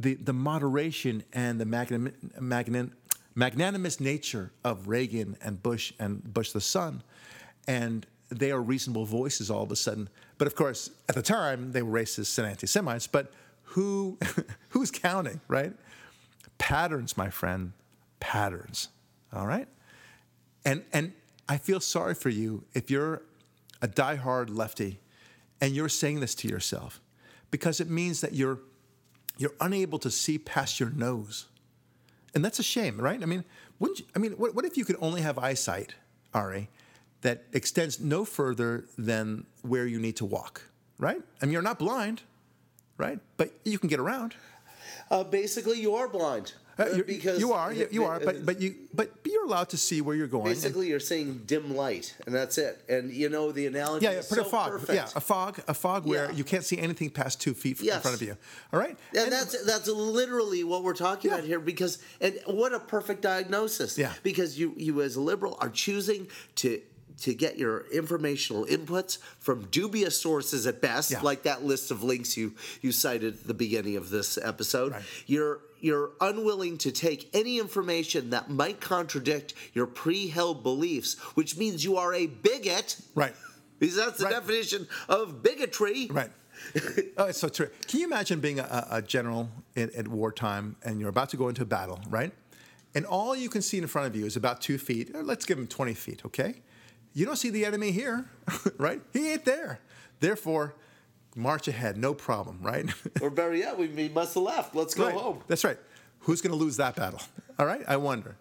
the 0.00 0.14
the 0.14 0.32
moderation 0.32 1.22
and 1.32 1.60
the 1.60 1.66
magnan, 1.66 2.14
magnan, 2.40 2.94
magnanimous 3.36 4.00
nature 4.00 4.50
of 4.64 4.88
Reagan 4.88 5.36
and 5.40 5.62
Bush 5.62 5.92
and 6.00 6.24
Bush 6.34 6.50
the 6.50 6.60
son, 6.60 7.04
and 7.68 8.04
they 8.30 8.50
are 8.50 8.60
reasonable 8.60 9.04
voices 9.04 9.50
all 9.50 9.62
of 9.62 9.70
a 9.70 9.76
sudden. 9.76 10.08
But 10.38 10.48
of 10.48 10.56
course, 10.56 10.90
at 11.08 11.14
the 11.14 11.22
time 11.22 11.70
they 11.70 11.82
were 11.82 12.00
racists 12.00 12.36
and 12.38 12.48
anti-Semites. 12.48 13.06
But 13.06 13.32
who 13.62 14.18
who's 14.70 14.90
counting, 14.90 15.40
right? 15.46 15.72
Patterns, 16.58 17.16
my 17.16 17.30
friend, 17.30 17.72
patterns. 18.18 18.88
All 19.32 19.46
right, 19.46 19.68
and 20.64 20.82
and 20.92 21.12
I 21.48 21.58
feel 21.58 21.78
sorry 21.78 22.14
for 22.14 22.30
you 22.30 22.64
if 22.74 22.90
you're 22.90 23.22
a 23.82 23.86
diehard 23.86 24.48
lefty 24.50 24.98
and 25.60 25.74
you're 25.74 25.88
saying 25.88 26.20
this 26.20 26.34
to 26.36 26.48
yourself 26.48 27.00
because 27.50 27.80
it 27.80 27.88
means 27.88 28.20
that 28.22 28.32
you're 28.32 28.60
you're 29.38 29.54
unable 29.60 29.98
to 29.98 30.10
see 30.10 30.38
past 30.38 30.80
your 30.80 30.90
nose. 30.90 31.46
And 32.34 32.44
that's 32.44 32.58
a 32.58 32.62
shame, 32.62 33.00
right? 33.00 33.22
I 33.22 33.26
mean, 33.26 33.44
wouldn't 33.78 34.00
you, 34.00 34.06
I 34.14 34.18
mean, 34.18 34.32
what, 34.32 34.54
what 34.54 34.64
if 34.64 34.76
you 34.76 34.84
could 34.84 34.96
only 35.00 35.22
have 35.22 35.38
eyesight, 35.38 35.94
Ari, 36.34 36.68
that 37.22 37.44
extends 37.52 37.98
no 38.00 38.24
further 38.24 38.84
than 38.98 39.46
where 39.62 39.86
you 39.86 39.98
need 39.98 40.16
to 40.16 40.24
walk, 40.24 40.62
right? 40.98 41.20
I 41.40 41.46
mean, 41.46 41.52
you're 41.52 41.62
not 41.62 41.78
blind, 41.78 42.22
right? 42.98 43.18
But 43.36 43.52
you 43.64 43.78
can 43.78 43.88
get 43.88 44.00
around. 44.00 44.34
Uh, 45.10 45.24
basically, 45.24 45.80
you 45.80 45.94
are 45.94 46.08
blind. 46.08 46.52
Uh, 46.78 46.82
Uh, 46.82 47.02
because 47.06 47.40
you 47.40 47.52
are, 47.54 47.72
you, 47.72 47.88
you 47.90 48.04
are, 48.04 48.20
but 48.20 48.44
but 48.44 48.60
you 48.60 48.74
but 48.92 49.10
you're 49.24 49.44
allowed 49.46 49.70
to 49.70 49.78
see 49.78 50.02
where 50.02 50.14
you're 50.14 50.26
going. 50.26 50.46
and- 50.48 50.54
basically 50.56 50.88
you're 50.88 51.00
saying 51.00 51.42
dim 51.46 51.74
light, 51.74 52.14
and 52.26 52.34
that's 52.34 52.58
it. 52.58 52.82
And 52.88 53.10
you 53.10 53.30
know 53.30 53.50
the 53.50 53.66
analogy 53.66 54.04
yeah, 54.04 54.12
yeah, 54.12 54.18
is 54.18 54.26
put 54.28 54.36
so 54.38 54.42
a 54.42 54.44
fog. 54.44 54.70
perfect. 54.72 54.92
Yeah, 54.92 55.08
a 55.16 55.20
fog, 55.20 55.60
a 55.68 55.74
fog 55.74 56.04
where 56.06 56.30
you 56.32 56.44
can't 56.44 56.64
see 56.64 56.78
anything 56.78 57.08
past 57.10 57.40
two 57.40 57.54
feet 57.54 57.80
in 57.80 58.00
front 58.00 58.14
of 58.16 58.22
you. 58.22 58.36
All 58.72 58.80
right, 58.80 58.96
And 59.16 59.32
that's 59.32 59.64
that's 59.64 59.88
literally 59.88 60.64
what 60.64 60.84
we're 60.84 60.92
talking 60.94 61.30
Yeah. 61.30 61.36
about 61.38 61.46
here 61.46 61.60
because 61.60 61.98
and 62.20 62.38
what 62.46 62.74
a 62.74 62.80
perfect 62.80 63.22
diagnosis. 63.22 63.96
Yeah. 63.96 64.12
Because 64.22 64.58
you 64.58 64.74
you 64.76 65.00
as 65.00 65.16
a 65.16 65.20
liberal 65.20 65.56
are 65.60 65.70
choosing 65.70 66.28
to 66.56 66.80
to 67.22 67.34
get 67.34 67.56
your 67.58 67.86
informational 67.92 68.66
inputs 68.66 69.18
from 69.38 69.66
dubious 69.70 70.20
sources 70.20 70.66
at 70.66 70.80
best, 70.80 71.10
Yeah. 71.10 71.20
like 71.22 71.42
that 71.44 71.64
list 71.64 71.90
of 71.90 72.02
links 72.02 72.36
you 72.36 72.54
you 72.82 72.92
cited 72.92 73.34
at 73.34 73.46
the 73.46 73.54
beginning 73.54 73.96
of 73.96 74.10
this 74.10 74.36
episode. 74.38 74.92
Right. 74.92 75.02
You're 75.26 75.60
you're 75.80 76.10
unwilling 76.20 76.78
to 76.78 76.90
take 76.90 77.28
any 77.34 77.58
information 77.58 78.30
that 78.30 78.50
might 78.50 78.80
contradict 78.80 79.52
your 79.74 79.86
pre-held 79.86 80.62
beliefs, 80.62 81.14
which 81.36 81.56
means 81.58 81.84
you 81.84 81.96
are 81.98 82.14
a 82.14 82.26
bigot. 82.26 82.96
right, 83.14 83.34
Because 83.78 83.96
that's 83.96 84.18
the 84.18 84.24
Right. 84.24 84.32
definition 84.32 84.88
of 85.08 85.42
bigotry. 85.42 86.08
right. 86.10 86.30
oh, 86.76 86.80
uh, 87.18 87.24
it's 87.26 87.38
so 87.38 87.48
true. 87.50 87.68
Can 87.86 88.00
you 88.00 88.06
imagine 88.06 88.40
being 88.40 88.58
a, 88.58 88.86
a 88.90 89.02
general 89.02 89.50
at, 89.76 89.94
at 89.94 90.08
wartime 90.08 90.76
and 90.82 90.98
you're 90.98 91.10
about 91.10 91.28
to 91.30 91.36
go 91.36 91.48
into 91.48 91.64
battle, 91.66 92.00
right? 92.08 92.32
And 92.94 93.04
all 93.04 93.36
you 93.36 93.50
can 93.50 93.60
see 93.60 93.76
in 93.76 93.86
front 93.86 94.06
of 94.08 94.16
you 94.16 94.24
is 94.24 94.34
about 94.36 94.62
two 94.62 94.78
feet. 94.78 95.14
or 95.14 95.22
Let's 95.22 95.44
give 95.44 95.58
him 95.58 95.66
20 95.66 95.92
feet, 95.92 96.22
okay? 96.24 96.62
You 97.16 97.24
don't 97.24 97.36
see 97.36 97.48
the 97.48 97.64
enemy 97.64 97.92
here, 97.92 98.26
right? 98.78 99.00
He 99.14 99.32
ain't 99.32 99.46
there. 99.46 99.80
Therefore, 100.20 100.74
march 101.34 101.66
ahead, 101.66 101.96
no 101.96 102.12
problem, 102.12 102.58
right? 102.60 102.84
Or 103.22 103.30
better 103.30 103.54
yet, 103.54 103.78
we 103.78 103.86
we 103.88 104.08
must 104.10 104.34
have 104.34 104.42
left. 104.42 104.74
Let's 104.74 104.94
go 104.94 105.06
Right. 105.06 105.14
home. 105.14 105.38
That's 105.48 105.64
right. 105.64 105.78
Who's 106.20 106.42
going 106.42 106.52
to 106.58 106.62
lose 106.64 106.76
that 106.76 106.94
battle? 106.94 107.20
All 107.58 107.64
right, 107.66 107.82
I 107.88 107.96
wonder. 107.96 108.36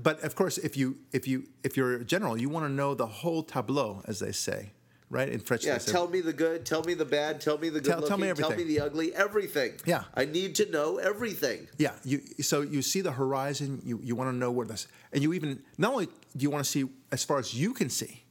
But 0.00 0.22
of 0.24 0.34
course, 0.34 0.58
if 0.58 0.76
you 0.76 0.96
if 1.12 1.28
you 1.28 1.44
if 1.62 1.76
you're 1.76 1.94
a 1.94 2.04
general, 2.04 2.36
you 2.36 2.48
want 2.48 2.66
to 2.66 2.72
know 2.72 2.94
the 2.94 3.06
whole 3.06 3.42
tableau, 3.44 4.02
as 4.06 4.18
they 4.18 4.32
say, 4.32 4.70
right? 5.10 5.28
In 5.28 5.38
French, 5.40 5.64
Yeah, 5.64 5.74
they 5.74 5.78
say, 5.80 5.92
tell 5.92 6.08
me 6.08 6.20
the 6.20 6.32
good, 6.32 6.66
tell 6.66 6.82
me 6.82 6.94
the 6.94 7.04
bad, 7.04 7.40
tell 7.40 7.58
me 7.58 7.68
the 7.68 7.80
good 7.80 7.90
Tell- 7.90 8.00
tell 8.08 8.18
looking, 8.18 8.34
me 8.34 8.42
tell 8.42 8.56
me 8.56 8.64
the 8.64 8.80
ugly, 8.80 9.14
everything. 9.14 9.72
Yeah. 9.86 10.04
I 10.14 10.24
need 10.24 10.56
to 10.56 10.70
know 10.70 10.98
everything. 10.98 11.68
Yeah, 11.78 11.94
you 12.04 12.20
so 12.42 12.62
you 12.62 12.82
see 12.82 13.00
the 13.00 13.12
horizon. 13.12 13.80
You 13.84 14.00
you 14.02 14.14
want 14.16 14.30
to 14.30 14.36
know 14.36 14.50
where 14.50 14.66
this, 14.66 14.86
and 15.12 15.22
you 15.22 15.32
even 15.34 15.62
not 15.78 15.92
only 15.92 16.08
you 16.36 16.50
want 16.50 16.64
to 16.64 16.70
see 16.70 16.88
as 17.12 17.24
far 17.24 17.38
as 17.38 17.54
you 17.54 17.72
can 17.72 17.88
see, 17.90 18.24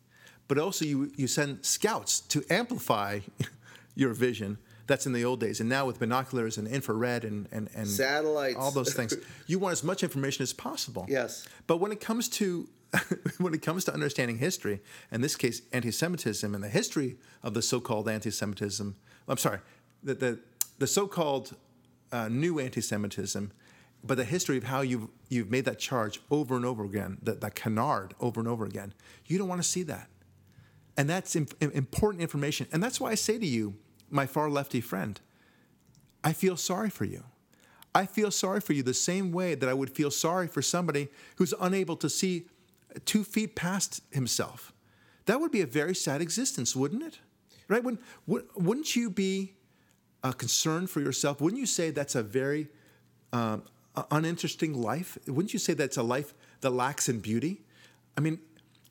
but 0.47 0.57
also 0.57 0.85
you 0.85 1.11
you 1.15 1.27
send 1.27 1.65
scouts 1.65 2.19
to 2.21 2.43
amplify 2.49 3.19
your 3.95 4.13
vision. 4.13 4.57
That's 4.87 5.05
in 5.05 5.11
the 5.11 5.25
old 5.25 5.41
days, 5.41 5.59
and 5.59 5.67
now 5.67 5.85
with 5.85 5.99
binoculars 5.99 6.57
and 6.57 6.67
infrared 6.67 7.25
and 7.25 7.47
and, 7.51 7.69
and 7.75 7.87
Satellites. 7.87 8.55
all 8.57 8.71
those 8.71 8.93
things, 8.93 9.13
you 9.47 9.59
want 9.59 9.73
as 9.73 9.83
much 9.83 10.01
information 10.01 10.43
as 10.43 10.53
possible. 10.53 11.05
Yes. 11.09 11.45
But 11.67 11.77
when 11.77 11.91
it 11.91 11.99
comes 11.99 12.29
to 12.29 12.69
when 13.37 13.53
it 13.53 13.61
comes 13.61 13.83
to 13.85 13.93
understanding 13.93 14.37
history, 14.37 14.79
in 15.11 15.21
this 15.21 15.35
case, 15.35 15.61
anti-Semitism 15.73 16.55
and 16.55 16.63
the 16.63 16.69
history 16.69 17.17
of 17.43 17.53
the 17.53 17.61
so-called 17.61 18.07
anti-Semitism, 18.07 18.95
I'm 19.27 19.37
sorry, 19.37 19.59
the 20.03 20.13
the, 20.13 20.39
the 20.77 20.87
so-called 20.87 21.55
uh, 22.11 22.29
new 22.29 22.59
anti-Semitism, 22.59 23.51
but 24.07 24.17
the 24.17 24.25
history 24.25 24.57
of 24.57 24.63
how 24.63 24.81
you've 24.81 25.07
you've 25.29 25.51
made 25.51 25.65
that 25.65 25.79
charge 25.79 26.21
over 26.31 26.55
and 26.55 26.65
over 26.65 26.83
again, 26.83 27.17
that, 27.21 27.41
that 27.41 27.55
canard 27.55 28.13
over 28.19 28.39
and 28.39 28.47
over 28.47 28.65
again, 28.65 28.93
you 29.25 29.37
don't 29.37 29.47
want 29.47 29.61
to 29.61 29.67
see 29.67 29.83
that, 29.83 30.07
and 30.95 31.09
that's 31.09 31.35
im- 31.35 31.47
important 31.59 32.21
information, 32.21 32.67
and 32.71 32.81
that's 32.81 32.99
why 32.99 33.11
I 33.11 33.15
say 33.15 33.37
to 33.37 33.45
you, 33.45 33.75
my 34.09 34.25
far 34.25 34.49
lefty 34.49 34.81
friend, 34.81 35.19
I 36.23 36.33
feel 36.33 36.57
sorry 36.57 36.89
for 36.89 37.05
you. 37.05 37.23
I 37.93 38.05
feel 38.05 38.31
sorry 38.31 38.61
for 38.61 38.73
you 38.73 38.83
the 38.83 38.93
same 38.93 39.31
way 39.31 39.55
that 39.55 39.67
I 39.67 39.73
would 39.73 39.89
feel 39.89 40.11
sorry 40.11 40.47
for 40.47 40.61
somebody 40.61 41.09
who's 41.37 41.53
unable 41.59 41.95
to 41.97 42.09
see 42.09 42.47
two 43.05 43.23
feet 43.23 43.55
past 43.55 44.01
himself. 44.11 44.71
That 45.25 45.41
would 45.41 45.51
be 45.51 45.61
a 45.61 45.65
very 45.65 45.95
sad 45.95 46.21
existence, 46.21 46.75
wouldn't 46.75 47.03
it? 47.03 47.19
Right? 47.67 47.83
Wouldn't, 47.83 48.01
wouldn't 48.55 48.95
you 48.95 49.09
be 49.09 49.55
uh, 50.23 50.31
concerned 50.31 50.89
for 50.89 51.01
yourself? 51.01 51.41
Wouldn't 51.41 51.59
you 51.59 51.65
say 51.65 51.89
that's 51.89 52.15
a 52.15 52.23
very 52.23 52.69
um, 53.33 53.63
uninteresting 54.11 54.73
life? 54.73 55.17
Wouldn't 55.27 55.53
you 55.53 55.59
say 55.59 55.73
that's 55.73 55.97
a 55.97 56.03
life 56.03 56.33
that 56.61 56.71
lacks 56.71 57.09
in 57.09 57.19
beauty? 57.19 57.61
I 58.17 58.21
mean, 58.21 58.39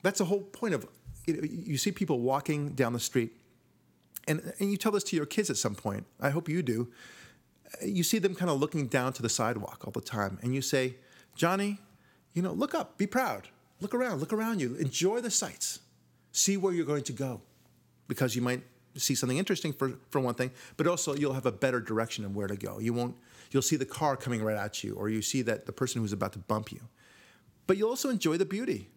that's 0.03 0.19
the 0.19 0.25
whole 0.25 0.43
point 0.43 0.75
of 0.75 0.87
you, 1.27 1.35
know, 1.35 1.43
you 1.43 1.77
see 1.77 1.93
people 1.93 2.21
walking 2.21 2.71
down 2.71 2.93
the 2.93 3.01
street, 3.01 3.33
and, 4.29 4.53
and 4.61 4.71
you 4.71 4.77
tell 4.77 4.93
this 4.93 5.05
to 5.05 5.17
your 5.17 5.27
kids 5.27 5.51
at 5.51 5.57
some 5.57 5.75
point. 5.75 6.07
I 6.21 6.31
hope 6.31 6.49
you 6.49 6.63
do 6.63 6.93
you 7.83 8.03
see 8.03 8.19
them 8.19 8.35
kind 8.35 8.51
of 8.51 8.61
looking 8.61 8.87
down 8.87 9.13
to 9.15 9.23
the 9.23 9.29
sidewalk 9.29 9.83
all 9.85 9.93
the 9.93 10.01
time, 10.01 10.39
and 10.43 10.55
you 10.55 10.63
say, 10.63 10.97
Johnny, 11.35 11.79
you 12.33 12.43
know, 12.43 12.53
look 12.53 12.75
up, 12.75 12.99
be 12.99 13.07
proud, 13.07 13.49
look 13.81 13.95
around, 13.95 14.21
look 14.21 14.33
around 14.33 14.61
you, 14.61 14.75
enjoy 14.77 15.21
the 15.21 15.31
sights, 15.31 15.81
see 16.33 16.57
where 16.57 16.73
you're 16.73 16.87
going 16.87 17.03
to 17.05 17.13
go, 17.13 17.41
because 18.09 18.37
you 18.37 18.43
might 18.43 18.63
see 18.97 19.15
something 19.15 19.39
interesting 19.39 19.73
for, 19.73 19.99
for 20.11 20.21
one 20.21 20.35
thing, 20.35 20.51
but 20.77 20.87
also 20.87 21.15
you'll 21.15 21.35
have 21.35 21.47
a 21.47 21.53
better 21.53 21.81
direction 21.81 22.25
of 22.25 22.35
where 22.35 22.47
to 22.47 22.57
go. 22.57 22.79
You 22.79 22.95
won't, 22.95 23.17
you'll 23.57 23.63
see 23.63 23.77
the 23.77 23.87
car 23.87 24.19
coming 24.19 24.43
right 24.43 24.57
at 24.57 24.85
you, 24.85 24.95
or 24.95 25.09
you 25.09 25.23
see 25.23 25.41
that 25.41 25.65
the 25.65 25.73
person 25.73 26.03
who's 26.03 26.13
about 26.13 26.35
to 26.35 26.39
bump 26.39 26.71
you, 26.71 26.81
but 27.67 27.79
you'll 27.79 27.89
also 27.89 28.11
enjoy 28.11 28.37
the 28.37 28.45
beauty. 28.45 28.91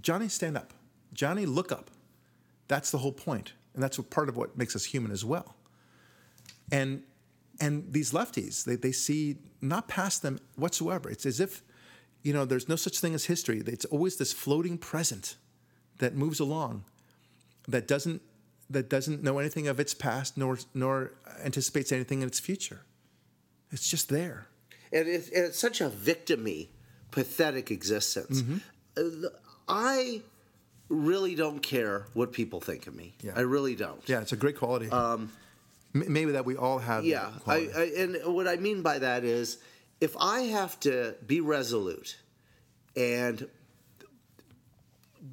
Johnny, 0.00 0.28
stand 0.28 0.56
up. 0.56 0.72
Johnny, 1.12 1.46
look 1.46 1.72
up. 1.72 1.90
That's 2.68 2.92
the 2.92 2.98
whole 2.98 3.10
point, 3.10 3.54
and 3.74 3.82
that's 3.82 3.98
what 3.98 4.08
part 4.08 4.28
of 4.28 4.36
what 4.36 4.56
makes 4.56 4.76
us 4.76 4.84
human 4.84 5.10
as 5.10 5.24
well. 5.24 5.56
And 6.70 7.02
and 7.60 7.92
these 7.92 8.12
lefties, 8.12 8.64
they, 8.64 8.76
they 8.76 8.92
see 8.92 9.38
not 9.60 9.88
past 9.88 10.22
them 10.22 10.38
whatsoever. 10.54 11.10
It's 11.10 11.26
as 11.26 11.40
if, 11.40 11.62
you 12.22 12.32
know, 12.32 12.44
there's 12.44 12.68
no 12.68 12.76
such 12.76 13.00
thing 13.00 13.14
as 13.14 13.24
history. 13.24 13.62
It's 13.66 13.86
always 13.86 14.16
this 14.16 14.32
floating 14.32 14.78
present 14.78 15.36
that 15.98 16.14
moves 16.14 16.38
along, 16.38 16.84
that 17.66 17.88
doesn't 17.88 18.22
that 18.70 18.88
doesn't 18.88 19.22
know 19.24 19.38
anything 19.38 19.66
of 19.66 19.80
its 19.80 19.94
past 19.94 20.38
nor 20.38 20.58
nor 20.72 21.14
anticipates 21.44 21.90
anything 21.90 22.22
in 22.22 22.28
its 22.28 22.38
future. 22.38 22.82
It's 23.72 23.88
just 23.88 24.08
there. 24.08 24.46
And, 24.92 25.08
it, 25.08 25.26
and 25.34 25.46
it's 25.46 25.58
such 25.58 25.80
a 25.80 25.90
victimy, 25.90 26.68
pathetic 27.10 27.70
existence. 27.70 28.42
Mm-hmm. 28.42 28.58
Uh, 28.96 29.28
I 29.68 30.22
really 30.88 31.34
don't 31.34 31.60
care 31.60 32.06
what 32.14 32.32
people 32.32 32.60
think 32.60 32.86
of 32.86 32.94
me. 32.94 33.14
Yeah. 33.22 33.32
I 33.34 33.40
really 33.40 33.74
don't. 33.74 34.00
Yeah, 34.08 34.20
it's 34.20 34.32
a 34.32 34.36
great 34.36 34.56
quality. 34.56 34.88
Um, 34.90 35.32
maybe 35.92 36.32
that 36.32 36.44
we 36.44 36.56
all 36.56 36.78
have. 36.78 37.02
that 37.02 37.08
Yeah, 37.08 37.30
I. 37.46 37.68
I, 37.76 37.92
and 37.98 38.34
what 38.34 38.46
I 38.46 38.56
mean 38.56 38.82
by 38.82 39.00
that 39.00 39.24
is, 39.24 39.58
if 40.00 40.16
I 40.18 40.42
have 40.42 40.78
to 40.80 41.16
be 41.26 41.40
resolute 41.40 42.16
and 42.94 43.48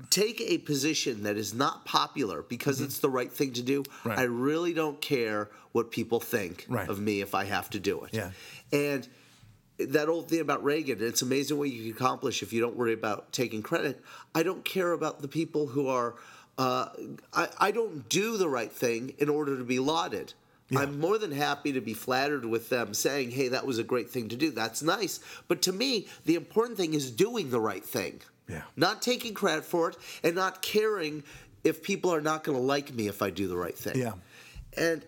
take 0.10 0.42
a 0.42 0.58
position 0.60 1.24
that 1.24 1.38
is 1.38 1.54
not 1.54 1.86
popular 1.86 2.42
because 2.44 2.82
it's 2.82 3.00
the 3.00 3.10
right 3.10 3.32
thing 3.32 3.54
to 3.54 3.62
do, 3.62 3.84
Mm-hmm. 3.84 4.10
Right. 4.10 4.20
I 4.20 4.24
really 4.24 4.74
don't 4.74 5.00
care 5.02 5.50
what 5.72 5.92
people 5.92 6.20
think 6.20 6.66
Right. 6.70 6.88
of 6.90 7.00
me 7.00 7.22
if 7.22 7.34
I 7.36 7.46
have 7.46 7.70
to 7.72 7.80
do 7.80 8.04
it. 8.04 8.14
Yeah. 8.14 8.32
And 8.72 9.08
that 9.80 10.08
old 10.08 10.30
thing 10.30 10.40
about 10.40 10.64
Reagan, 10.64 10.98
it's 11.02 11.22
amazing 11.22 11.58
what 11.58 11.70
you 11.70 11.82
can 11.84 11.92
accomplish 11.92 12.44
if 12.44 12.54
you 12.54 12.62
don't 12.62 12.76
worry 12.76 12.94
about 12.94 13.32
taking 13.32 13.62
credit. 13.64 14.02
I 14.36 14.44
don't 14.44 14.64
care 14.64 14.92
about 14.92 15.22
the 15.22 15.28
people 15.28 15.68
who 15.68 15.88
are, 15.88 16.16
uh, 16.58 16.90
I, 17.34 17.48
I 17.60 17.72
don't 17.72 18.08
do 18.08 18.38
the 18.38 18.48
right 18.48 18.72
thing 18.72 19.16
in 19.18 19.30
order 19.30 19.58
to 19.58 19.64
be 19.64 19.80
lauded. 19.80 20.34
I'm 20.76 21.00
more 21.00 21.20
than 21.20 21.32
happy 21.32 21.72
to 21.74 21.82
be 21.82 21.94
flattered 21.94 22.46
with 22.46 22.70
them 22.70 22.96
saying, 22.96 23.30
hey, 23.30 23.50
that 23.50 23.64
was 23.64 23.78
a 23.78 23.84
great 23.84 24.10
thing 24.10 24.30
to 24.30 24.36
do. 24.36 24.50
That's 24.50 24.82
nice. 24.82 25.20
But 25.48 25.62
to 25.64 25.72
me, 25.72 26.08
the 26.26 26.34
important 26.34 26.78
thing 26.80 26.96
is 26.96 27.12
doing 27.12 27.52
the 27.52 27.60
right 27.60 27.86
thing. 27.86 28.22
Yeah. 28.48 28.64
Not 28.76 29.02
taking 29.02 29.34
credit 29.34 29.66
for 29.66 29.90
it 29.90 29.98
and 30.24 30.36
not 30.36 30.62
caring 30.62 31.24
if 31.64 31.82
people 31.82 32.14
are 32.14 32.22
not 32.22 32.44
going 32.44 32.58
to 32.58 32.64
like 32.64 32.94
me 32.94 33.08
if 33.08 33.22
I 33.22 33.30
do 33.30 33.48
the 33.48 33.58
right 33.58 33.78
thing. 33.78 33.98
Yeah. 34.00 34.14
And 34.76 35.06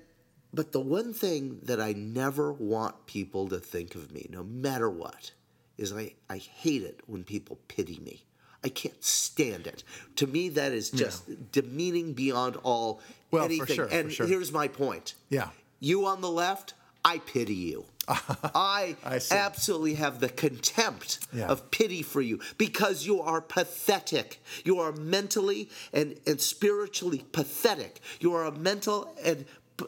but 0.53 0.71
the 0.71 0.79
one 0.79 1.13
thing 1.13 1.59
that 1.63 1.81
I 1.81 1.91
never 1.91 2.53
want 2.53 3.05
people 3.07 3.49
to 3.49 3.59
think 3.59 3.93
of 3.95 4.11
me, 4.13 4.27
no 4.29 4.41
matter 4.43 4.89
what, 4.89 5.31
is 5.77 5.91
I, 5.91 6.13
I 6.29 6.37
hate 6.37 6.81
it 6.83 7.01
when 7.07 7.25
people 7.25 7.59
pity 7.67 7.99
me. 7.99 8.23
I 8.63 8.69
can't 8.69 9.03
stand 9.03 9.67
it. 9.67 9.83
To 10.15 10.25
me, 10.27 10.47
that 10.49 10.71
is 10.71 10.89
just 10.89 11.51
demeaning 11.51 12.13
beyond 12.13 12.55
all 12.63 13.01
Well, 13.31 13.43
for 13.43 13.45
anything. 13.51 13.75
sure, 13.75 13.87
for 13.87 13.93
and 13.95 14.11
sure. 14.11 14.25
here's 14.27 14.51
my 14.53 14.67
point. 14.69 15.15
Yeah. 15.29 15.49
You 15.81 16.05
on 16.07 16.21
the 16.21 16.31
left, 16.31 16.73
I 17.05 17.19
pity 17.19 17.53
you. 17.53 17.85
I, 18.07 18.95
I 19.03 19.19
absolutely 19.31 19.95
have 19.95 20.19
the 20.19 20.29
contempt 20.29 21.19
Yeah. 21.33 21.47
of 21.47 21.71
pity 21.71 22.01
for 22.03 22.21
you 22.21 22.39
because 22.57 23.05
you 23.05 23.21
are 23.21 23.41
pathetic. 23.41 24.41
You 24.63 24.79
are 24.79 24.91
mentally 24.91 25.69
and, 25.93 26.15
and 26.27 26.39
spiritually 26.41 27.23
pathetic. 27.31 28.01
You 28.19 28.33
are 28.33 28.45
a 28.45 28.51
mental 28.51 29.15
and 29.23 29.45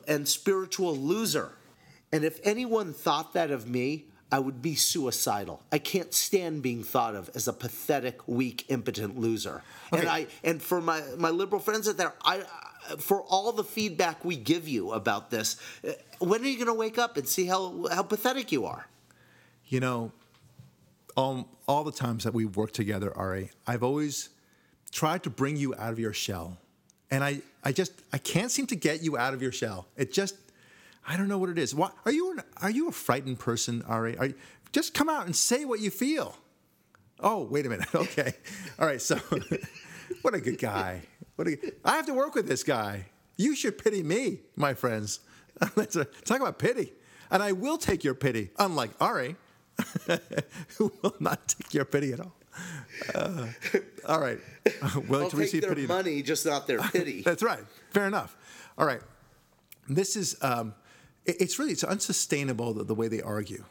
and 0.08 0.28
spiritual 0.28 0.96
loser. 0.96 1.54
And 2.12 2.24
if 2.26 2.40
anyone 2.44 2.92
thought 2.94 3.34
that 3.34 3.52
of 3.52 3.70
me, 3.70 4.06
I 4.32 4.40
would 4.40 4.62
be 4.62 4.76
suicidal. 4.76 5.62
I 5.72 5.80
can't 5.80 6.14
stand 6.14 6.62
being 6.62 6.84
thought 6.84 7.16
of 7.16 7.30
as 7.36 7.48
a 7.48 7.54
pathetic, 7.54 8.28
weak, 8.28 8.66
impotent 8.68 9.18
loser. 9.18 9.64
And 9.92 10.08
I 10.10 10.28
and 10.44 10.62
for 10.62 10.82
my 10.82 11.02
my 11.18 11.30
liberal 11.30 11.62
friends 11.62 11.88
out 11.88 11.98
there, 11.98 12.14
I 12.24 12.44
for 12.98 13.22
all 13.24 13.52
the 13.52 13.64
feedback 13.64 14.24
we 14.24 14.36
give 14.36 14.68
you 14.68 14.92
about 14.92 15.30
this, 15.30 15.58
uh, 15.88 15.92
when 16.20 16.42
are 16.42 16.48
you 16.48 16.56
going 16.56 16.68
to 16.68 16.74
wake 16.74 16.98
up 16.98 17.18
and 17.18 17.28
see 17.28 17.46
how 17.46 17.88
how 17.92 18.04
pathetic 18.04 18.52
you 18.52 18.66
are? 18.66 18.88
You 19.68 19.80
know, 19.82 20.12
all, 21.18 21.50
all 21.68 21.84
the 21.84 21.92
times 21.92 22.24
that 22.24 22.34
we've 22.34 22.56
worked 22.56 22.76
together, 22.76 23.12
Ari, 23.18 23.52
I've 23.66 23.84
always 23.84 24.30
tried 24.92 25.24
to 25.24 25.30
bring 25.30 25.58
you 25.58 25.74
out 25.76 25.92
of 25.92 26.00
your 26.00 26.14
shell. 26.14 26.58
And 27.12 27.24
I, 27.24 27.42
I 27.64 27.72
just, 27.72 27.92
I 28.14 28.18
can't 28.20 28.52
seem 28.52 28.68
to 28.68 28.76
get 28.76 29.04
you 29.04 29.18
out 29.18 29.34
of 29.34 29.42
your 29.42 29.52
shell. 29.52 29.88
It 29.98 30.14
just, 30.14 30.36
I 31.06 31.18
don't 31.18 31.28
know 31.28 31.38
what 31.38 31.50
it 31.50 31.58
is. 31.58 31.74
Why, 31.74 31.90
are, 32.06 32.12
you 32.12 32.32
an, 32.32 32.44
are 32.62 32.70
you 32.70 32.88
a 32.88 32.92
frightened 32.92 33.40
person, 33.40 33.84
Ari? 33.88 34.18
Are 34.18 34.30
just 34.72 34.94
come 34.94 35.10
out 35.10 35.26
and 35.26 35.36
say 35.36 35.66
what 35.66 35.80
you 35.80 35.90
feel. 35.90 36.38
Oh, 37.20 37.44
wait 37.44 37.66
a 37.66 37.70
minute. 37.70 37.88
Okay. 37.96 38.34
All 38.80 38.86
right. 38.86 39.02
So, 39.02 39.18
what 40.22 40.36
a 40.36 40.40
good 40.40 40.60
guy. 40.60 41.02
What 41.38 41.48
a, 41.48 41.58
I 41.86 41.96
have 41.96 42.06
to 42.08 42.14
work 42.14 42.36
with 42.36 42.48
this 42.48 42.64
guy. 42.64 43.06
You 43.38 43.56
should 43.56 43.78
pity 43.78 44.04
me, 44.04 44.40
my 44.56 44.74
friends. 44.74 45.22
Talk 46.26 46.42
about 46.42 46.60
pity. 46.60 46.92
And 47.32 47.42
I 47.42 47.52
will 47.54 47.78
take 47.78 48.04
your 48.04 48.14
pity, 48.16 48.50
unlike 48.60 48.92
Ari, 49.00 49.36
who 50.78 50.92
will 51.02 51.16
not 51.20 51.48
take 51.48 51.74
your 51.74 51.86
pity 51.86 52.14
at 52.14 52.20
all. 52.20 52.34
Uh, 53.14 53.48
all 54.08 54.20
right. 54.20 54.40
Willing 55.08 55.26
I'll 55.26 55.30
to 55.30 55.36
take 55.36 55.40
receive 55.40 55.62
their 55.62 55.76
pity. 55.76 55.88
money, 55.88 56.22
just 56.24 56.46
not 56.46 56.68
their 56.68 56.80
pity. 56.80 57.22
That's 57.22 57.44
right. 57.44 57.64
Fair 57.92 58.08
enough. 58.08 58.36
All 58.78 58.86
right. 58.88 59.02
This 59.88 60.16
is, 60.16 60.36
um, 60.42 60.74
it- 61.26 61.38
it's 61.40 61.60
really, 61.60 61.72
it's 61.74 61.84
unsustainable 61.84 62.74
the, 62.74 62.84
the 62.84 62.96
way 62.96 63.08
they 63.08 63.22
argue. 63.22 63.64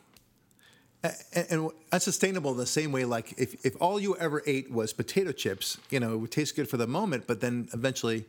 And, 1.33 1.47
and 1.51 1.71
unsustainable 1.93 2.55
the 2.55 2.67
same 2.67 2.93
way, 2.93 3.05
like 3.05 3.35
if, 3.39 3.65
if 3.65 3.77
all 3.81 4.01
you 4.01 4.17
ever 4.17 4.43
ate 4.47 4.71
was 4.71 4.93
potato 4.93 5.33
chips, 5.33 5.79
you 5.91 6.01
know, 6.01 6.15
it 6.15 6.17
would 6.17 6.33
taste 6.33 6.57
good 6.57 6.69
for 6.69 6.77
the 6.77 6.87
moment, 6.87 7.27
but 7.27 7.41
then 7.41 7.69
eventually 7.73 8.25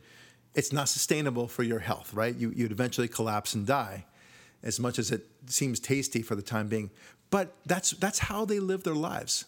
it's 0.56 0.74
not 0.74 0.90
sustainable 0.90 1.48
for 1.48 1.64
your 1.64 1.80
health, 1.80 2.14
right? 2.14 2.36
You, 2.36 2.52
you'd 2.56 2.72
eventually 2.72 3.08
collapse 3.08 3.54
and 3.54 3.66
die 3.66 4.06
as 4.64 4.80
much 4.80 4.98
as 4.98 5.12
it 5.12 5.26
seems 5.46 5.80
tasty 5.80 6.22
for 6.22 6.36
the 6.36 6.42
time 6.42 6.68
being. 6.68 6.90
But 7.30 7.54
that's, 7.66 7.92
that's 7.92 8.20
how 8.20 8.46
they 8.46 8.60
live 8.60 8.84
their 8.84 8.96
lives 8.96 9.46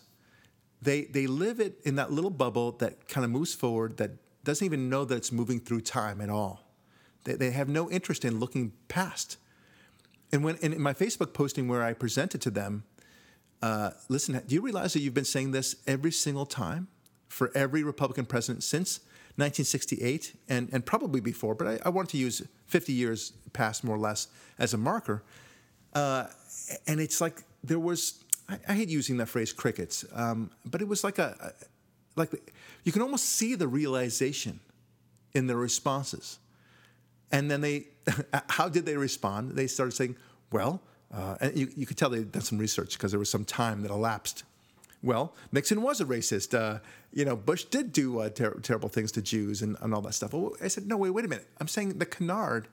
they 0.82 1.04
they 1.04 1.28
live 1.28 1.60
it 1.60 1.80
in 1.84 1.96
that 1.96 2.12
little 2.12 2.30
bubble 2.30 2.72
that 2.74 3.08
kind 3.08 3.26
of 3.26 3.32
moves 3.32 3.54
forward 3.54 3.98
that 3.98 4.12
doesn't 4.44 4.66
even 4.66 4.90
know 4.90 5.06
that 5.06 5.16
it's 5.16 5.32
moving 5.32 5.60
through 5.60 5.82
time 5.82 6.22
at 6.22 6.30
all. 6.30 6.64
They, 7.26 7.34
they 7.34 7.52
have 7.52 7.68
no 7.68 7.90
interest 7.92 8.24
in 8.24 8.40
looking 8.40 8.72
past. 8.88 9.38
And 10.32 10.44
when 10.44 10.56
in 10.58 10.82
my 10.82 10.94
Facebook 10.94 11.34
posting 11.34 11.68
where 11.68 11.84
I 11.84 11.94
presented 11.94 12.42
to 12.42 12.50
them, 12.50 12.84
uh, 13.62 13.92
listen, 14.08 14.42
do 14.48 14.56
you 14.56 14.62
realize 14.62 14.94
that 14.94 15.02
you've 15.02 15.14
been 15.14 15.26
saying 15.26 15.52
this 15.52 15.76
every 15.86 16.12
single 16.12 16.46
time 16.46 16.88
for 17.28 17.52
every 17.56 17.84
Republican 17.84 18.26
president 18.26 18.64
since 18.64 19.00
1968 19.36 20.36
and, 20.50 20.70
and 20.72 20.86
probably 20.86 21.22
before, 21.22 21.56
but 21.56 21.68
I, 21.68 21.80
I 21.86 21.90
want 21.90 22.10
to 22.10 22.18
use 22.18 22.42
50 22.68 22.92
years 22.92 23.34
past 23.54 23.84
more 23.84 23.96
or 23.96 24.00
less 24.00 24.28
as 24.58 24.74
a 24.74 24.78
marker. 24.78 25.24
Uh, 25.94 26.28
and 26.88 27.00
it's 27.00 27.22
like 27.22 27.44
there 27.64 27.80
was 27.80 28.24
I, 28.48 28.60
I 28.68 28.74
hate 28.74 28.90
using 28.90 29.18
that 29.18 29.28
phrase 29.28 29.54
crickets 29.54 30.06
um, 30.14 30.52
but 30.66 30.82
it 30.82 30.88
was 30.88 31.04
like 31.04 31.18
a, 31.18 31.54
like 32.16 32.32
you 32.84 32.92
can 32.92 33.02
almost 33.02 33.26
see 33.26 33.56
the 33.56 33.68
realization 33.68 34.60
in 35.34 35.48
their 35.48 35.58
responses 35.58 36.40
and 37.32 37.50
then 37.50 37.62
they 37.62 37.88
how 38.50 38.70
did 38.70 38.86
they 38.86 38.98
respond 38.98 39.52
they 39.54 39.68
started 39.68 39.92
saying 39.92 40.16
well 40.52 40.82
uh, 41.14 41.38
and 41.42 41.58
you, 41.58 41.70
you 41.76 41.86
could 41.86 41.98
tell 41.98 42.10
they'd 42.10 42.32
done 42.32 42.42
some 42.42 42.58
research 42.58 42.94
because 42.94 43.12
there 43.12 43.20
was 43.20 43.30
some 43.30 43.46
time 43.46 43.82
that 43.82 43.92
elapsed 43.92 44.44
well 45.02 45.34
nixon 45.52 45.82
was 45.82 46.02
a 46.02 46.06
racist 46.06 46.58
uh, 46.58 46.80
you 47.14 47.26
know 47.26 47.36
bush 47.36 47.64
did 47.66 47.92
do 47.94 48.20
uh, 48.20 48.30
ter- 48.30 48.60
terrible 48.60 48.90
things 48.90 49.12
to 49.12 49.22
jews 49.22 49.62
and, 49.62 49.78
and 49.82 49.94
all 49.94 50.02
that 50.02 50.14
stuff 50.14 50.34
well, 50.34 50.54
i 50.62 50.68
said 50.68 50.88
no 50.88 50.98
wait 50.98 51.12
wait 51.12 51.26
a 51.26 51.28
minute 51.28 51.48
i'm 51.60 51.68
saying 51.68 51.98
the 51.98 52.06
canard 52.06 52.68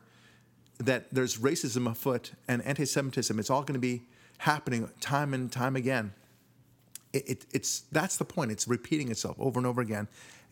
that 0.79 1.13
there's 1.13 1.39
racism 1.39 1.91
afoot 1.91 2.33
and 2.49 2.63
anti-Semitism. 2.63 3.39
It's 3.39 3.51
all 3.51 3.63
going 3.63 3.75
to 3.75 3.81
be 3.81 4.03
happening 4.39 4.89
time 5.01 5.33
and 5.33 5.51
time 5.51 5.77
again. 5.77 6.13
It, 7.13 7.29
it, 7.29 7.47
it's 7.53 7.81
that's 7.93 8.17
the 8.17 8.25
point. 8.25 8.51
It's 8.51 8.69
repeating 8.69 9.11
itself 9.11 9.37
over 9.39 9.59
and 9.59 9.67
over 9.67 9.81
again, 9.81 10.09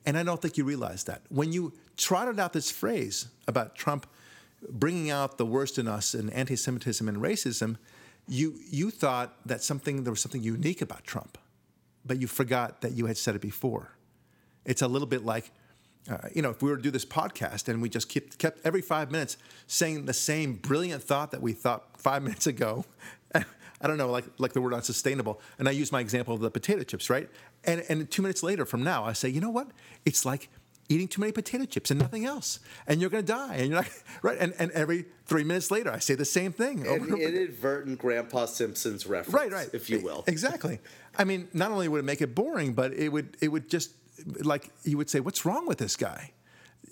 and 0.06 0.16
I 0.16 0.22
don't 0.22 0.40
think 0.40 0.56
you 0.56 0.64
realize 0.64 1.04
that 1.04 1.22
when 1.28 1.52
you 1.52 1.74
trotted 1.96 2.40
out 2.40 2.52
this 2.52 2.70
phrase 2.70 3.28
about 3.46 3.74
Trump 3.74 4.06
bringing 4.70 5.10
out 5.10 5.38
the 5.38 5.46
worst 5.46 5.78
in 5.78 5.88
us 5.88 6.14
and 6.14 6.32
anti-Semitism 6.32 7.08
and 7.08 7.18
racism, 7.18 7.76
you 8.26 8.58
you 8.70 8.90
thought 8.90 9.36
that 9.46 9.62
something 9.62 10.04
there 10.04 10.12
was 10.12 10.20
something 10.20 10.42
unique 10.42 10.80
about 10.80 11.04
Trump, 11.04 11.38
but 12.04 12.20
you 12.20 12.26
forgot 12.26 12.80
that 12.80 12.92
you 12.92 13.06
had 13.06 13.16
said 13.16 13.34
it 13.34 13.40
before. 13.40 13.96
It's 14.64 14.82
a 14.82 14.88
little 14.88 15.06
bit 15.06 15.24
like, 15.24 15.50
uh, 16.10 16.16
you 16.34 16.40
know, 16.40 16.50
if 16.50 16.62
we 16.62 16.70
were 16.70 16.76
to 16.76 16.82
do 16.82 16.90
this 16.90 17.04
podcast 17.04 17.68
and 17.68 17.82
we 17.82 17.90
just 17.90 18.08
kept, 18.08 18.38
kept 18.38 18.64
every 18.64 18.80
five 18.80 19.10
minutes 19.10 19.36
saying 19.66 20.06
the 20.06 20.14
same 20.14 20.54
brilliant 20.54 21.02
thought 21.02 21.32
that 21.32 21.42
we 21.42 21.52
thought 21.52 22.00
five 22.00 22.22
minutes 22.26 22.46
ago, 22.46 22.86
I 23.34 23.86
don't 23.86 23.98
know, 23.98 24.10
like 24.10 24.24
like 24.38 24.54
the 24.54 24.62
word 24.62 24.72
unsustainable. 24.72 25.40
And 25.58 25.68
I 25.68 25.72
use 25.72 25.92
my 25.92 26.00
example 26.00 26.34
of 26.34 26.40
the 26.40 26.50
potato 26.50 26.82
chips, 26.82 27.10
right? 27.10 27.28
And 27.64 27.84
and 27.88 28.10
two 28.10 28.22
minutes 28.22 28.42
later 28.42 28.64
from 28.64 28.82
now, 28.82 29.04
I 29.04 29.12
say, 29.12 29.28
you 29.28 29.40
know 29.40 29.50
what? 29.50 29.70
It's 30.06 30.24
like 30.24 30.48
eating 30.88 31.08
too 31.08 31.20
many 31.20 31.32
potato 31.32 31.64
chips 31.64 31.90
and 31.90 31.98
nothing 32.00 32.24
else, 32.24 32.60
and 32.86 33.00
you're 33.00 33.10
going 33.10 33.24
to 33.24 33.32
die. 33.32 33.54
And 33.56 33.68
you're 33.70 33.78
like, 33.78 33.92
right. 34.22 34.36
And 34.38 34.52
and 34.58 34.70
every 34.72 35.06
three 35.26 35.44
minutes 35.44 35.70
later, 35.70 35.90
I 35.90 35.98
say 35.98 36.14
the 36.14 36.24
same 36.24 36.52
thing. 36.52 36.86
over 36.86 36.94
An 36.96 37.02
and 37.02 37.12
over 37.12 37.14
again. 37.22 37.34
inadvertent 37.36 37.98
Grandpa 37.98 38.46
Simpson's 38.46 39.06
reference, 39.06 39.34
right, 39.34 39.52
right, 39.52 39.70
if 39.72 39.88
you 39.90 40.00
will. 40.00 40.24
Exactly. 40.26 40.80
I 41.16 41.24
mean, 41.24 41.48
not 41.52 41.70
only 41.70 41.88
would 41.88 42.00
it 42.00 42.04
make 42.04 42.20
it 42.20 42.34
boring, 42.34 42.72
but 42.74 42.92
it 42.92 43.08
would 43.10 43.36
it 43.40 43.48
would 43.48 43.68
just 43.70 43.92
like 44.42 44.70
you 44.84 44.96
would 44.96 45.08
say, 45.10 45.20
"What's 45.20 45.44
wrong 45.44 45.66
with 45.66 45.78
this 45.78 45.96
guy?" 45.96 46.32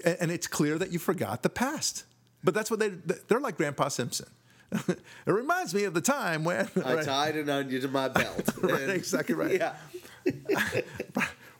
And, 0.04 0.16
and 0.20 0.30
it's 0.30 0.46
clear 0.46 0.78
that 0.78 0.92
you 0.92 0.98
forgot 0.98 1.42
the 1.42 1.50
past. 1.50 2.04
But 2.44 2.54
that's 2.54 2.70
what 2.70 2.80
they 2.80 2.88
they're 3.28 3.40
like 3.40 3.56
Grandpa 3.56 3.88
Simpson. 3.88 4.28
it 4.72 4.98
reminds 5.26 5.74
me 5.74 5.84
of 5.84 5.92
the 5.92 6.00
time 6.00 6.44
when 6.44 6.66
I 6.82 6.94
right, 6.94 7.04
tied 7.04 7.36
an 7.36 7.50
onion 7.50 7.82
to 7.82 7.88
my 7.88 8.08
belt. 8.08 8.48
Right, 8.62 8.80
And- 8.82 8.90
exactly 8.92 9.34
right. 9.34 9.52
Yeah. 9.60 9.74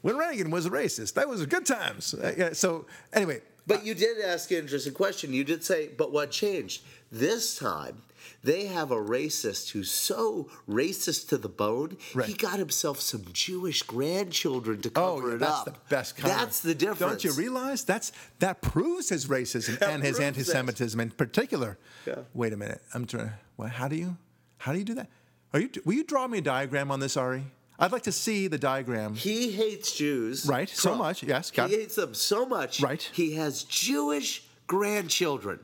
When 0.02 0.16
Reagan 0.16 0.50
was 0.50 0.66
a 0.66 0.70
racist. 0.70 1.14
That 1.14 1.28
was 1.28 1.44
good 1.46 1.66
times. 1.66 2.14
Uh, 2.14 2.52
so 2.54 2.86
anyway, 3.12 3.40
But 3.66 3.84
you 3.86 3.94
did 3.94 4.20
ask 4.20 4.50
an 4.50 4.58
interesting 4.58 4.92
question. 4.92 5.32
You 5.32 5.44
did 5.44 5.64
say, 5.64 5.88
but 5.96 6.12
what 6.12 6.30
changed? 6.30 6.82
This 7.10 7.58
time, 7.58 8.02
they 8.42 8.66
have 8.66 8.90
a 8.90 8.96
racist 8.96 9.70
who's 9.70 9.90
so 9.90 10.48
racist 10.68 11.28
to 11.28 11.36
the 11.38 11.48
bone, 11.48 11.96
he 12.26 12.32
got 12.34 12.58
himself 12.58 13.00
some 13.00 13.24
Jewish 13.32 13.82
grandchildren 13.82 14.80
to 14.82 14.88
Oh, 14.96 15.16
cover 15.16 15.28
yeah, 15.28 15.34
it 15.34 15.38
that's 15.40 15.52
up. 15.52 15.64
That's 15.66 15.78
the 15.78 15.94
best 15.94 16.16
kind. 16.16 16.30
That's 16.32 16.60
the 16.60 16.74
difference. 16.74 16.98
Don't 17.00 17.24
you 17.24 17.32
realize 17.32 17.84
that's 17.84 18.10
that 18.40 18.62
proves 18.62 19.08
his 19.10 19.26
racism 19.26 19.78
That 19.78 19.90
and 19.90 20.02
his 20.02 20.18
anti-Semitism 20.18 20.98
in 20.98 21.10
particular. 21.10 21.78
Yeah. 22.06 22.16
Wait 22.34 22.52
a 22.52 22.56
minute. 22.56 22.80
I'm 22.94 23.06
trying. 23.06 23.30
Well, 23.56 23.68
how 23.68 23.86
do 23.88 23.96
you 23.96 24.16
how 24.58 24.72
do 24.72 24.78
you 24.78 24.84
do 24.84 24.94
that? 24.94 25.08
Are 25.52 25.60
you 25.60 25.68
will 25.84 25.94
you 25.94 26.04
draw 26.04 26.26
me 26.26 26.38
a 26.38 26.40
diagram 26.42 26.90
on 26.90 26.98
this, 27.00 27.16
Ari? 27.16 27.44
I'd 27.82 27.90
like 27.90 28.04
to 28.04 28.12
see 28.12 28.46
the 28.46 28.58
diagram. 28.58 29.16
He 29.16 29.50
hates 29.50 29.92
Jews. 29.92 30.46
Right, 30.46 30.68
so 30.68 30.94
much, 30.94 31.24
yes, 31.24 31.50
got 31.50 31.68
he 31.68 31.74
it. 31.74 31.80
hates 31.80 31.96
them 31.96 32.14
so 32.14 32.46
much. 32.46 32.80
Right. 32.80 33.02
He 33.12 33.34
has 33.34 33.64
Jewish 33.64 34.44
grandchildren. 34.68 35.58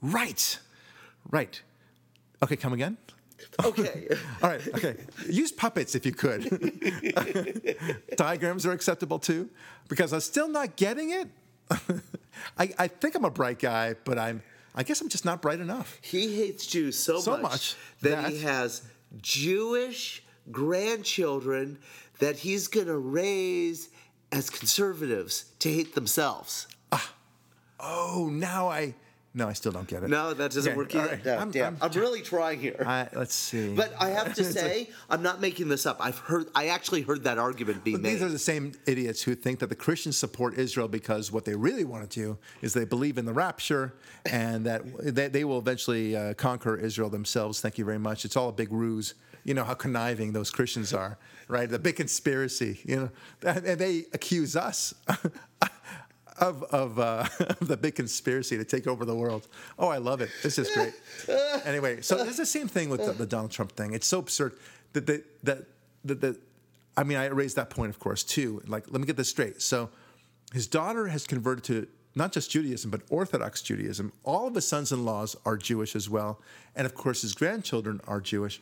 Right. 0.00 0.58
Right. 1.30 1.60
Okay, 2.42 2.56
come 2.56 2.72
again. 2.72 2.96
Okay. 3.62 4.08
All 4.42 4.48
right. 4.48 4.66
Okay. 4.68 4.96
Use 5.28 5.52
puppets 5.52 5.94
if 5.94 6.06
you 6.06 6.12
could. 6.12 6.48
Diagrams 8.16 8.64
are 8.64 8.72
acceptable 8.72 9.18
too, 9.18 9.50
because 9.88 10.14
I'm 10.14 10.20
still 10.20 10.48
not 10.48 10.76
getting 10.76 11.10
it. 11.10 11.28
I, 12.58 12.72
I 12.78 12.88
think 12.88 13.14
I'm 13.14 13.26
a 13.26 13.30
bright 13.30 13.58
guy, 13.58 13.94
but 14.04 14.18
I'm. 14.18 14.42
I 14.74 14.84
guess 14.84 15.02
I'm 15.02 15.08
just 15.10 15.24
not 15.26 15.42
bright 15.42 15.60
enough. 15.60 15.98
He 16.00 16.36
hates 16.36 16.66
Jews 16.66 16.98
so, 16.98 17.18
So 17.18 17.32
much, 17.32 17.42
much 17.42 17.76
that, 18.00 18.30
he 18.30 18.38
has 18.40 18.82
Jewish 19.20 20.22
grandchildren 20.52 21.78
that 22.18 22.36
he's 22.38 22.68
going 22.68 22.86
to 22.86 22.96
raise 22.98 23.88
as 24.32 24.50
conservatives 24.50 25.46
to 25.60 25.72
hate 25.72 25.94
themselves. 25.94 26.66
Oh, 27.80 28.28
now 28.32 28.68
I. 28.68 28.94
No, 29.34 29.46
I 29.48 29.52
still 29.52 29.70
don't 29.70 29.86
get 29.86 30.02
it. 30.02 30.08
No, 30.10 30.34
that 30.34 30.50
doesn't 30.50 30.70
Okay, 30.72 30.76
work 30.76 30.92
either. 30.96 31.08
right. 31.10 31.24
No, 31.24 31.34
I'm- 31.36 31.50
damn. 31.52 31.76
I'm, 31.80 31.82
I'm- 31.92 32.00
really 32.00 32.22
trying 32.22 32.58
here. 32.58 32.82
I, 32.84 33.08
let's 33.14 33.34
see. 33.34 33.72
but 33.74 33.92
I 34.00 34.08
have 34.08 34.34
to 34.34 34.42
say, 34.58 34.88
I'm 35.08 35.22
not 35.22 35.40
making 35.40 35.68
this 35.68 35.86
up. 35.86 35.98
I've 36.00 36.18
heard, 36.18 36.46
I 36.56 36.68
actually 36.68 37.02
heard 37.02 37.22
that 37.24 37.38
argument 37.38 37.84
be 37.84 37.92
But 37.92 38.00
made. 38.00 38.14
these 38.14 38.22
are 38.22 38.30
the 38.30 38.38
same 38.38 38.72
idiots 38.86 39.22
who 39.22 39.36
think 39.36 39.60
that 39.60 39.68
the 39.68 39.76
Christians 39.76 40.16
support 40.16 40.54
Israel 40.58 40.88
because 40.88 41.30
what 41.30 41.44
they 41.44 41.54
really 41.54 41.84
want 41.84 42.10
to 42.10 42.20
do 42.20 42.38
is 42.62 42.72
they 42.72 42.86
believe 42.86 43.16
in 43.16 43.26
the 43.26 43.32
rapture 43.34 43.94
and 44.26 44.64
that 44.66 44.82
they, 45.14 45.28
they 45.28 45.44
will 45.44 45.58
eventually 45.58 46.16
uh, 46.16 46.34
conquer 46.34 46.74
Israel 46.76 47.10
themselves. 47.10 47.60
Thank 47.60 47.78
you 47.78 47.84
very 47.84 47.98
much. 47.98 48.24
It's 48.24 48.36
all 48.36 48.48
a 48.48 48.52
big 48.52 48.72
ruse. 48.72 49.14
You 49.48 49.54
know 49.54 49.64
how 49.64 49.72
conniving 49.72 50.34
those 50.34 50.50
Christians 50.50 50.92
are, 50.92 51.16
right? 51.48 51.70
The 51.70 51.78
big 51.78 51.96
conspiracy. 51.96 52.80
You 52.84 52.96
know, 52.96 53.10
and 53.50 53.78
they 53.78 54.04
accuse 54.12 54.56
us. 54.56 54.92
of 56.38 56.62
of, 56.64 56.98
uh, 56.98 57.26
the 57.62 57.76
big 57.76 57.94
conspiracy 57.94 58.58
to 58.58 58.64
take 58.64 58.86
over 58.86 59.06
the 59.06 59.14
world. 59.14 59.48
Oh, 59.78 59.88
I 59.88 59.96
love 59.96 60.20
it. 60.20 60.28
This 60.42 60.58
is 60.58 60.70
great. 60.70 60.92
anyway, 61.64 62.02
so 62.02 62.18
it's 62.18 62.36
the 62.36 62.44
same 62.44 62.68
thing 62.68 62.90
with 62.90 63.04
the, 63.04 63.12
the 63.12 63.26
Donald 63.26 63.50
Trump 63.50 63.72
thing. 63.72 63.94
It's 63.94 64.06
so 64.06 64.18
absurd 64.18 64.52
that 64.92 65.06
that 65.06 65.24
that 66.04 66.20
that 66.20 66.36
I 66.98 67.04
mean, 67.04 67.16
I 67.16 67.26
raised 67.26 67.56
that 67.56 67.70
point, 67.70 67.88
of 67.88 67.98
course, 67.98 68.24
too. 68.24 68.60
Like, 68.66 68.84
let 68.90 69.00
me 69.00 69.06
get 69.06 69.16
this 69.16 69.30
straight. 69.30 69.62
So, 69.62 69.88
his 70.52 70.66
daughter 70.66 71.06
has 71.06 71.26
converted 71.26 71.64
to 71.64 71.86
not 72.14 72.32
just 72.32 72.50
Judaism, 72.50 72.90
but 72.90 73.00
Orthodox 73.08 73.62
Judaism. 73.62 74.12
All 74.24 74.46
of 74.46 74.54
his 74.54 74.66
sons 74.66 74.92
in 74.92 75.06
laws 75.06 75.36
are 75.46 75.56
Jewish 75.56 75.96
as 75.96 76.10
well. 76.10 76.40
And 76.76 76.84
of 76.84 76.94
course, 76.94 77.22
his 77.22 77.32
grandchildren 77.32 78.02
are 78.06 78.20
Jewish. 78.20 78.60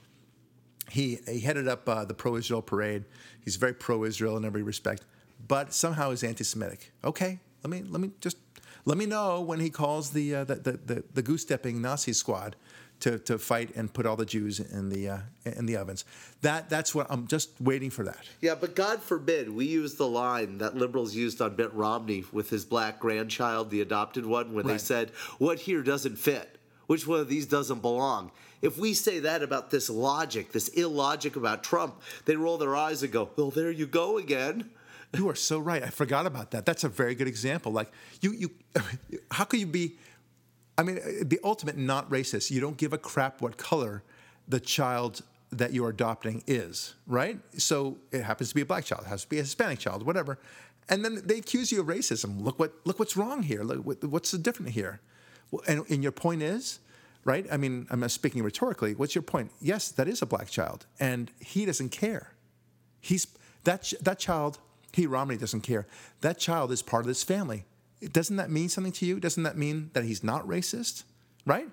He, 0.91 1.18
he 1.28 1.41
headed 1.41 1.66
up 1.68 1.89
uh, 1.89 2.05
the 2.05 2.14
pro 2.14 2.37
Israel 2.37 2.62
parade. 2.62 3.05
He's 3.41 3.57
very 3.57 3.74
pro 3.74 4.05
Israel 4.05 4.37
in 4.37 4.45
every 4.45 4.62
respect, 4.62 5.05
but 5.47 5.72
somehow 5.74 6.11
he's 6.11 6.22
anti 6.22 6.45
Semitic. 6.45 6.93
Okay, 7.05 7.41
let 7.62 7.70
me, 7.70 7.82
let 7.82 8.01
me 8.01 8.11
just 8.20 8.37
let 8.84 8.97
me 8.97 9.07
know 9.07 9.41
when 9.41 9.59
he 9.59 9.68
calls 9.68 10.11
the, 10.11 10.34
uh, 10.37 10.45
the, 10.45 10.55
the, 10.55 10.72
the, 10.72 11.05
the 11.14 11.22
goose 11.22 11.43
stepping 11.43 11.82
Nazi 11.82 12.12
squad 12.12 12.55
to, 13.01 13.18
to 13.18 13.39
fight 13.39 13.74
and 13.76 13.93
put 13.93 14.07
all 14.07 14.16
the 14.16 14.24
Jews 14.24 14.61
in 14.61 14.89
the 14.89 15.09
uh, 15.09 15.18
in 15.45 15.66
the 15.66 15.76
ovens. 15.76 16.05
That 16.41 16.70
that's 16.70 16.95
what 16.95 17.07
I'm 17.11 17.26
just 17.26 17.51
waiting 17.61 17.91
for 17.91 18.05
that. 18.05 18.24
Yeah, 18.41 18.55
but 18.55 18.74
God 18.74 19.03
forbid 19.03 19.51
we 19.51 19.66
use 19.66 19.95
the 19.95 20.07
line 20.07 20.59
that 20.59 20.76
liberals 20.76 21.14
used 21.14 21.41
on 21.43 21.57
Mitt 21.57 21.74
Romney 21.74 22.24
with 22.32 22.49
his 22.49 22.64
black 22.64 22.99
grandchild, 22.99 23.70
the 23.70 23.80
adopted 23.80 24.24
one, 24.24 24.55
when 24.55 24.66
Right. 24.66 24.72
they 24.74 24.78
said, 24.78 25.11
"What 25.39 25.61
here 25.61 25.82
doesn't 25.82 26.16
fit? 26.16 26.59
Which 26.87 27.07
one 27.07 27.20
of 27.20 27.28
these 27.28 27.47
doesn't 27.47 27.82
belong?" 27.82 28.30
If 28.62 28.78
we 28.78 28.95
say 28.95 29.18
that 29.20 29.43
about 29.43 29.70
this 29.70 29.91
logic, 29.91 30.53
this 30.53 30.68
illogic 30.68 31.37
about 31.37 31.62
Trump, 31.62 32.01
they 32.24 32.37
roll 32.37 32.59
their 32.59 32.74
eyes 32.74 33.03
and 33.03 33.12
go, 33.12 33.30
"Well, 33.37 33.51
there 33.51 33.70
you 33.70 33.87
go 33.87 34.18
again." 34.18 34.70
You 35.14 35.28
are 35.28 35.34
so 35.34 35.59
right. 35.59 35.82
I 35.82 35.89
forgot 35.89 36.26
about 36.26 36.51
that. 36.51 36.66
That's 36.66 36.84
a 36.84 36.89
very 36.89 37.14
good 37.14 37.28
example. 37.28 37.72
Like 37.72 37.91
you, 38.20 38.32
you, 38.32 38.51
how 39.30 39.45
could 39.45 39.61
you 39.61 39.66
be? 39.66 39.97
I 40.78 40.82
mean, 40.82 40.99
uh, 40.99 41.24
the 41.24 41.41
ultimate 41.43 41.76
not 41.76 42.11
racist. 42.11 42.51
You 42.51 42.61
don't 42.61 42.76
give 42.76 42.93
a 42.93 42.99
crap 42.99 43.41
what 43.41 43.57
color 43.57 44.03
the 44.49 44.61
child 44.61 45.22
that 45.53 45.72
you're 45.72 45.89
adopting 45.89 46.43
is, 46.47 46.95
right? 47.07 47.39
So 47.57 47.99
it 48.12 48.22
happens 48.22 48.51
to 48.51 48.55
be 48.55 48.61
a 48.61 48.66
black 48.66 48.84
child, 48.84 49.05
it 49.07 49.09
has 49.09 49.22
to 49.22 49.28
be 49.28 49.39
a 49.39 49.43
Hispanic 49.43 49.78
child, 49.78 50.05
whatever. 50.05 50.39
And 50.89 51.05
then 51.05 51.22
they 51.24 51.39
accuse 51.39 51.72
you 51.72 51.80
of 51.80 51.87
racism. 51.87 52.43
Look 52.43 52.59
what 52.59 52.72
look 52.84 52.99
what's 52.99 53.16
wrong 53.16 53.43
here. 53.43 53.62
Look, 53.62 54.03
what's 54.05 54.30
the 54.30 54.39
different 54.39 54.72
here? 54.72 55.01
And, 55.66 55.84
and 55.88 56.03
your 56.03 56.12
point 56.12 56.42
is, 56.42 56.80
right? 57.24 57.47
I 57.51 57.57
mean, 57.57 57.86
I'm 57.90 58.09
speaking 58.09 58.42
rhetorically. 58.42 58.94
What's 58.94 59.14
your 59.14 59.22
point? 59.22 59.51
Yes, 59.61 59.90
that 59.90 60.09
is 60.09 60.22
a 60.22 60.26
black 60.26 60.49
child, 60.49 60.86
and 60.99 61.30
he 61.40 61.66
doesn't 61.66 61.90
care. 61.90 62.32
He's 63.01 63.26
that 63.64 63.92
that 64.01 64.18
child. 64.18 64.59
He 64.92 65.07
Romney 65.07 65.36
doesn't 65.36 65.61
care. 65.61 65.86
That 66.22 66.38
child 66.38 66.72
is 66.72 66.82
part 66.82 67.03
of 67.03 67.09
this 67.09 67.22
family. 67.22 67.64
Doesn't 68.12 68.36
that 68.36 68.51
mean 68.51 68.68
something 68.68 68.92
to 68.92 69.07
you? 69.07 69.20
Doesn't 69.20 69.42
that 69.42 69.57
mean 69.57 69.90
that 69.92 70.05
he's 70.05 70.24
not 70.24 70.47
racist? 70.47 71.05
Right? 71.44 71.68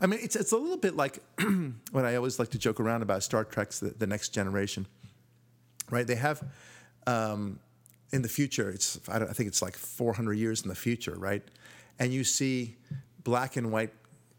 I 0.00 0.06
mean, 0.06 0.20
it's 0.22 0.36
it's 0.36 0.52
a 0.52 0.56
little 0.56 0.76
bit 0.76 0.96
like 0.96 1.18
what 1.92 2.04
I 2.04 2.16
always 2.16 2.38
like 2.38 2.50
to 2.50 2.58
joke 2.58 2.80
around 2.80 3.02
about 3.02 3.22
Star 3.22 3.44
Trek's 3.44 3.80
the, 3.80 3.90
the 3.90 4.06
Next 4.06 4.30
Generation. 4.30 4.86
Right? 5.90 6.06
They 6.06 6.14
have 6.14 6.42
um, 7.06 7.58
in 8.12 8.22
the 8.22 8.28
future. 8.28 8.70
It's 8.70 9.00
I, 9.08 9.16
I 9.16 9.32
think 9.32 9.48
it's 9.48 9.62
like 9.62 9.76
400 9.76 10.34
years 10.34 10.62
in 10.62 10.68
the 10.68 10.74
future, 10.74 11.14
right? 11.16 11.42
And 11.98 12.12
you 12.12 12.24
see 12.24 12.76
black 13.24 13.56
and 13.56 13.70
white 13.72 13.92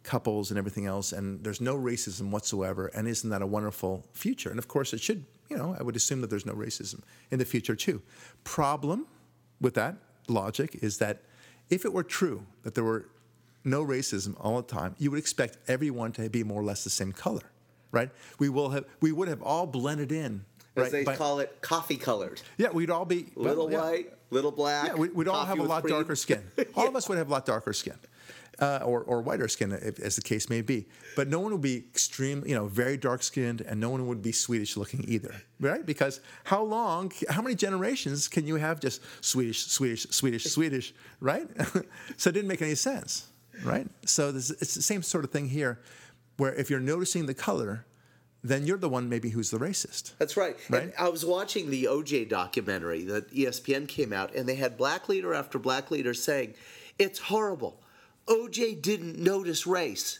couples 0.04 0.50
and 0.50 0.58
everything 0.58 0.86
else, 0.88 1.12
and 1.14 1.44
there's 1.44 1.62
no 1.62 1.76
racism 1.78 2.32
whatsoever. 2.32 2.88
And 2.88 3.08
isn't 3.08 3.30
that 3.30 3.42
a 3.42 3.48
wonderful 3.48 4.06
future? 4.14 4.50
And 4.50 4.58
of 4.60 4.68
course, 4.68 4.94
it 4.94 5.02
should. 5.02 5.26
You 5.50 5.58
know, 5.58 5.76
I 5.78 5.84
would 5.84 5.96
assume 5.98 6.22
that 6.22 6.30
there's 6.30 6.46
no 6.46 6.54
racism 6.54 7.02
in 7.30 7.38
the 7.40 7.46
future 7.46 7.76
too. 7.76 8.02
Problem 8.46 9.06
with 9.60 9.74
that 9.74 9.96
logic 10.30 10.80
is 10.82 10.98
that 11.00 11.22
if 11.70 11.84
it 11.86 11.92
were 11.94 12.04
true 12.04 12.46
that 12.64 12.74
there 12.74 12.84
were 12.86 13.08
no 13.66 13.86
racism 13.86 14.36
all 14.40 14.58
the 14.62 14.68
time, 14.68 14.96
you 14.98 15.12
would 15.12 15.20
expect 15.20 15.58
everyone 15.68 16.14
to 16.14 16.30
be 16.30 16.44
more 16.44 16.62
or 16.62 16.64
less 16.64 16.84
the 16.86 16.90
same 16.90 17.12
color, 17.12 17.44
right? 17.92 18.10
We 18.40 18.48
will 18.50 18.70
have 18.70 18.86
we 19.02 19.12
would 19.12 19.28
have 19.28 19.42
all 19.42 19.68
blended 19.68 20.12
in, 20.14 20.46
As 20.78 20.84
right? 20.84 20.92
they 20.92 21.04
by- 21.04 21.18
call 21.18 21.40
it, 21.40 21.62
coffee 21.62 21.98
colored. 21.98 22.42
yeah, 22.58 22.70
we'd 22.72 22.90
all 22.90 23.06
be 23.06 23.28
well, 23.36 23.46
Little 23.50 23.72
yeah. 23.72 23.82
white, 23.82 24.14
little 24.32 24.52
black. 24.52 24.88
Yeah, 24.88 24.94
we- 24.96 25.10
we'd 25.10 25.28
all 25.28 25.46
have 25.46 25.60
a 25.60 25.64
lot 25.64 25.84
cream. 25.84 25.94
darker 25.96 26.16
skin. 26.16 26.44
All 26.76 26.88
of 26.88 26.96
us 26.96 27.08
would 27.10 27.18
have 27.18 27.28
a 27.28 27.32
lot 27.32 27.46
darker 27.46 27.74
skin, 27.74 27.96
uh, 28.62 28.80
or 28.86 29.02
or 29.04 29.22
whiter 29.22 29.48
skin, 29.48 29.72
if, 29.72 30.00
as 30.00 30.16
the 30.16 30.22
case 30.22 30.50
may 30.50 30.62
be. 30.62 30.86
But 31.16 31.28
no 31.28 31.40
one 31.40 31.52
would 31.52 31.62
be 31.62 31.78
extreme, 31.78 32.44
you 32.46 32.56
know, 32.56 32.68
very 32.68 32.96
dark 32.96 33.24
skinned, 33.24 33.62
and 33.62 33.80
no 33.80 33.90
one 33.90 34.08
would 34.08 34.22
be 34.22 34.32
Swedish 34.32 34.78
looking 34.78 35.04
either, 35.08 35.34
right? 35.60 35.86
Because 35.86 36.22
how 36.44 36.64
long, 36.64 37.12
how 37.30 37.42
many 37.42 37.56
generations 37.56 38.28
can 38.28 38.46
you 38.46 38.56
have 38.56 38.80
just 38.80 39.02
Swedish, 39.26 39.66
Swedish, 39.66 40.06
Swedish, 40.12 40.46
Swedish, 40.46 40.94
right? 41.20 41.48
so 42.18 42.30
it 42.30 42.34
didn't 42.34 42.48
make 42.48 42.62
any 42.62 42.76
sense, 42.76 43.28
right? 43.64 43.88
So 44.06 44.32
this, 44.32 44.52
it's 44.52 44.76
the 44.76 44.82
same 44.82 45.02
sort 45.02 45.26
of 45.26 45.32
thing 45.32 45.50
here, 45.50 45.80
where 46.38 46.54
if 46.54 46.70
you're 46.70 46.80
noticing 46.80 47.26
the 47.26 47.34
color, 47.34 47.86
then 48.44 48.66
you're 48.66 48.78
the 48.78 48.90
one 48.90 49.10
maybe 49.10 49.30
who's 49.30 49.50
the 49.52 49.60
racist. 49.60 50.14
That's 50.18 50.38
right. 50.38 50.56
Right? 50.70 50.84
And 50.84 50.94
I 50.98 51.10
was 51.10 51.26
watching 51.26 51.70
the 51.70 51.86
OJ 51.86 52.30
documentary 52.30 53.04
that 53.06 53.32
ESPN 53.32 53.88
came 53.88 54.14
out, 54.14 54.34
and 54.36 54.48
they 54.48 54.56
had 54.56 54.78
black 54.78 55.10
leader 55.10 55.34
after 55.34 55.60
black 55.60 55.92
leader 55.92 56.14
saying, 56.14 56.54
It's 56.98 57.20
horrible. 57.20 57.82
OJ 58.28 58.82
didn't 58.82 59.20
notice 59.20 59.66
race. 59.68 60.20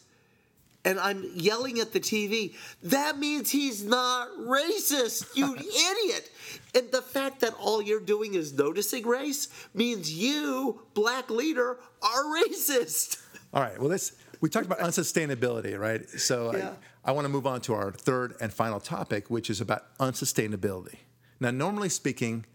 And 0.84 1.00
I'm 1.00 1.24
yelling 1.36 1.80
at 1.80 1.94
the 1.94 2.00
TV, 2.00 2.56
that 2.84 3.20
means 3.20 3.52
he's 3.52 3.84
not 3.84 4.30
racist, 4.40 5.36
you 5.36 5.54
idiot. 5.56 6.32
And 6.74 6.92
the 6.92 7.04
fact 7.04 7.42
that 7.42 7.54
all 7.60 7.82
you're 7.82 8.00
doing 8.00 8.34
is 8.34 8.54
noticing 8.54 9.06
race 9.06 9.48
means 9.76 10.12
you, 10.12 10.82
black 10.96 11.30
leader, 11.30 11.78
are 12.02 12.24
racist. 12.24 13.22
All 13.54 13.62
right. 13.62 13.78
Well, 13.80 13.90
let's. 13.90 14.14
We 14.40 14.50
talked 14.50 14.66
about 14.66 14.80
unsustainability, 14.80 15.78
right? 15.78 16.10
So 16.10 16.56
Yeah. 16.56 16.72
I, 17.06 17.10
I 17.10 17.14
want 17.14 17.26
to 17.26 17.30
move 17.30 17.46
on 17.46 17.62
to 17.62 17.74
our 17.74 17.92
third 17.92 18.34
and 18.42 18.52
final 18.52 18.80
topic, 18.80 19.30
which 19.30 19.52
is 19.52 19.62
about 19.62 19.96
unsustainability. 20.00 20.96
Now, 21.40 21.52
normally 21.52 21.90
speaking, 21.90 22.46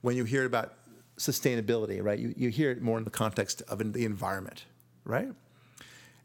when 0.00 0.16
you 0.16 0.24
hear 0.24 0.44
about 0.44 0.74
sustainability, 1.18 2.02
right, 2.02 2.18
you, 2.18 2.34
you 2.36 2.48
hear 2.48 2.70
it 2.72 2.82
more 2.82 2.98
in 2.98 3.04
the 3.04 3.10
context 3.10 3.62
of 3.68 3.92
the 3.92 4.04
environment, 4.04 4.64
right? 5.06 5.28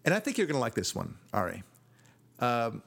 And 0.04 0.14
I 0.14 0.20
think 0.20 0.38
you're 0.38 0.48
going 0.48 0.56
to 0.56 0.60
like 0.62 0.74
this 0.76 0.94
one, 0.96 1.16
Ari. 1.34 1.64
Um, 2.40 2.82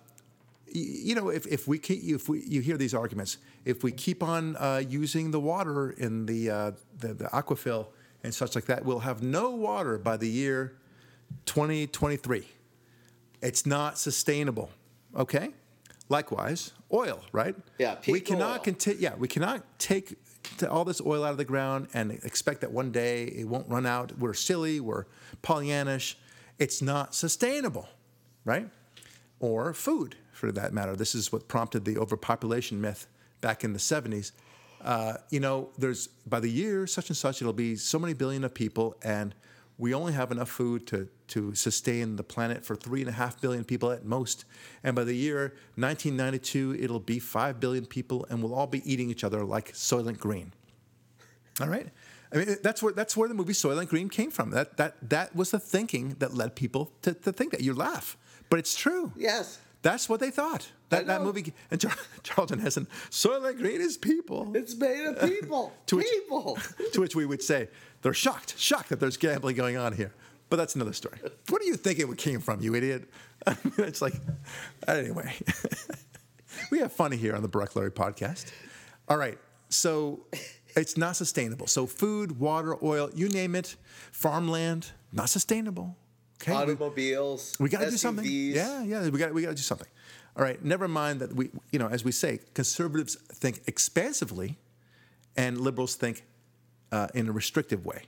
you 0.73 1.15
know, 1.15 1.29
if, 1.29 1.47
if 1.47 1.69
we 1.69 1.79
keep, 1.79 2.03
if 2.03 2.29
we 2.29 2.43
you 2.45 2.61
hear 2.61 2.77
these 2.77 2.95
arguments, 2.95 3.39
if 3.65 3.85
we 3.85 3.93
keep 3.93 4.23
on 4.23 4.57
uh, 4.57 4.83
using 4.87 5.31
the 5.31 5.39
water 5.39 5.91
in 5.91 6.27
the, 6.27 6.51
uh, 6.51 6.71
the 6.99 7.15
the 7.15 7.25
aquifer 7.27 7.87
and 8.25 8.35
such 8.35 8.55
like 8.57 8.65
that, 8.67 8.85
we'll 8.85 8.99
have 9.01 9.23
no 9.23 9.51
water 9.51 9.97
by 9.99 10.17
the 10.17 10.29
year 10.29 10.77
2023. 11.47 12.49
It's 13.43 13.65
not 13.67 13.99
sustainable. 13.99 14.71
Okay. 15.17 15.51
Likewise, 16.09 16.73
oil, 16.93 17.21
right? 17.33 17.55
Yeah, 17.79 17.97
we 18.09 18.21
cannot 18.21 18.59
oil. 18.59 18.65
conti- 18.65 18.97
Yeah, 18.99 19.15
we 19.17 19.29
cannot 19.29 19.63
take 19.79 20.17
all 20.69 20.85
this 20.85 21.01
oil 21.01 21.25
out 21.25 21.33
of 21.33 21.37
the 21.37 21.45
ground 21.45 21.89
and 21.95 22.13
expect 22.13 22.61
that 22.61 22.73
one 22.73 22.91
day 22.91 23.25
it 23.25 23.49
won't 23.49 23.69
run 23.69 23.87
out. 23.87 24.19
We're 24.19 24.35
silly. 24.35 24.81
We're 24.81 25.05
Pollyannish. 25.43 26.15
It's 26.59 26.81
not 26.81 27.15
sustainable, 27.15 27.89
right? 28.45 28.69
Or 29.41 29.75
food, 29.75 30.17
for 30.33 30.53
that 30.53 30.73
matter. 30.73 30.97
This 30.97 31.15
is 31.15 31.33
what 31.33 31.49
prompted 31.49 31.85
the 31.85 31.99
overpopulation 31.99 32.81
myth 32.81 33.07
back 33.41 33.65
in 33.65 33.73
the 33.73 33.79
70s. 33.79 34.33
Uh, 34.83 35.15
you 35.31 35.41
know, 35.41 35.71
there's 35.79 36.09
by 36.27 36.41
the 36.41 36.51
year 36.51 36.87
such 36.87 37.09
and 37.09 37.17
such, 37.17 37.41
it'll 37.41 37.53
be 37.53 37.75
so 37.75 37.99
many 37.99 38.13
billion 38.13 38.45
of 38.45 38.53
people, 38.53 38.97
and 39.03 39.35
we 39.77 39.93
only 39.93 40.12
have 40.12 40.31
enough 40.31 40.49
food 40.49 40.87
to, 40.87 41.09
to 41.29 41.55
sustain 41.55 42.16
the 42.16 42.22
planet 42.22 42.64
for 42.64 42.77
three 42.77 43.01
and 43.01 43.09
a 43.09 43.12
half 43.12 43.41
billion 43.41 43.64
people 43.64 43.91
at 43.91 44.05
most. 44.05 44.45
And 44.85 44.95
by 44.95 45.05
the 45.05 45.14
year 45.14 45.55
1992, 45.77 46.79
it'll 46.81 47.01
be 47.01 47.18
five 47.18 47.59
billion 47.59 47.87
people, 47.87 48.27
and 48.31 48.43
we'll 48.43 48.55
all 48.55 48.68
be 48.68 48.89
eating 48.91 49.11
each 49.11 49.25
other 49.25 49.45
like 49.45 49.72
Soylent 49.72 50.18
Green. 50.18 50.53
All 51.61 51.68
right. 51.68 51.89
I 52.33 52.37
mean, 52.37 52.57
that's 52.62 52.83
where 52.83 52.93
that's 52.93 53.16
where 53.16 53.29
the 53.29 53.35
movie 53.35 53.53
Soylent 53.53 53.89
Green 53.89 54.09
came 54.09 54.31
from. 54.31 54.51
That 54.51 54.77
that 54.77 54.97
that 55.09 55.37
was 55.37 55.53
the 55.53 55.61
thinking 55.61 56.16
that 56.18 56.35
led 56.35 56.57
people 56.57 56.91
to, 57.03 57.14
to 57.14 57.33
think 57.33 57.53
that. 57.53 57.61
You 57.61 57.75
laugh, 57.75 58.16
but 58.51 58.59
it's 58.59 58.75
true. 58.75 59.12
Yes. 59.16 59.61
That's 59.83 60.09
what 60.09 60.18
they 60.18 60.31
thought. 60.31 60.70
That, 60.95 61.07
that 61.07 61.23
movie 61.23 61.53
and 61.71 61.81
Char- 61.81 61.93
Charlton 62.23 62.59
Heston, 62.59 62.87
Soylent 63.11 63.59
Green 63.59 63.81
is 63.81 63.97
people. 63.97 64.55
It's 64.57 64.75
made 64.77 65.07
of 65.07 65.29
people. 65.29 65.73
To 65.87 65.97
which- 65.97 66.07
people. 66.07 66.59
to 66.93 67.01
which 67.01 67.15
we 67.17 67.27
would 67.27 67.43
say, 67.43 67.69
they're 68.03 68.15
shocked, 68.15 68.59
shocked 68.59 68.89
that 68.91 69.01
there's 69.01 69.17
gambling 69.17 69.57
going 69.57 69.77
on 69.77 69.93
here. 69.93 70.13
But 70.51 70.57
that's 70.57 70.75
another 70.75 70.93
story. 70.93 71.19
What 71.49 71.61
do 71.63 71.67
you 71.67 71.75
think 71.77 71.99
it 71.99 72.19
came 72.19 72.41
from, 72.41 72.61
you 72.61 72.75
idiot? 72.75 73.09
I 73.47 73.57
mean, 73.65 73.73
it's 73.79 74.03
like, 74.03 74.15
anyway. 74.87 75.35
we 76.71 76.79
have 76.81 76.93
fun 76.93 77.13
here 77.13 77.35
on 77.35 77.43
the 77.43 77.49
Barack 77.49 77.75
Larry 77.77 77.91
podcast. 77.91 78.53
All 79.09 79.17
right. 79.17 79.39
So 79.71 80.27
it's 80.77 80.97
not 80.97 81.17
sustainable. 81.17 81.67
So 81.67 81.87
food, 81.87 82.39
water, 82.39 82.77
oil, 82.85 83.11
you 83.15 83.29
name 83.29 83.55
it, 83.55 83.77
farmland, 84.13 84.93
not 85.13 85.29
sustainable. 85.31 85.97
Okay. 86.43 86.53
We- 86.53 86.59
Automobiles. 86.59 87.57
we 87.59 87.69
got 87.69 87.81
to 87.81 87.91
do 87.91 87.97
something. 87.97 88.25
Yeah, 88.27 88.83
yeah, 88.83 89.09
we 89.09 89.19
got 89.19 89.33
we 89.33 89.43
got 89.43 89.51
to 89.51 89.55
do 89.55 89.63
something. 89.63 89.89
All 90.37 90.43
right, 90.43 90.62
never 90.64 90.89
mind 90.89 91.20
that 91.20 91.35
we, 91.35 91.51
you 91.70 91.78
know, 91.78 91.89
as 91.89 92.05
we 92.05 92.11
say, 92.12 92.41
conservatives 92.55 93.16
think 93.32 93.61
expansively, 93.66 94.57
and 95.37 95.61
liberals 95.61 95.95
think 95.95 96.24
uh, 96.91 97.09
in 97.14 97.28
a 97.28 97.32
restrictive 97.32 97.85
way. 97.85 98.03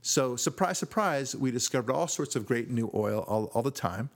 So, 0.00 0.36
surprise, 0.36 0.78
surprise, 0.78 1.34
we 1.36 1.50
discovered 1.50 1.92
all 1.92 2.08
sorts 2.08 2.34
of 2.34 2.46
great 2.46 2.70
new 2.70 2.90
oil 2.92 3.24
all, 3.28 3.46
all 3.54 3.62
the 3.62 3.70
time. 3.70 4.10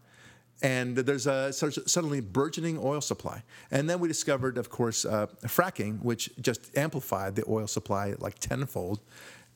And 0.63 0.97
there's 0.97 1.27
a 1.27 1.53
suddenly 1.53 2.21
burgeoning 2.21 2.79
oil 2.79 3.01
supply. 3.01 3.43
And 3.71 3.91
then 3.91 4.01
we 4.01 4.09
discovered, 4.09 4.57
of 4.57 4.71
course, 4.71 5.05
uh, 5.05 5.27
fracking, 5.45 6.03
which 6.03 6.31
just 6.41 6.77
amplified 6.77 7.37
the 7.37 7.45
oil 7.47 7.67
supply 7.67 8.15
like 8.19 8.39
tenfold 8.39 9.01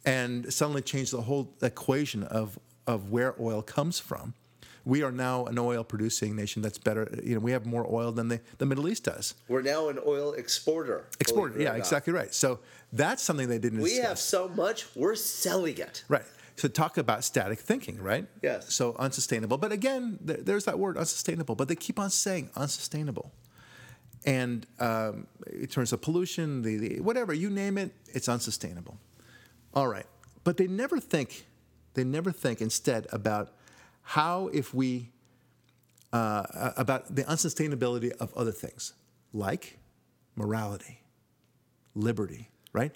and 0.04 0.52
suddenly 0.52 0.82
changed 0.82 1.12
the 1.12 1.22
whole 1.22 1.54
equation 1.62 2.22
of, 2.24 2.58
of 2.86 3.10
where 3.10 3.34
oil 3.40 3.62
comes 3.62 3.98
from. 3.98 4.34
We 4.84 5.02
are 5.02 5.12
now 5.12 5.46
an 5.46 5.58
oil 5.58 5.84
producing 5.84 6.34
nation 6.34 6.62
that's 6.62 6.78
better. 6.78 7.08
You 7.22 7.34
know, 7.34 7.40
we 7.40 7.52
have 7.52 7.66
more 7.66 7.86
oil 7.90 8.12
than 8.12 8.28
the, 8.28 8.40
the 8.58 8.66
Middle 8.66 8.88
East 8.88 9.04
does. 9.04 9.34
We're 9.48 9.62
now 9.62 9.88
an 9.88 9.98
oil 10.06 10.32
exporter. 10.32 11.06
Exporter, 11.20 11.60
yeah, 11.60 11.74
exactly 11.74 12.12
right. 12.12 12.34
So 12.34 12.60
that's 12.92 13.22
something 13.22 13.48
they 13.48 13.58
didn't. 13.58 13.80
We 13.80 13.90
discuss. 13.90 14.08
have 14.08 14.18
so 14.18 14.48
much, 14.48 14.86
we're 14.94 15.14
selling 15.14 15.78
it. 15.78 16.04
Right. 16.08 16.24
So 16.56 16.68
talk 16.68 16.98
about 16.98 17.24
static 17.24 17.58
thinking, 17.58 18.02
right? 18.02 18.26
Yes. 18.42 18.74
So 18.74 18.94
unsustainable. 18.98 19.56
But 19.56 19.72
again, 19.72 20.18
there, 20.20 20.36
there's 20.36 20.64
that 20.66 20.78
word 20.78 20.98
unsustainable. 20.98 21.54
But 21.54 21.68
they 21.68 21.76
keep 21.76 21.98
on 21.98 22.10
saying 22.10 22.50
unsustainable. 22.54 23.32
And 24.26 24.66
um, 24.78 25.26
in 25.50 25.66
terms 25.68 25.92
of 25.94 26.02
pollution, 26.02 26.60
the, 26.62 26.76
the 26.76 27.00
whatever 27.00 27.32
you 27.32 27.48
name 27.48 27.78
it, 27.78 27.92
it's 28.08 28.28
unsustainable. 28.28 28.98
All 29.72 29.88
right. 29.88 30.04
But 30.44 30.58
they 30.58 30.66
never 30.66 31.00
think. 31.00 31.46
They 31.94 32.04
never 32.04 32.30
think 32.30 32.60
instead 32.60 33.06
about 33.10 33.54
how 34.10 34.48
if 34.48 34.74
we 34.74 35.08
uh, 36.12 36.72
about 36.76 37.14
the 37.14 37.22
unsustainability 37.22 38.10
of 38.18 38.34
other 38.34 38.50
things 38.50 38.92
like 39.32 39.78
morality, 40.34 40.98
liberty, 41.94 42.48
right? 42.72 42.92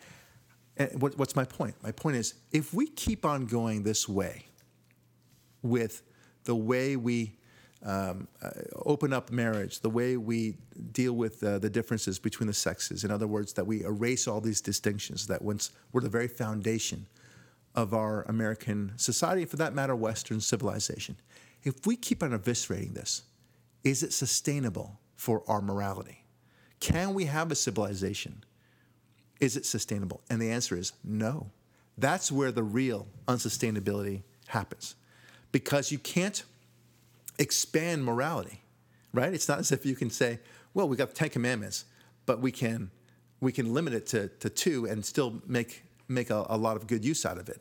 And 0.76 1.00
what, 1.00 1.16
what's 1.16 1.36
my 1.36 1.44
point? 1.44 1.76
My 1.84 1.92
point 1.92 2.16
is 2.16 2.34
if 2.50 2.74
we 2.74 2.88
keep 2.88 3.24
on 3.24 3.46
going 3.46 3.84
this 3.84 4.08
way 4.08 4.46
with 5.62 6.02
the 6.42 6.56
way 6.56 6.96
we 6.96 7.36
um, 7.84 8.26
uh, 8.42 8.50
open 8.84 9.12
up 9.12 9.30
marriage, 9.30 9.82
the 9.82 9.90
way 9.90 10.16
we 10.16 10.56
deal 10.90 11.12
with 11.12 11.44
uh, 11.44 11.60
the 11.60 11.70
differences 11.70 12.18
between 12.18 12.48
the 12.48 12.52
sexes, 12.52 13.04
in 13.04 13.12
other 13.12 13.28
words, 13.28 13.52
that 13.52 13.64
we 13.64 13.84
erase 13.84 14.26
all 14.26 14.40
these 14.40 14.60
distinctions 14.60 15.28
that 15.28 15.42
once 15.42 15.70
were 15.92 16.00
the 16.00 16.08
very 16.08 16.26
foundation 16.26 17.06
of 17.74 17.92
our 17.92 18.22
American 18.22 18.92
society, 18.96 19.44
for 19.44 19.56
that 19.56 19.74
matter, 19.74 19.96
Western 19.96 20.40
civilization. 20.40 21.16
If 21.62 21.86
we 21.86 21.96
keep 21.96 22.22
on 22.22 22.30
eviscerating 22.30 22.94
this, 22.94 23.22
is 23.82 24.02
it 24.02 24.12
sustainable 24.12 25.00
for 25.16 25.42
our 25.48 25.60
morality? 25.60 26.24
Can 26.80 27.14
we 27.14 27.24
have 27.24 27.50
a 27.50 27.54
civilization 27.54 28.44
is 29.40 29.56
it 29.56 29.66
sustainable? 29.66 30.22
And 30.30 30.40
the 30.40 30.50
answer 30.50 30.76
is 30.76 30.92
no. 31.02 31.50
That's 31.98 32.32
where 32.32 32.50
the 32.50 32.62
real 32.62 33.06
unsustainability 33.28 34.22
happens. 34.48 34.96
Because 35.52 35.92
you 35.92 35.98
can't 35.98 36.42
expand 37.38 38.04
morality, 38.04 38.62
right? 39.12 39.32
It's 39.32 39.48
not 39.48 39.58
as 39.58 39.70
if 39.70 39.86
you 39.86 39.94
can 39.94 40.10
say, 40.10 40.40
well, 40.72 40.88
we 40.88 40.96
got 40.96 41.10
the 41.10 41.14
Ten 41.14 41.30
Commandments, 41.30 41.84
but 42.26 42.40
we 42.40 42.50
can 42.50 42.90
we 43.40 43.52
can 43.52 43.74
limit 43.74 43.92
it 43.92 44.06
to, 44.06 44.28
to 44.28 44.48
two 44.48 44.86
and 44.86 45.04
still 45.04 45.42
make 45.46 45.83
make 46.08 46.30
a, 46.30 46.46
a 46.48 46.56
lot 46.56 46.76
of 46.76 46.86
good 46.86 47.04
use 47.04 47.24
out 47.24 47.38
of 47.38 47.48
it. 47.48 47.60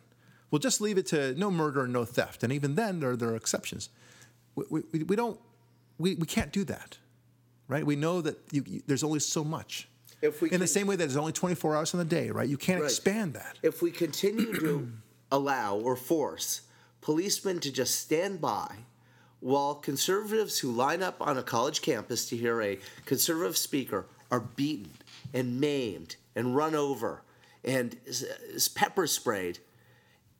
We'll 0.51 0.59
just 0.59 0.81
leave 0.81 0.97
it 0.97 1.07
to 1.07 1.33
no 1.35 1.49
murder 1.49 1.83
and 1.83 1.93
no 1.93 2.05
theft. 2.05 2.43
And 2.43 2.53
even 2.53 2.75
then 2.75 2.99
there, 2.99 3.15
there 3.15 3.29
are 3.29 3.35
exceptions. 3.35 3.89
We, 4.55 4.83
we, 4.91 5.03
we 5.03 5.15
don't 5.15 5.39
we, 5.97 6.15
we 6.15 6.25
can't 6.25 6.51
do 6.51 6.63
that. 6.65 6.97
Right? 7.67 7.85
We 7.85 7.95
know 7.95 8.21
that 8.21 8.37
you, 8.51 8.63
you, 8.67 8.83
there's 8.85 9.03
only 9.03 9.19
so 9.19 9.43
much 9.43 9.87
if 10.21 10.41
we 10.41 10.47
in 10.47 10.51
can, 10.51 10.59
the 10.61 10.67
same 10.67 10.87
way 10.87 10.95
that 10.95 11.03
there's 11.03 11.17
only 11.17 11.31
24 11.31 11.75
hours 11.75 11.93
in 11.93 11.99
the 11.99 12.05
day, 12.05 12.29
right? 12.29 12.47
You 12.47 12.57
can't 12.57 12.81
right. 12.81 12.89
expand 12.89 13.33
that. 13.33 13.57
If 13.61 13.81
we 13.81 13.91
continue 13.91 14.53
to 14.59 14.91
allow 15.31 15.77
or 15.77 15.95
force 15.95 16.61
policemen 17.01 17.59
to 17.59 17.71
just 17.71 17.99
stand 17.99 18.39
by 18.39 18.73
while 19.41 19.75
conservatives 19.75 20.59
who 20.59 20.71
line 20.71 21.03
up 21.03 21.17
on 21.19 21.37
a 21.37 21.43
college 21.43 21.81
campus 21.81 22.29
to 22.29 22.37
hear 22.37 22.61
a 22.61 22.79
conservative 23.05 23.57
speaker 23.57 24.05
are 24.31 24.39
beaten 24.39 24.91
and 25.33 25.59
maimed 25.59 26.15
and 26.35 26.55
run 26.55 26.73
over 26.73 27.21
and 27.63 27.97
pepper 28.75 29.07
sprayed, 29.07 29.59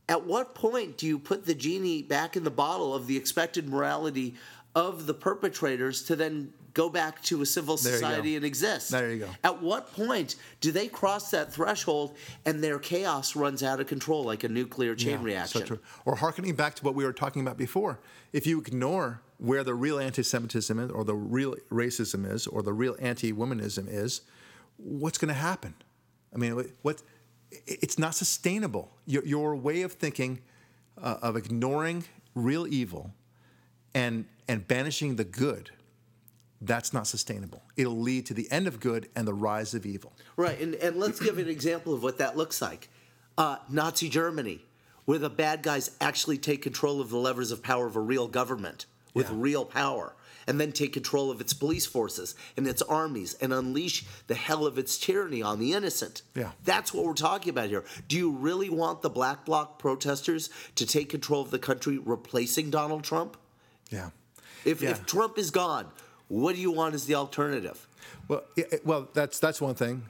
at 0.10 0.26
what 0.26 0.56
point 0.56 0.98
do 0.98 1.08
you 1.08 1.18
put 1.18 1.46
the 1.46 1.56
genie 1.56 2.02
back 2.02 2.36
in 2.36 2.44
the 2.44 2.52
bottle 2.52 2.94
of 2.94 3.08
the 3.08 3.18
expected 3.18 3.70
morality 3.70 4.36
of 4.76 5.06
the 5.06 5.14
perpetrators 5.14 6.04
to 6.04 6.16
then 6.16 6.52
go 6.74 6.90
back 6.90 7.22
to 7.22 7.42
a 7.42 7.46
civil 7.46 7.78
society 7.78 8.36
and 8.36 8.44
exist. 8.44 8.90
There 8.90 9.12
you 9.12 9.20
go. 9.20 9.30
At 9.44 9.62
what 9.62 9.94
point 9.94 10.36
do 10.60 10.72
they 10.72 10.88
cross 10.88 11.30
that 11.32 11.54
threshold 11.54 12.18
and 12.46 12.64
their 12.64 12.80
chaos 12.80 13.36
runs 13.36 13.62
out 13.62 13.80
of 13.80 13.88
control 13.88 14.24
like 14.24 14.44
a 14.44 14.50
nuclear 14.50 14.96
chain 14.96 15.20
yeah, 15.20 15.24
reaction? 15.24 15.68
So. 15.68 15.80
Or 16.06 16.16
harkening 16.16 16.56
back 16.56 16.76
to 16.76 16.84
what 16.84 16.96
we 16.96 17.06
were 17.06 17.14
talking 17.14 17.42
about 17.42 17.58
before, 17.58 18.00
if 18.32 18.48
you 18.48 18.60
ignore 18.60 19.22
where 19.38 19.64
the 19.64 19.76
real 19.76 20.00
anti-Semitism 20.00 20.80
is, 20.80 20.90
or 20.90 21.04
the 21.04 21.16
real 21.16 21.56
racism 21.72 22.30
is, 22.30 22.48
or 22.48 22.64
the 22.64 22.74
real 22.74 22.96
anti-womanism 23.00 23.88
is, 23.88 24.22
what's 24.78 25.18
going 25.18 25.34
to 25.34 25.40
happen? 25.40 25.76
I 26.34 26.38
mean, 26.38 26.72
what? 26.82 27.04
It's 27.66 28.00
not 28.00 28.16
sustainable. 28.16 28.92
Your, 29.06 29.26
your 29.26 29.56
way 29.56 29.82
of 29.82 29.94
thinking 29.94 30.40
uh, 31.02 31.18
of 31.22 31.36
ignoring 31.36 32.06
real 32.36 32.68
evil 32.68 33.12
and 33.94 34.26
and 34.48 34.68
banishing 34.68 35.16
the 35.16 35.24
good 35.24 35.72
that's 36.64 36.94
not 36.94 37.08
sustainable. 37.08 37.62
It'll 37.76 38.00
lead 38.00 38.26
to 38.28 38.34
the 38.34 38.50
end 38.52 38.68
of 38.68 38.80
good 38.80 39.10
and 39.16 39.28
the 39.28 39.34
rise 39.34 39.74
of 39.74 39.86
evil. 39.86 40.14
Right, 40.38 40.60
and, 40.60 40.76
and 40.76 40.96
let's 40.96 41.20
give 41.20 41.38
an 41.38 41.50
example 41.50 41.94
of 41.94 42.02
what 42.04 42.18
that 42.20 42.38
looks 42.38 42.62
like. 42.62 42.90
Uh, 43.38 43.58
Nazi 43.70 44.10
Germany, 44.10 44.64
where 45.06 45.20
the 45.20 45.30
bad 45.30 45.62
guys 45.62 45.92
actually 46.00 46.38
take 46.38 46.62
control 46.62 47.02
of 47.02 47.10
the 47.10 47.18
levers 47.18 47.52
of 47.52 47.62
power 47.62 47.86
of 47.86 47.96
a 47.96 48.00
real 48.00 48.28
government 48.28 48.86
with 49.14 49.30
yeah. 49.30 49.36
real 49.38 49.66
power, 49.66 50.16
and 50.48 50.60
then 50.60 50.72
take 50.72 50.94
control 50.94 51.32
of 51.32 51.42
its 51.42 51.54
police 51.54 51.86
forces 51.86 52.36
and 52.58 52.68
its 52.68 52.82
armies 52.82 53.36
and 53.36 53.54
unleash 53.54 54.06
the 54.28 54.36
hell 54.36 54.66
of 54.66 54.78
its 54.78 54.98
tyranny 54.98 55.42
on 55.42 55.60
the 55.60 55.74
innocent. 55.74 56.22
Yeah. 56.36 56.52
That's 56.64 56.94
what 56.94 57.06
we're 57.06 57.14
talking 57.14 57.50
about 57.50 57.70
here. 57.70 57.84
Do 58.08 58.18
you 58.18 58.32
really 58.32 58.70
want 58.70 59.02
the 59.02 59.10
black 59.10 59.46
bloc 59.46 59.80
protesters 59.80 60.50
to 60.76 60.86
take 60.86 61.10
control 61.10 61.42
of 61.42 61.52
the 61.52 61.60
country, 61.60 61.98
replacing 61.98 62.70
Donald 62.70 63.04
Trump? 63.04 63.38
Yeah. 63.90 64.10
If, 64.66 64.82
yeah. 64.82 64.92
if 64.92 65.06
Trump 65.06 65.38
is 65.38 65.52
gone, 65.52 65.88
what 66.28 66.56
do 66.56 66.62
you 66.62 66.72
want 66.72 66.96
as 66.96 67.06
the 67.06 67.16
alternative? 67.16 67.88
Well, 68.28 68.44
well, 68.86 69.10
that's 69.14 69.40
that's 69.40 69.60
one 69.62 69.76
thing. 69.76 70.04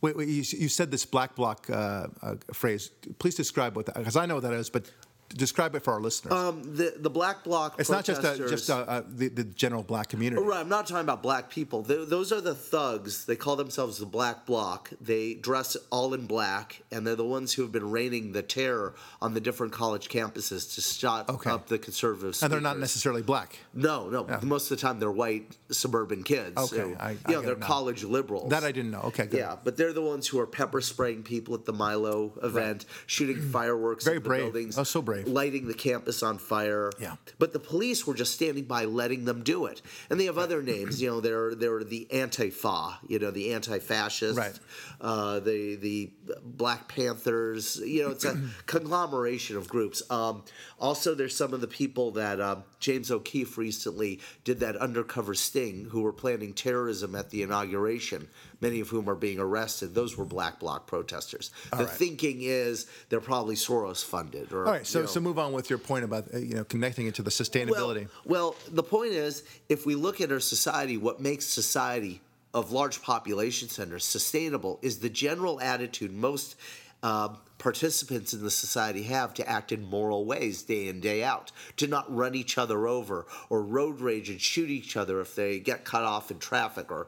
Wait, 0.00 0.16
wait 0.16 0.28
you, 0.28 0.42
you 0.58 0.68
said 0.68 0.90
this 0.90 1.04
black 1.04 1.34
bloc 1.34 1.68
uh, 1.70 2.08
uh, 2.22 2.34
phrase. 2.52 2.90
Please 3.18 3.34
describe 3.34 3.76
what 3.76 3.86
that, 3.86 3.96
because 3.96 4.16
I 4.16 4.26
know 4.26 4.34
what 4.34 4.44
that 4.44 4.54
is, 4.54 4.70
but 4.70 4.90
describe 5.30 5.74
it 5.74 5.82
for 5.82 5.92
our 5.92 6.00
listeners. 6.00 6.32
Um, 6.32 6.62
the 6.76 6.94
the 6.96 7.10
black 7.10 7.44
bloc. 7.44 7.78
It's 7.78 7.90
not 7.90 8.04
just 8.04 8.22
a, 8.22 8.36
just 8.48 8.68
a, 8.68 8.98
a, 8.98 9.02
the, 9.02 9.28
the 9.28 9.44
general 9.44 9.82
black 9.82 10.08
community. 10.08 10.42
Right. 10.42 10.60
I'm 10.60 10.68
not 10.68 10.86
talking 10.86 11.02
about 11.02 11.22
black 11.22 11.50
people. 11.50 11.82
They, 11.82 12.04
those 12.04 12.32
are 12.32 12.40
the 12.40 12.54
thugs. 12.54 13.24
They 13.24 13.36
call 13.36 13.56
themselves 13.56 13.98
the 13.98 14.06
black 14.06 14.46
bloc. 14.46 14.90
They 15.00 15.34
dress 15.34 15.76
all 15.90 16.14
in 16.14 16.26
black, 16.26 16.82
and 16.90 17.06
they're 17.06 17.16
the 17.16 17.24
ones 17.24 17.52
who 17.52 17.62
have 17.62 17.72
been 17.72 17.90
raining 17.90 18.32
the 18.32 18.42
terror 18.42 18.94
on 19.22 19.34
the 19.34 19.40
different 19.40 19.72
college 19.72 20.08
campuses 20.08 20.74
to 20.74 20.80
shut 20.80 21.28
okay. 21.28 21.50
up 21.50 21.68
the 21.68 21.78
conservatives. 21.78 22.42
And 22.42 22.52
they're 22.52 22.60
not 22.60 22.78
necessarily 22.78 23.22
black. 23.22 23.58
No, 23.72 24.08
no. 24.08 24.26
Yeah. 24.28 24.40
Most 24.42 24.70
of 24.70 24.78
the 24.78 24.82
time, 24.82 24.98
they're 24.98 25.10
white 25.10 25.56
suburban 25.70 26.22
kids. 26.22 26.56
Okay. 26.56 26.76
So, 26.76 26.96
I, 26.98 27.10
you 27.28 27.34
know, 27.34 27.42
they're 27.42 27.54
college 27.54 28.04
liberals. 28.04 28.50
That 28.50 28.64
I 28.64 28.72
didn't 28.72 28.90
know. 28.90 29.02
Okay. 29.04 29.26
Good. 29.26 29.38
Yeah, 29.38 29.56
but 29.62 29.76
they're 29.76 29.92
the 29.92 30.02
ones 30.02 30.26
who 30.26 30.40
are 30.40 30.46
pepper 30.46 30.80
spraying 30.80 31.22
people 31.22 31.54
at 31.54 31.64
the 31.64 31.72
Milo 31.72 32.32
event, 32.42 32.84
right. 32.84 33.04
shooting 33.06 33.40
fireworks. 33.40 34.04
Very 34.04 34.16
at 34.16 34.22
the 34.22 34.28
brave. 34.28 34.52
Buildings, 34.52 34.78
oh, 34.78 34.84
so 34.84 35.02
brave. 35.02 35.19
Lighting 35.26 35.66
the 35.66 35.74
campus 35.74 36.22
on 36.22 36.38
fire. 36.38 36.90
Yeah. 36.98 37.16
But 37.38 37.52
the 37.52 37.58
police 37.58 38.06
were 38.06 38.14
just 38.14 38.34
standing 38.34 38.64
by, 38.64 38.84
letting 38.84 39.24
them 39.24 39.42
do 39.42 39.66
it. 39.66 39.82
And 40.08 40.18
they 40.18 40.26
have 40.26 40.38
other 40.38 40.62
names. 40.62 41.00
You 41.00 41.10
know, 41.10 41.20
they're 41.20 41.54
they're 41.54 41.84
the 41.84 42.06
Antifa. 42.12 42.96
You 43.08 43.18
know, 43.18 43.30
the 43.30 43.52
anti-fascists. 43.52 44.36
Right. 44.36 44.58
Uh, 45.00 45.40
the 45.40 45.76
the 45.76 46.10
Black 46.42 46.88
Panthers. 46.88 47.80
You 47.84 48.04
know, 48.04 48.10
it's 48.10 48.24
a 48.24 48.40
conglomeration 48.66 49.56
of 49.56 49.68
groups. 49.68 50.02
Um, 50.10 50.44
also, 50.78 51.14
there's 51.14 51.36
some 51.36 51.52
of 51.52 51.60
the 51.60 51.68
people 51.68 52.12
that 52.12 52.40
um, 52.40 52.64
James 52.78 53.10
O'Keefe 53.10 53.58
recently 53.58 54.20
did 54.44 54.60
that 54.60 54.76
undercover 54.76 55.34
sting, 55.34 55.88
who 55.90 56.02
were 56.02 56.12
planning 56.12 56.52
terrorism 56.52 57.14
at 57.14 57.30
the 57.30 57.42
inauguration 57.42 58.28
many 58.60 58.80
of 58.80 58.88
whom 58.88 59.08
are 59.08 59.14
being 59.14 59.38
arrested, 59.38 59.94
those 59.94 60.16
were 60.16 60.24
black 60.24 60.60
bloc 60.60 60.86
protesters. 60.86 61.50
All 61.72 61.78
the 61.78 61.86
right. 61.86 61.94
thinking 61.94 62.42
is 62.42 62.86
they're 63.08 63.20
probably 63.20 63.54
Soros 63.54 64.04
funded. 64.04 64.52
Or, 64.52 64.66
All 64.66 64.72
right, 64.72 64.86
so 64.86 65.00
you 65.00 65.04
know, 65.04 65.10
so 65.10 65.20
move 65.20 65.38
on 65.38 65.52
with 65.52 65.70
your 65.70 65.78
point 65.78 66.04
about 66.04 66.26
uh, 66.34 66.38
you 66.38 66.54
know 66.54 66.64
connecting 66.64 67.06
it 67.06 67.14
to 67.16 67.22
the 67.22 67.30
sustainability. 67.30 68.08
Well, 68.24 68.40
well, 68.40 68.56
the 68.70 68.82
point 68.82 69.12
is, 69.12 69.44
if 69.68 69.86
we 69.86 69.94
look 69.94 70.20
at 70.20 70.32
our 70.32 70.40
society, 70.40 70.96
what 70.96 71.20
makes 71.20 71.46
society 71.46 72.20
of 72.52 72.72
large 72.72 73.00
population 73.02 73.68
centers 73.68 74.04
sustainable 74.04 74.78
is 74.82 74.98
the 74.98 75.08
general 75.08 75.60
attitude 75.60 76.12
most 76.12 76.56
uh, 77.02 77.30
participants 77.60 78.32
in 78.32 78.42
the 78.42 78.50
society 78.50 79.02
have 79.02 79.34
to 79.34 79.46
act 79.46 79.70
in 79.70 79.84
moral 79.84 80.24
ways 80.24 80.62
day 80.62 80.88
in 80.88 80.98
day 80.98 81.22
out 81.22 81.52
to 81.76 81.86
not 81.86 82.12
run 82.12 82.34
each 82.34 82.56
other 82.56 82.86
over 82.86 83.26
or 83.50 83.62
road 83.62 84.00
rage 84.00 84.30
and 84.30 84.40
shoot 84.40 84.70
each 84.70 84.96
other 84.96 85.20
if 85.20 85.34
they 85.34 85.60
get 85.60 85.84
cut 85.84 86.02
off 86.02 86.30
in 86.30 86.38
traffic 86.38 86.90
or 86.90 87.06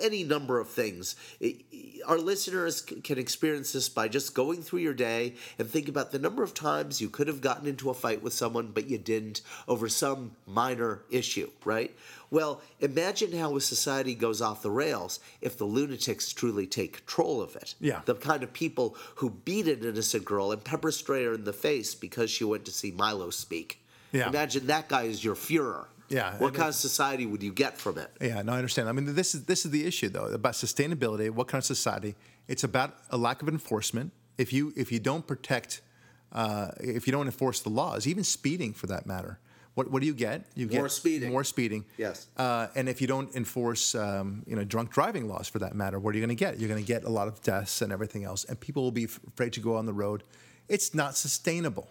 any 0.00 0.24
number 0.24 0.58
of 0.58 0.68
things. 0.68 1.14
Our 2.06 2.18
listeners 2.18 2.82
can 2.82 3.16
experience 3.16 3.72
this 3.72 3.88
by 3.88 4.08
just 4.08 4.34
going 4.34 4.62
through 4.62 4.80
your 4.80 4.94
day 4.94 5.34
and 5.56 5.68
think 5.68 5.88
about 5.88 6.10
the 6.10 6.18
number 6.18 6.42
of 6.42 6.52
times 6.52 7.00
you 7.00 7.08
could 7.08 7.28
have 7.28 7.40
gotten 7.40 7.68
into 7.68 7.88
a 7.88 7.94
fight 7.94 8.22
with 8.22 8.32
someone 8.32 8.72
but 8.74 8.88
you 8.88 8.98
didn't 8.98 9.40
over 9.68 9.88
some 9.88 10.32
minor 10.46 11.04
issue 11.10 11.50
right 11.64 11.96
well, 12.32 12.62
imagine 12.80 13.32
how 13.32 13.54
a 13.56 13.60
society 13.60 14.14
goes 14.14 14.40
off 14.40 14.62
the 14.62 14.70
rails 14.70 15.20
if 15.42 15.58
the 15.58 15.66
lunatics 15.66 16.32
truly 16.32 16.66
take 16.66 16.94
control 16.94 17.42
of 17.42 17.54
it. 17.56 17.74
Yeah. 17.78 18.00
The 18.06 18.14
kind 18.14 18.42
of 18.42 18.54
people 18.54 18.96
who 19.16 19.28
beat 19.28 19.68
an 19.68 19.84
innocent 19.84 20.24
girl 20.24 20.50
and 20.50 20.64
pepper 20.64 20.90
spray 20.90 21.24
her 21.24 21.34
in 21.34 21.44
the 21.44 21.52
face 21.52 21.94
because 21.94 22.30
she 22.30 22.42
went 22.42 22.64
to 22.64 22.72
see 22.72 22.90
Milo 22.90 23.28
speak. 23.28 23.84
Yeah. 24.12 24.28
Imagine 24.28 24.66
that 24.68 24.88
guy 24.88 25.02
is 25.02 25.22
your 25.22 25.34
Führer. 25.34 25.84
Yeah, 26.08 26.36
What 26.38 26.54
kind 26.54 26.68
of 26.68 26.74
society 26.74 27.24
would 27.24 27.42
you 27.42 27.52
get 27.52 27.78
from 27.78 27.96
it? 27.96 28.10
Yeah, 28.20 28.42
no, 28.42 28.52
I 28.52 28.56
understand. 28.56 28.88
I 28.88 28.92
mean, 28.92 29.14
this 29.14 29.34
is 29.34 29.44
this 29.44 29.64
is 29.64 29.70
the 29.70 29.86
issue 29.86 30.10
though 30.10 30.26
about 30.26 30.52
sustainability. 30.52 31.30
What 31.30 31.48
kind 31.48 31.60
of 31.60 31.64
society? 31.64 32.16
It's 32.48 32.64
about 32.64 32.98
a 33.10 33.16
lack 33.16 33.40
of 33.40 33.48
enforcement. 33.48 34.12
If 34.36 34.52
you 34.52 34.74
if 34.76 34.92
you 34.92 35.00
don't 35.00 35.26
protect, 35.26 35.80
uh, 36.32 36.72
if 36.80 37.06
you 37.06 37.12
don't 37.12 37.26
enforce 37.26 37.60
the 37.60 37.70
laws, 37.70 38.06
even 38.06 38.24
speeding 38.24 38.74
for 38.74 38.86
that 38.88 39.06
matter, 39.06 39.38
what 39.74 39.90
what 39.90 40.00
do 40.00 40.06
you 40.06 40.14
get? 40.14 40.44
You 40.54 40.68
More 40.68 40.82
get 40.82 40.90
speeding. 40.92 41.30
More 41.32 41.44
speeding. 41.44 41.84
Yes. 41.96 42.26
Uh, 42.36 42.66
and 42.74 42.88
if 42.88 43.00
you 43.00 43.06
don't 43.06 43.34
enforce, 43.34 43.94
um, 43.94 44.42
you 44.46 44.54
know, 44.56 44.64
drunk 44.64 44.92
driving 44.92 45.28
laws 45.28 45.48
for 45.48 45.58
that 45.60 45.74
matter, 45.74 45.98
what 45.98 46.14
are 46.14 46.18
you 46.18 46.20
going 46.24 46.36
to 46.36 46.44
get? 46.44 46.58
You're 46.58 46.68
going 46.68 46.82
to 46.82 46.86
get 46.86 47.04
a 47.04 47.08
lot 47.08 47.28
of 47.28 47.40
deaths 47.42 47.80
and 47.82 47.92
everything 47.92 48.24
else, 48.24 48.44
and 48.44 48.58
people 48.60 48.82
will 48.82 48.90
be 48.90 49.04
afraid 49.04 49.52
to 49.54 49.60
go 49.60 49.76
on 49.76 49.86
the 49.86 49.92
road. 49.94 50.24
It's 50.68 50.94
not 50.94 51.16
sustainable. 51.16 51.88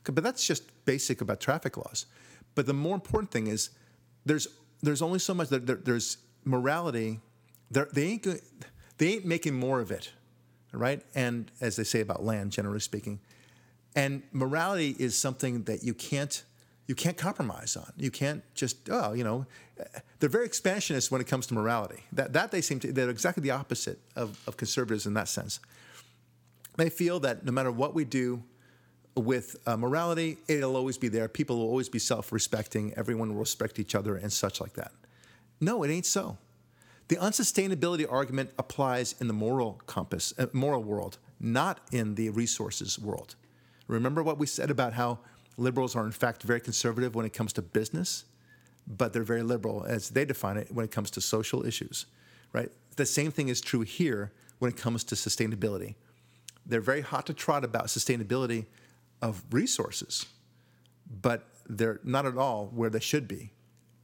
Okay, 0.00 0.12
But 0.12 0.24
that's 0.24 0.46
just 0.46 0.84
basic 0.84 1.20
about 1.20 1.40
traffic 1.40 1.76
laws. 1.76 2.06
But 2.54 2.66
the 2.66 2.72
more 2.74 2.94
important 2.94 3.30
thing 3.30 3.46
is, 3.46 3.70
there's 4.24 4.48
there's 4.82 5.02
only 5.02 5.18
so 5.18 5.34
much. 5.34 5.48
There, 5.50 5.60
there, 5.60 5.76
there's 5.76 6.16
morality. 6.44 7.20
They're, 7.70 7.88
they 7.92 8.04
ain't 8.06 8.22
go- 8.22 8.38
they 8.98 9.14
ain't 9.14 9.24
making 9.24 9.54
more 9.54 9.80
of 9.80 9.90
it, 9.90 10.10
right? 10.72 11.02
And 11.14 11.50
as 11.60 11.76
they 11.76 11.84
say 11.84 12.00
about 12.00 12.24
land, 12.24 12.50
generally 12.50 12.80
speaking, 12.80 13.20
and 13.94 14.22
morality 14.32 14.96
is 14.98 15.16
something 15.16 15.62
that 15.64 15.84
you 15.84 15.94
can't 15.94 16.44
you 16.86 16.94
can't 16.94 17.16
compromise 17.16 17.76
on. 17.76 17.92
You 17.96 18.10
can't 18.10 18.42
just 18.54 18.88
oh 18.90 19.12
you 19.12 19.24
know 19.24 19.46
they're 20.18 20.28
very 20.28 20.46
expansionist 20.46 21.10
when 21.10 21.20
it 21.20 21.26
comes 21.26 21.46
to 21.48 21.54
morality. 21.54 22.04
That 22.12 22.32
that 22.32 22.50
they 22.50 22.60
seem 22.60 22.80
to 22.80 22.92
they're 22.92 23.10
exactly 23.10 23.42
the 23.42 23.52
opposite 23.52 23.98
of, 24.16 24.38
of 24.46 24.56
conservatives 24.56 25.06
in 25.06 25.14
that 25.14 25.28
sense. 25.28 25.60
They 26.76 26.90
feel 26.90 27.20
that 27.20 27.44
no 27.44 27.52
matter 27.52 27.70
what 27.70 27.94
we 27.94 28.04
do 28.04 28.42
with 29.16 29.56
uh, 29.66 29.76
morality, 29.76 30.38
it'll 30.48 30.76
always 30.76 30.96
be 30.96 31.08
there. 31.08 31.28
People 31.28 31.58
will 31.58 31.66
always 31.66 31.88
be 31.88 31.98
self-respecting. 31.98 32.94
Everyone 32.96 33.30
will 33.30 33.40
respect 33.40 33.78
each 33.78 33.94
other 33.94 34.16
and 34.16 34.32
such 34.32 34.60
like 34.60 34.74
that. 34.74 34.92
No, 35.60 35.82
it 35.82 35.90
ain't 35.90 36.06
so. 36.06 36.38
The 37.08 37.16
unsustainability 37.16 38.06
argument 38.08 38.50
applies 38.56 39.16
in 39.20 39.26
the 39.26 39.32
moral 39.32 39.80
compass, 39.86 40.32
uh, 40.38 40.46
moral 40.52 40.84
world, 40.84 41.18
not 41.40 41.80
in 41.90 42.14
the 42.14 42.30
resources 42.30 42.98
world. 42.98 43.34
Remember 43.88 44.22
what 44.22 44.38
we 44.38 44.46
said 44.46 44.70
about 44.70 44.92
how 44.92 45.18
liberals 45.60 45.94
are 45.94 46.06
in 46.06 46.12
fact 46.12 46.42
very 46.42 46.60
conservative 46.60 47.14
when 47.14 47.26
it 47.26 47.32
comes 47.32 47.52
to 47.54 47.62
business, 47.62 48.24
but 48.86 49.12
they're 49.12 49.22
very 49.22 49.42
liberal 49.42 49.84
as 49.84 50.10
they 50.10 50.24
define 50.24 50.56
it 50.56 50.72
when 50.72 50.84
it 50.84 50.90
comes 50.90 51.10
to 51.12 51.20
social 51.20 51.64
issues, 51.64 52.06
right? 52.52 52.70
The 52.96 53.06
same 53.06 53.30
thing 53.30 53.48
is 53.48 53.60
true 53.60 53.82
here 53.82 54.32
when 54.58 54.70
it 54.70 54.76
comes 54.76 55.04
to 55.04 55.14
sustainability. 55.14 55.94
They're 56.66 56.80
very 56.80 57.00
hot 57.00 57.26
to 57.26 57.34
trot 57.34 57.64
about 57.64 57.86
sustainability 57.86 58.66
of 59.22 59.42
resources, 59.50 60.26
but 61.22 61.48
they're 61.68 62.00
not 62.04 62.26
at 62.26 62.36
all 62.36 62.66
where 62.74 62.90
they 62.90 63.00
should 63.00 63.28
be 63.28 63.52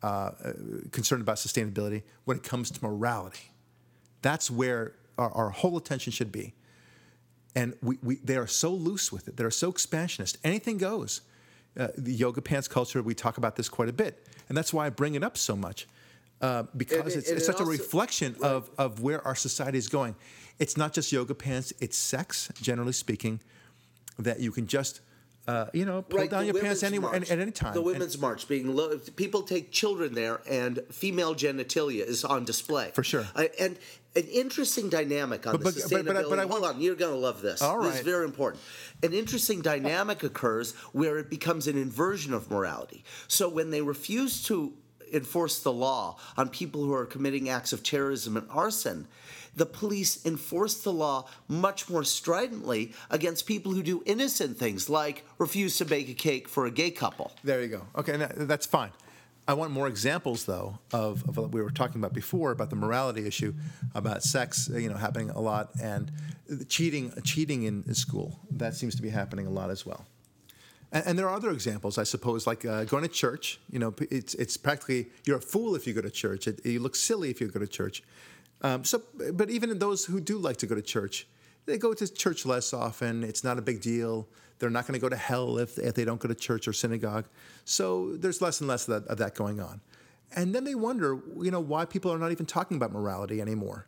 uh, 0.02 0.30
concerned 0.92 1.22
about 1.22 1.36
sustainability 1.36 2.02
when 2.24 2.36
it 2.36 2.42
comes 2.42 2.70
to 2.70 2.84
morality. 2.84 3.50
That's 4.22 4.50
where 4.50 4.94
our, 5.18 5.30
our 5.32 5.50
whole 5.50 5.76
attention 5.76 6.12
should 6.12 6.30
be. 6.30 6.54
And 7.54 7.74
we, 7.82 7.98
we, 8.02 8.16
they 8.16 8.36
are 8.36 8.46
so 8.46 8.70
loose 8.70 9.10
with 9.10 9.28
it. 9.28 9.36
They're 9.36 9.50
so 9.50 9.70
expansionist. 9.70 10.36
Anything 10.44 10.76
goes. 10.78 11.22
Uh, 11.78 11.88
the 11.98 12.12
yoga 12.12 12.40
pants 12.40 12.68
culture, 12.68 13.02
we 13.02 13.14
talk 13.14 13.36
about 13.38 13.56
this 13.56 13.68
quite 13.68 13.88
a 13.88 13.92
bit. 13.92 14.26
And 14.48 14.56
that's 14.56 14.72
why 14.72 14.86
I 14.86 14.90
bring 14.90 15.14
it 15.14 15.22
up 15.22 15.36
so 15.36 15.54
much. 15.56 15.86
Uh, 16.40 16.64
because 16.76 16.98
And 16.98 17.08
it- 17.08 17.16
it's, 17.18 17.28
and 17.28 17.36
it's 17.38 17.42
it 17.44 17.46
such 17.46 17.56
a 17.56 17.64
also- 17.64 17.70
reflection 17.72 18.36
of, 18.42 18.70
of 18.78 19.00
where 19.00 19.20
our 19.26 19.34
society 19.34 19.78
is 19.78 19.88
going. 19.88 20.14
It's 20.58 20.76
not 20.76 20.92
just 20.94 21.12
yoga 21.12 21.34
pants, 21.34 21.72
it's 21.80 21.96
sex, 21.98 22.50
generally 22.62 22.92
speaking, 22.92 23.40
that 24.18 24.40
you 24.40 24.50
can 24.52 24.66
just, 24.66 25.00
uh, 25.46 25.66
you 25.72 25.84
know, 25.84 26.02
pull 26.02 26.26
down 26.26 26.44
your 26.44 26.54
pants 26.54 26.82
anywhere 26.82 27.12
March. 27.12 27.22
at, 27.24 27.30
at 27.30 27.38
any 27.38 27.52
time. 27.52 27.72
The 27.74 27.80
And- 27.80 27.86
Women's 27.86 28.18
March 28.18 28.48
being 28.48 28.74
lo- 28.74 28.98
people 29.16 29.42
take 29.42 29.70
children 29.70 30.14
there, 30.14 30.40
and 30.48 30.80
female 30.90 31.34
genitalia 31.34 32.04
is 32.06 32.24
on 32.24 32.44
display 32.44 32.90
For 32.94 33.04
sure. 33.04 33.26
I, 33.34 33.50
and 33.58 33.78
an 34.16 34.24
interesting 34.24 34.88
dynamic 34.88 35.46
on 35.46 35.56
But- 35.58 35.74
the 35.74 35.80
sustainability. 35.80 36.04
but- 36.04 36.04
but 36.06 36.16
I- 36.16 36.28
but 36.30 36.38
I 36.40 36.46
Hold 36.46 36.64
on, 36.64 36.80
you're 36.80 36.94
going 36.96 37.12
to 37.12 37.18
love 37.18 37.42
this. 37.42 37.62
All 37.62 37.82
This 37.82 37.96
is 37.96 38.00
very 38.00 38.24
important. 38.24 38.62
An 39.02 39.12
interesting 39.12 39.60
dynamic 39.60 40.22
occurs 40.22 40.72
where 40.92 41.18
it 41.18 41.30
becomes 41.30 41.66
an 41.68 41.76
inversion 41.78 42.32
of 42.34 42.50
morality. 42.50 43.04
So 43.28 43.48
when 43.48 43.70
they 43.70 43.82
refuse 43.82 44.42
to 44.44 44.72
enforce 45.12 45.60
the 45.60 45.72
law 45.72 46.16
on 46.36 46.48
people 46.48 46.82
who 46.82 46.92
are 46.92 47.06
committing 47.06 47.48
acts 47.48 47.72
of 47.72 47.84
terrorism 47.84 48.36
and 48.36 48.48
arson, 48.50 49.06
the 49.56 49.66
police 49.66 50.24
enforce 50.24 50.82
the 50.82 50.92
law 50.92 51.28
much 51.48 51.88
more 51.88 52.04
stridently 52.04 52.92
against 53.10 53.46
people 53.46 53.72
who 53.72 53.82
do 53.82 54.02
innocent 54.06 54.56
things 54.56 54.88
like 54.88 55.24
refuse 55.38 55.78
to 55.78 55.84
bake 55.84 56.08
a 56.08 56.14
cake 56.14 56.48
for 56.48 56.66
a 56.66 56.70
gay 56.70 56.90
couple. 56.90 57.32
There 57.42 57.62
you 57.62 57.68
go. 57.68 57.82
Okay, 57.96 58.16
that's 58.36 58.66
fine. 58.66 58.90
I 59.48 59.54
want 59.54 59.70
more 59.70 59.86
examples, 59.86 60.44
though, 60.44 60.78
of, 60.92 61.26
of 61.28 61.36
what 61.36 61.52
we 61.52 61.62
were 61.62 61.70
talking 61.70 62.00
about 62.00 62.12
before 62.12 62.50
about 62.50 62.68
the 62.68 62.76
morality 62.76 63.26
issue, 63.26 63.54
about 63.94 64.24
sex, 64.24 64.68
you 64.72 64.88
know, 64.88 64.96
happening 64.96 65.30
a 65.30 65.40
lot, 65.40 65.70
and 65.80 66.10
cheating, 66.68 67.12
cheating 67.22 67.62
in, 67.62 67.94
school. 67.94 68.40
That 68.50 68.74
seems 68.74 68.96
to 68.96 69.02
be 69.02 69.08
happening 69.08 69.46
a 69.46 69.50
lot 69.50 69.70
as 69.70 69.86
well. 69.86 70.04
And, 70.90 71.06
and 71.06 71.18
there 71.18 71.28
are 71.28 71.34
other 71.34 71.50
examples, 71.50 71.96
I 71.96 72.02
suppose, 72.02 72.44
like 72.44 72.64
uh, 72.64 72.84
going 72.84 73.04
to 73.04 73.08
church. 73.08 73.60
You 73.70 73.78
know, 73.78 73.94
it's 74.10 74.34
it's 74.34 74.56
practically 74.56 75.10
you're 75.24 75.38
a 75.38 75.40
fool 75.40 75.76
if 75.76 75.86
you 75.86 75.92
go 75.92 76.02
to 76.02 76.10
church. 76.10 76.48
It, 76.48 76.66
you 76.66 76.80
look 76.80 76.96
silly 76.96 77.30
if 77.30 77.40
you 77.40 77.46
go 77.46 77.60
to 77.60 77.68
church. 77.68 78.02
Um, 78.62 78.84
so, 78.84 79.02
but 79.32 79.50
even 79.50 79.78
those 79.78 80.04
who 80.04 80.20
do 80.20 80.38
like 80.38 80.56
to 80.58 80.66
go 80.66 80.74
to 80.74 80.82
church, 80.82 81.26
they 81.66 81.78
go 81.78 81.92
to 81.94 82.12
church 82.12 82.46
less 82.46 82.72
often. 82.72 83.24
It's 83.24 83.44
not 83.44 83.58
a 83.58 83.62
big 83.62 83.80
deal. 83.80 84.28
They're 84.58 84.70
not 84.70 84.86
going 84.86 84.94
to 84.94 85.00
go 85.00 85.08
to 85.08 85.16
hell 85.16 85.58
if, 85.58 85.78
if 85.78 85.94
they 85.94 86.04
don't 86.04 86.20
go 86.20 86.28
to 86.28 86.34
church 86.34 86.66
or 86.66 86.72
synagogue. 86.72 87.26
So 87.64 88.16
there's 88.16 88.40
less 88.40 88.60
and 88.60 88.68
less 88.68 88.88
of 88.88 89.04
that, 89.04 89.10
of 89.10 89.18
that 89.18 89.34
going 89.34 89.60
on. 89.60 89.80
And 90.34 90.54
then 90.54 90.64
they 90.64 90.74
wonder, 90.74 91.18
you 91.40 91.50
know, 91.50 91.60
why 91.60 91.84
people 91.84 92.12
are 92.12 92.18
not 92.18 92.32
even 92.32 92.46
talking 92.46 92.76
about 92.76 92.92
morality 92.92 93.40
anymore. 93.40 93.86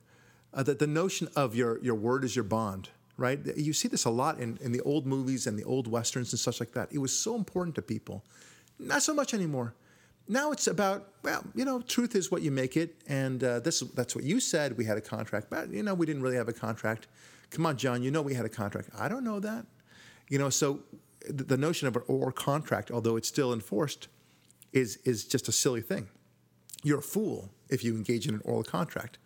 Uh, 0.53 0.63
that 0.63 0.79
the 0.79 0.87
notion 0.87 1.29
of 1.37 1.55
your, 1.55 1.79
your 1.83 1.95
word 1.95 2.25
is 2.25 2.35
your 2.35 2.45
bond, 2.45 2.89
right? 3.17 3.39
You 3.57 3.73
see 3.73 3.89
this 3.89 4.05
a 4.05 4.11
lot 4.11 4.39
in, 4.39 4.59
in 4.63 4.73
the 4.73 4.81
old 4.81 5.07
movies 5.07 5.47
and 5.47 5.59
the 5.59 5.65
old 5.65 5.87
westerns 5.87 6.33
and 6.33 6.41
such 6.41 6.61
like 6.61 6.73
that. 6.73 6.89
It 6.91 6.99
was 6.99 7.13
so 7.13 7.35
important 7.35 7.75
to 7.77 7.83
people. 7.83 8.25
Not 8.79 9.03
so 9.03 9.13
much 9.13 9.35
anymore. 9.35 9.75
Now 10.29 10.53
it's 10.53 10.67
about, 10.67 11.09
well, 11.23 11.43
you 11.55 11.65
know, 11.65 11.81
truth 11.81 12.15
is 12.15 12.31
what 12.31 12.43
you 12.43 12.51
make 12.51 12.77
it, 12.77 12.97
and 13.07 13.43
uh, 13.43 13.61
this 13.61 13.81
that's 13.81 14.15
what 14.15 14.25
you 14.25 14.41
said. 14.41 14.77
We 14.77 14.85
had 14.85 14.99
a 14.99 15.01
contract, 15.01 15.49
but 15.49 15.71
you 15.71 15.83
know, 15.83 15.95
we 15.95 16.07
didn't 16.07 16.23
really 16.23 16.37
have 16.37 16.49
a 16.49 16.53
contract. 16.53 17.09
Come 17.51 17.65
on, 17.65 17.79
John, 17.79 18.03
you 18.03 18.11
know 18.11 18.21
we 18.21 18.35
had 18.35 18.45
a 18.45 18.51
contract. 18.51 18.91
I 18.97 19.09
don't 19.09 19.25
know 19.25 19.41
that. 19.41 19.65
You 20.29 20.39
know, 20.39 20.51
so 20.51 20.81
the, 21.29 21.57
notion 21.57 21.89
of 21.89 21.97
an 21.97 22.03
or 22.07 22.31
contract, 22.33 22.91
although 22.91 23.17
it's 23.17 23.29
still 23.29 23.53
enforced, 23.53 24.09
is 24.73 24.97
is 25.05 25.25
just 25.25 25.49
a 25.49 25.53
silly 25.53 25.81
thing. 25.81 26.09
You're 26.83 26.99
a 26.99 27.03
fool 27.03 27.51
if 27.71 27.83
you 27.83 27.97
engage 27.97 28.29
in 28.29 28.35
an 28.35 28.43
oral 28.45 28.63
contract, 28.63 29.19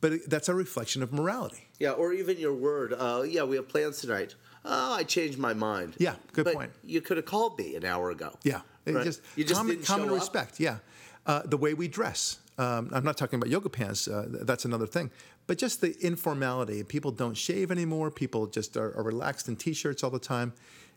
but 0.00 0.28
that's 0.28 0.48
a 0.48 0.54
reflection 0.54 1.02
of 1.02 1.12
morality. 1.12 1.68
Yeah, 1.78 1.92
or 1.92 2.12
even 2.12 2.38
your 2.38 2.54
word. 2.54 2.92
Uh, 2.92 3.24
yeah, 3.26 3.44
we 3.44 3.56
have 3.56 3.68
plans 3.68 4.00
tonight. 4.00 4.34
Oh, 4.64 4.94
I 4.94 5.02
changed 5.02 5.38
my 5.38 5.54
mind. 5.54 5.94
Yeah, 5.98 6.14
good 6.32 6.44
But 6.44 6.54
point. 6.54 6.70
You 6.84 7.00
could 7.00 7.16
have 7.16 7.26
called 7.26 7.58
me 7.58 7.74
an 7.74 7.84
hour 7.84 8.10
ago. 8.10 8.38
Yeah, 8.44 8.60
Right. 8.86 9.04
just, 9.04 9.20
You 9.36 9.44
just 9.44 9.60
common, 9.60 9.82
common 9.82 10.10
respect. 10.10 10.58
Yeah, 10.58 10.78
uh, 11.26 11.42
the 11.44 11.56
way 11.56 11.74
we 11.74 11.88
dress. 11.88 12.38
Um, 12.58 12.90
I'm 12.92 13.04
not 13.04 13.16
talking 13.16 13.38
about 13.38 13.48
yoga 13.48 13.70
pants. 13.70 14.06
Uh, 14.06 14.26
that's 14.28 14.64
another 14.64 14.86
thing. 14.86 15.10
But 15.46 15.58
just 15.58 15.80
the 15.80 15.96
informality. 16.00 16.82
People 16.84 17.10
don't 17.10 17.36
shave 17.36 17.70
anymore. 17.70 18.10
People 18.10 18.46
just 18.46 18.76
are, 18.76 18.96
are 18.96 19.02
relaxed 19.02 19.48
in 19.48 19.56
t-shirts 19.56 20.04
all 20.04 20.10
the 20.10 20.18
time. 20.18 20.52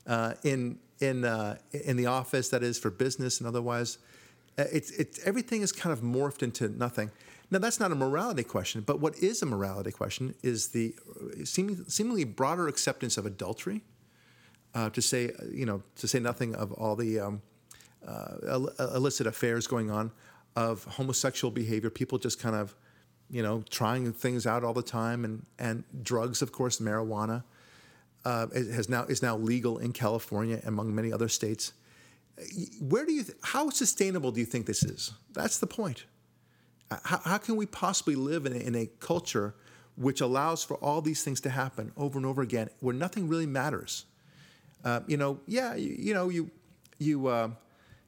Uh, 0.05 0.33
in 0.43 0.77
in 0.99 1.25
uh, 1.25 1.57
in 1.71 1.97
the 1.97 2.05
office, 2.05 2.49
that 2.49 2.63
is 2.63 2.77
for 2.77 2.91
business 2.91 3.39
and 3.39 3.47
otherwise. 3.47 3.97
Uh, 4.57 4.65
it's 4.71 4.91
it's 4.91 5.19
everything 5.25 5.61
is 5.61 5.71
kind 5.71 5.91
of 5.91 6.01
morphed 6.01 6.43
into 6.43 6.69
nothing. 6.69 7.11
Now 7.51 7.59
that's 7.59 7.79
not 7.79 7.91
a 7.91 7.95
morality 7.95 8.43
question, 8.43 8.81
but 8.81 8.99
what 8.99 9.17
is 9.17 9.41
a 9.41 9.45
morality 9.45 9.91
question 9.91 10.35
is 10.43 10.69
the 10.69 10.95
uh, 11.09 11.45
seeming, 11.45 11.83
seemingly 11.87 12.23
broader 12.23 12.67
acceptance 12.67 13.17
of 13.17 13.25
adultery. 13.25 13.81
Uh, 14.73 14.89
to 14.89 15.01
say 15.01 15.31
you 15.51 15.65
know 15.65 15.81
to 15.95 16.07
say 16.07 16.19
nothing 16.19 16.53
of 16.53 16.71
all 16.73 16.95
the 16.95 17.19
um, 17.19 17.41
illicit 18.07 19.27
affairs 19.27 19.67
going 19.67 19.91
on, 19.91 20.11
of 20.55 20.83
homosexual 20.85 21.51
behavior, 21.51 21.89
people 21.89 22.17
just 22.17 22.39
kind 22.39 22.55
of, 22.55 22.75
you 23.29 23.43
know, 23.43 23.63
trying 23.69 24.13
things 24.13 24.45
out 24.45 24.63
all 24.63 24.73
the 24.73 24.83
time, 24.83 25.25
and 25.25 25.45
and 25.57 25.83
drugs, 26.03 26.41
of 26.41 26.51
course, 26.51 26.79
marijuana. 26.79 27.43
uh, 28.25 28.47
has 28.53 28.89
now 28.89 29.03
is 29.05 29.21
now 29.21 29.37
legal 29.37 29.77
in 29.77 29.93
California 29.93 30.59
among 30.65 30.93
many 30.93 31.13
other 31.13 31.27
states. 31.27 31.73
Where 32.81 33.05
do 33.05 33.13
you? 33.13 33.23
Th- 33.23 33.37
how 33.43 33.69
sustainable 33.69 34.31
do 34.31 34.39
you 34.39 34.45
think 34.45 34.65
this 34.65 34.83
is? 34.83 35.13
That's 35.31 35.59
the 35.59 35.67
point. 35.67 36.05
How, 37.03 37.19
how 37.23 37.37
can 37.37 37.55
we 37.55 37.65
possibly 37.65 38.15
live 38.15 38.45
in 38.45 38.53
a, 38.53 38.57
in 38.57 38.75
a 38.75 38.87
culture 38.99 39.55
which 39.95 40.21
allows 40.21 40.63
for 40.63 40.75
all 40.77 41.01
these 41.01 41.23
things 41.23 41.39
to 41.41 41.49
happen 41.49 41.91
over 41.95 42.17
and 42.17 42.25
over 42.25 42.41
again, 42.41 42.69
where 42.79 42.93
nothing 42.93 43.27
really 43.27 43.45
matters? 43.47 44.05
Uh, 44.83 44.99
you 45.07 45.17
know, 45.17 45.39
yeah, 45.47 45.75
you, 45.75 45.95
you 45.97 46.13
know, 46.13 46.29
you 46.29 46.49
you 46.99 47.27
uh, 47.27 47.49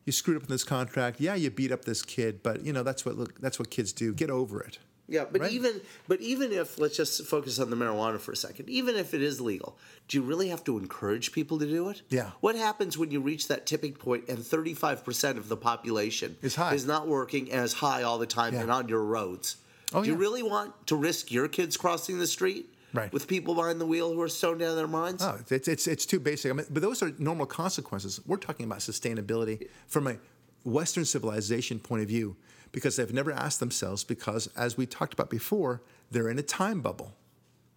you 0.08 0.14
screwed 0.14 0.38
up 0.38 0.44
in 0.44 0.50
this 0.50 0.64
contract. 0.64 1.20
Yeah, 1.20 1.36
you 1.36 1.52
beat 1.52 1.72
up 1.72 1.86
this 1.86 2.02
kid, 2.02 2.42
but 2.42 2.64
you 2.66 2.74
know 2.74 2.82
that's 2.82 3.06
what 3.06 3.16
look, 3.18 3.40
that's 3.40 3.60
what 3.60 3.70
kids 3.70 3.92
do. 3.94 4.14
Get 4.14 4.30
over 4.32 4.62
it. 4.62 4.80
Yeah, 5.10 5.26
but 5.32 5.42
Right. 5.42 5.52
even 5.52 5.82
but 6.08 6.20
even 6.22 6.52
if 6.52 6.80
let's 6.80 6.96
just 6.98 7.26
focus 7.26 7.60
on 7.60 7.70
the 7.70 7.76
marijuana 7.76 8.20
for 8.20 8.32
a 8.32 8.36
second. 8.36 8.70
Even 8.70 8.96
if 8.96 9.14
it 9.14 9.22
is 9.22 9.40
legal, 9.40 9.78
do 10.08 10.18
you 10.18 10.24
really 10.24 10.48
have 10.50 10.64
to 10.66 10.78
encourage 10.78 11.32
people 11.34 11.60
to 11.60 11.66
do 11.66 11.90
it? 11.90 12.02
Yeah. 12.10 12.32
What 12.40 12.56
happens 12.56 12.98
when 12.98 13.12
you 13.12 13.20
reach 13.22 13.48
that 13.50 13.66
tipping 13.66 13.94
point 13.94 14.26
and 14.30 14.40
35% 14.40 15.38
of 15.38 15.48
the 15.50 15.58
population 15.58 16.38
Is 16.42 16.56
high. 16.56 16.74
is 16.74 16.86
not 16.86 17.08
working 17.08 17.52
and 17.52 17.64
is 17.64 17.74
high 17.74 18.04
all 18.04 18.18
the 18.18 18.26
time 18.26 18.54
Yeah. 18.54 18.62
and 18.62 18.72
on 18.72 18.88
your 18.90 19.04
roads? 19.04 19.58
Oh, 19.94 20.04
do 20.04 20.10
you 20.10 20.16
really 20.16 20.44
want 20.44 20.74
to 20.88 20.96
risk 20.98 21.32
your 21.32 21.48
kids 21.48 21.78
crossing 21.78 22.20
the 22.20 22.28
street 22.28 22.74
Right. 22.94 23.12
with 23.12 23.28
people 23.28 23.54
behind 23.54 23.82
the 23.82 23.86
wheel 23.86 24.14
who 24.14 24.22
are 24.22 24.30
stoned 24.30 24.60
down 24.60 24.76
their 24.76 24.88
minds? 24.88 25.22
Oh, 25.22 25.38
it's, 25.50 25.68
it's, 25.68 25.88
it's 25.88 26.06
too 26.06 26.20
basic. 26.20 26.52
I 26.52 26.56
mean, 26.56 26.66
but 26.70 26.82
those 26.82 27.04
are 27.04 27.12
normal 27.20 27.46
consequences. 27.46 28.22
We're 28.26 28.38
talking 28.38 28.66
about 28.66 28.80
sustainability 28.80 29.68
from 29.88 30.08
a 30.08 30.16
Western 30.64 31.06
civilization 31.06 31.80
point 31.80 32.02
of 32.02 32.08
view 32.08 32.36
because 32.72 32.96
they've 32.96 33.14
never 33.14 33.32
asked 33.32 33.60
themselves, 33.60 34.04
because 34.04 34.48
as 34.56 34.78
we 34.78 34.86
talked 34.86 35.14
about 35.14 35.30
before, 35.30 35.82
they're 36.12 36.30
in 36.30 36.40
a 36.40 36.44
time 36.44 36.82
bubble, 36.82 37.14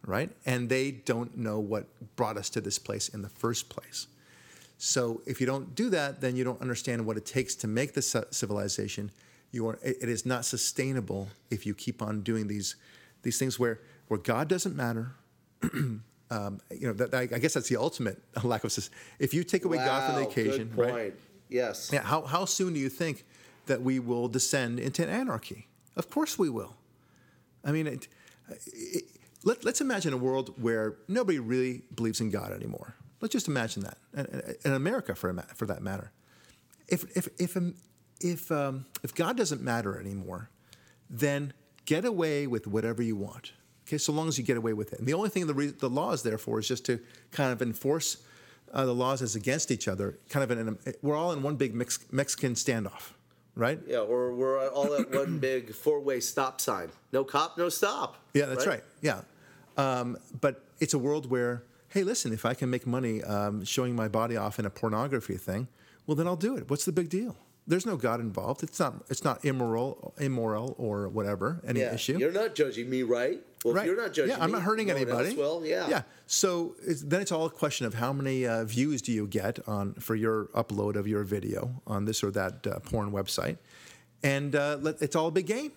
right? 0.05 0.31
And 0.47 0.69
they 0.69 0.91
don't 0.91 1.37
know 1.37 1.59
what 1.59 1.87
brought 2.17 2.37
us 2.37 2.51
to 2.51 2.61
this 2.61 2.79
place 2.79 3.09
in 3.09 3.23
the 3.23 3.29
first 3.29 3.69
place. 3.69 4.07
So 4.79 5.23
if 5.27 5.41
you 5.41 5.47
don't 5.47 5.75
do 5.75 5.91
that, 5.91 6.21
then 6.21 6.37
you 6.37 6.45
don't 6.45 6.61
understand 6.61 7.05
what 7.05 7.17
it 7.17 7.27
takes 7.27 7.55
to 7.57 7.67
make 7.69 7.95
the 7.95 8.03
civilization. 8.03 9.11
You 9.53 9.69
are, 9.69 9.79
it 9.83 9.99
it 10.03 10.09
is 10.09 10.25
not 10.25 10.45
sustainable 10.45 11.29
if 11.51 11.67
you 11.67 11.75
keep 11.75 12.01
on 12.01 12.23
doing 12.23 12.47
these, 12.47 12.77
these 13.23 13.39
things 13.39 13.59
where, 13.59 13.81
where 14.11 14.19
God 14.19 14.49
doesn't 14.49 14.75
matter, 14.75 15.13
um, 15.63 16.61
you 16.69 16.89
know, 16.89 16.93
that, 16.95 17.15
I 17.15 17.21
I 17.21 17.39
guess 17.39 17.55
that's 17.55 17.69
the 17.69 17.77
ultimate 17.77 18.21
lack 18.43 18.65
of. 18.65 18.77
If 19.21 19.33
you 19.33 19.45
take 19.45 19.65
away 19.65 19.77
God 19.77 20.07
from 20.07 20.17
the 20.21 20.29
occasion, 20.29 20.73
right? 20.75 21.15
Yes. 21.49 21.91
Yeah. 21.93 22.03
How 22.03 22.23
how 22.23 22.45
soon 22.45 22.75
do 22.75 22.81
you 22.81 22.89
think 22.89 23.25
that 23.67 23.83
we 23.83 24.01
will 24.01 24.27
descend 24.27 24.81
into 24.81 25.09
anarchy? 25.09 25.69
Of 25.97 26.11
course 26.11 26.37
we 26.37 26.51
will. 26.51 26.77
I 27.65 27.71
mean, 27.71 27.87
it, 27.87 28.09
it, 28.67 29.05
let, 29.45 29.65
let's 29.65 29.81
imagine 29.81 30.13
a 30.13 30.17
world 30.17 30.55
where 30.61 30.97
nobody 31.07 31.39
really 31.39 31.83
believes 31.95 32.21
in 32.21 32.31
God 32.31 32.53
anymore. 32.53 32.97
Let's 33.21 33.33
just 33.33 33.47
imagine 33.47 33.85
that, 33.85 33.99
and, 34.13 34.57
in 34.65 34.73
America 34.73 35.15
for 35.15 35.33
for 35.55 35.67
that 35.67 35.83
matter. 35.83 36.11
If 36.89 37.17
if 37.17 37.29
if 37.39 37.57
um, 37.57 37.77
if 38.21 38.51
um, 38.51 38.87
if 39.05 39.15
God 39.15 39.37
doesn't 39.37 39.63
matter 39.63 40.01
anymore, 40.01 40.51
then 41.09 41.53
get 41.85 42.05
away 42.05 42.49
with 42.49 42.67
whatever 42.67 43.05
you 43.05 43.15
want. 43.15 43.53
Okay, 43.91 43.99
so 43.99 44.13
long 44.13 44.29
as 44.29 44.39
you 44.39 44.45
get 44.45 44.57
away 44.57 44.73
with 44.73 44.93
it. 44.93 45.01
And 45.01 45.09
the 45.09 45.15
only 45.15 45.31
thing 45.31 45.49
the, 45.49 45.55
re- 45.55 45.75
the 45.77 45.91
law 45.91 46.13
is 46.13 46.23
there 46.23 46.39
for 46.39 46.61
is 46.61 46.69
just 46.69 46.87
to 46.87 47.01
kind 47.33 47.53
of 47.53 47.61
enforce 47.61 48.19
uh, 48.73 48.87
the 48.87 48.95
laws 48.95 49.21
as 49.21 49.35
against 49.35 49.73
each 49.73 49.89
other. 49.89 50.17
Kind 50.29 50.45
of, 50.45 50.57
in 50.57 50.69
an, 50.69 50.79
we're 51.03 51.17
all 51.17 51.33
in 51.33 51.43
one 51.43 51.57
big 51.57 51.75
Mex- 51.75 51.99
Mexican 52.13 52.55
standoff, 52.55 53.15
right? 53.57 53.81
Yeah, 53.89 53.99
or 53.99 54.33
we're 54.33 54.69
all 54.69 54.95
at 54.95 55.11
one 55.11 55.41
big 55.41 55.75
four-way 55.75 56.21
stop 56.21 56.61
sign. 56.61 56.91
No 57.13 57.25
cop, 57.25 57.59
no 57.59 57.69
stop. 57.69 58.19
Yeah, 58.33 58.47
that's 58.47 58.65
right. 58.65 58.85
Yeah, 59.01 59.23
um, 59.77 60.17
but 60.41 60.65
it's 60.79 60.95
a 60.95 60.99
world 60.99 61.29
where, 61.29 61.65
hey, 61.89 62.05
listen, 62.05 62.33
if 62.33 62.47
I 62.47 62.55
can 62.55 62.71
make 62.71 62.87
money 62.87 63.25
um, 63.25 63.65
showing 63.65 63.97
my 63.97 64.07
body 64.07 64.37
off 64.37 64.61
in 64.61 64.67
a 64.67 64.71
pornography 64.71 65.37
thing, 65.37 65.67
well, 66.07 66.15
then 66.15 66.29
I'll 66.29 66.37
do 66.37 66.57
it. 66.57 66.71
What's 66.71 66.85
the 66.85 66.93
big 66.93 67.09
deal? 67.09 67.35
There's 67.71 67.87
no 67.87 67.97
God 67.97 68.19
involved. 68.19 68.65
It's 68.65 68.81
not. 68.81 69.05
It's 69.09 69.23
not 69.23 69.45
immoral, 69.45 70.13
immoral, 70.19 70.75
or 70.77 71.09
whatever. 71.09 71.61
Any 71.65 71.81
Yeah, 71.81 71.95
issue. 71.95 72.19
you're 72.19 72.33
not 72.33 72.57
judging 72.57 72.91
me, 72.91 73.05
right? 73.05 73.41
Well, 73.65 73.75
right. 73.75 73.87
you're 73.87 73.97
not 73.97 74.13
judging 74.13 74.35
Yeah, 74.37 74.43
I'm 74.43 74.51
not 74.51 74.63
hurting 74.63 74.89
no 74.89 74.95
anybody. 74.97 75.37
will, 75.37 75.65
yeah. 75.65 75.89
Yeah. 75.89 76.03
So 76.27 76.75
it's, 76.85 77.03
then 77.03 77.21
it's 77.21 77.31
all 77.31 77.47
a 77.47 77.51
question 77.51 77.87
of 77.87 77.95
how 77.95 78.13
many 78.13 78.45
uh, 78.47 78.65
views 78.65 79.03
do 79.03 79.13
you 79.13 79.27
get 79.27 79.61
on 79.69 79.95
for 79.95 80.17
your 80.17 80.47
upload 80.47 80.97
of 80.97 81.07
your 81.07 81.23
video 81.23 81.81
on 81.87 82.07
this 82.07 82.25
or 82.25 82.31
that 82.33 82.67
uh, 82.67 82.81
porn 82.81 83.13
website, 83.13 83.59
and 84.23 84.57
uh, 84.57 84.79
let, 84.81 85.01
it's 85.01 85.15
all 85.15 85.29
a 85.29 85.31
big 85.31 85.47
game. 85.47 85.73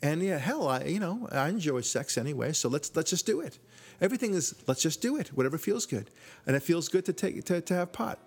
And 0.00 0.22
yeah, 0.22 0.38
hell, 0.38 0.66
I 0.66 0.84
you 0.84 1.00
know 1.00 1.28
I 1.30 1.48
enjoy 1.48 1.82
sex 1.82 2.16
anyway, 2.16 2.52
so 2.52 2.68
let's 2.70 2.94
let's 2.96 3.10
just 3.10 3.26
do 3.26 3.40
it. 3.40 3.58
Everything 4.00 4.32
is 4.32 4.54
let's 4.66 4.80
just 4.82 5.02
do 5.02 5.16
it. 5.16 5.28
Whatever 5.28 5.58
feels 5.58 5.84
good, 5.84 6.10
and 6.46 6.56
it 6.56 6.62
feels 6.62 6.88
good 6.88 7.04
to 7.04 7.12
take 7.12 7.44
to, 7.44 7.60
to 7.60 7.74
have 7.74 7.92
pot. 7.92 8.18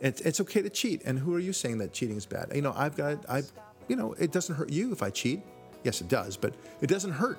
It's, 0.00 0.20
it's 0.20 0.40
okay 0.40 0.62
to 0.62 0.70
cheat. 0.70 1.02
And 1.04 1.18
who 1.18 1.34
are 1.34 1.38
you 1.38 1.52
saying 1.52 1.78
that 1.78 1.92
cheating 1.92 2.16
is 2.16 2.26
bad? 2.26 2.52
You 2.54 2.62
know, 2.62 2.72
I've 2.76 2.96
got 2.96 3.28
I, 3.28 3.42
you 3.88 3.96
know, 3.96 4.12
it 4.14 4.32
doesn't 4.32 4.54
hurt 4.54 4.70
you 4.70 4.92
if 4.92 5.02
I 5.02 5.10
cheat. 5.10 5.40
Yes, 5.84 6.00
it 6.00 6.08
does, 6.08 6.36
but 6.36 6.54
it 6.80 6.88
doesn't 6.88 7.12
hurt, 7.12 7.38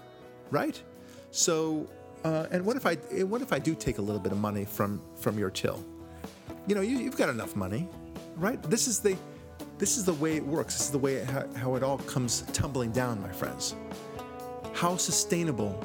right? 0.51 0.81
So, 1.31 1.87
uh, 2.23 2.47
and 2.51 2.65
what 2.65 2.77
if 2.77 2.85
I 2.85 2.95
what 3.25 3.41
if 3.41 3.51
I 3.51 3.59
do 3.59 3.75
take 3.75 3.97
a 3.97 4.01
little 4.01 4.21
bit 4.21 4.31
of 4.31 4.37
money 4.37 4.65
from 4.65 5.01
from 5.15 5.37
your 5.37 5.49
till? 5.49 5.83
You 6.65 6.75
know, 6.75 6.81
you, 6.81 6.97
you've 6.97 7.17
got 7.17 7.29
enough 7.29 7.55
money, 7.55 7.87
right? 8.35 8.61
This 8.63 8.87
is 8.87 8.99
the 8.99 9.17
this 9.77 9.97
is 9.97 10.05
the 10.05 10.13
way 10.13 10.35
it 10.35 10.45
works. 10.45 10.75
This 10.75 10.85
is 10.85 10.91
the 10.91 10.97
way 10.97 11.15
it, 11.15 11.27
how 11.55 11.75
it 11.75 11.83
all 11.83 11.99
comes 11.99 12.41
tumbling 12.53 12.91
down, 12.91 13.21
my 13.21 13.31
friends. 13.31 13.75
How 14.73 14.97
sustainable 14.97 15.83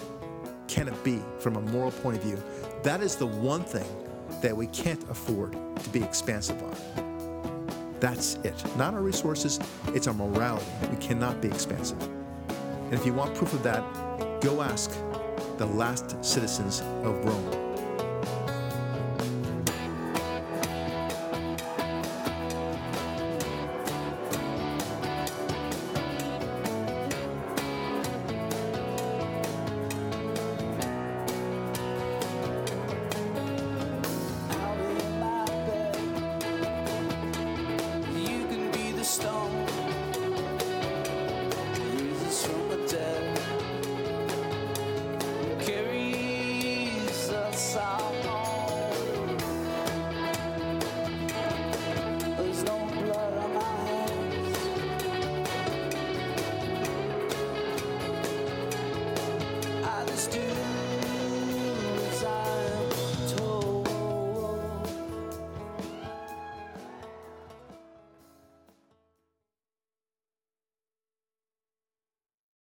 can 0.68 0.88
it 0.88 1.04
be 1.04 1.20
from 1.38 1.56
a 1.56 1.60
moral 1.60 1.90
point 1.90 2.16
of 2.16 2.22
view? 2.22 2.42
That 2.82 3.02
is 3.02 3.16
the 3.16 3.26
one 3.26 3.64
thing 3.64 3.86
that 4.42 4.56
we 4.56 4.66
can't 4.68 5.02
afford 5.08 5.52
to 5.52 5.88
be 5.90 6.02
expansive 6.02 6.62
on. 6.62 7.96
That's 8.00 8.34
it. 8.42 8.62
Not 8.76 8.94
our 8.94 9.00
resources, 9.00 9.60
it's 9.88 10.08
our 10.08 10.14
morality. 10.14 10.66
We 10.90 10.96
cannot 10.96 11.40
be 11.40 11.48
expansive. 11.48 12.02
And 12.02 12.94
if 12.94 13.06
you 13.06 13.14
want 13.14 13.34
proof 13.34 13.52
of 13.54 13.62
that, 13.62 13.80
go 14.40 14.60
ask 14.60 14.90
the 15.56 15.66
last 15.66 16.22
citizens 16.24 16.80
of 16.80 17.24
Rome. 17.24 17.61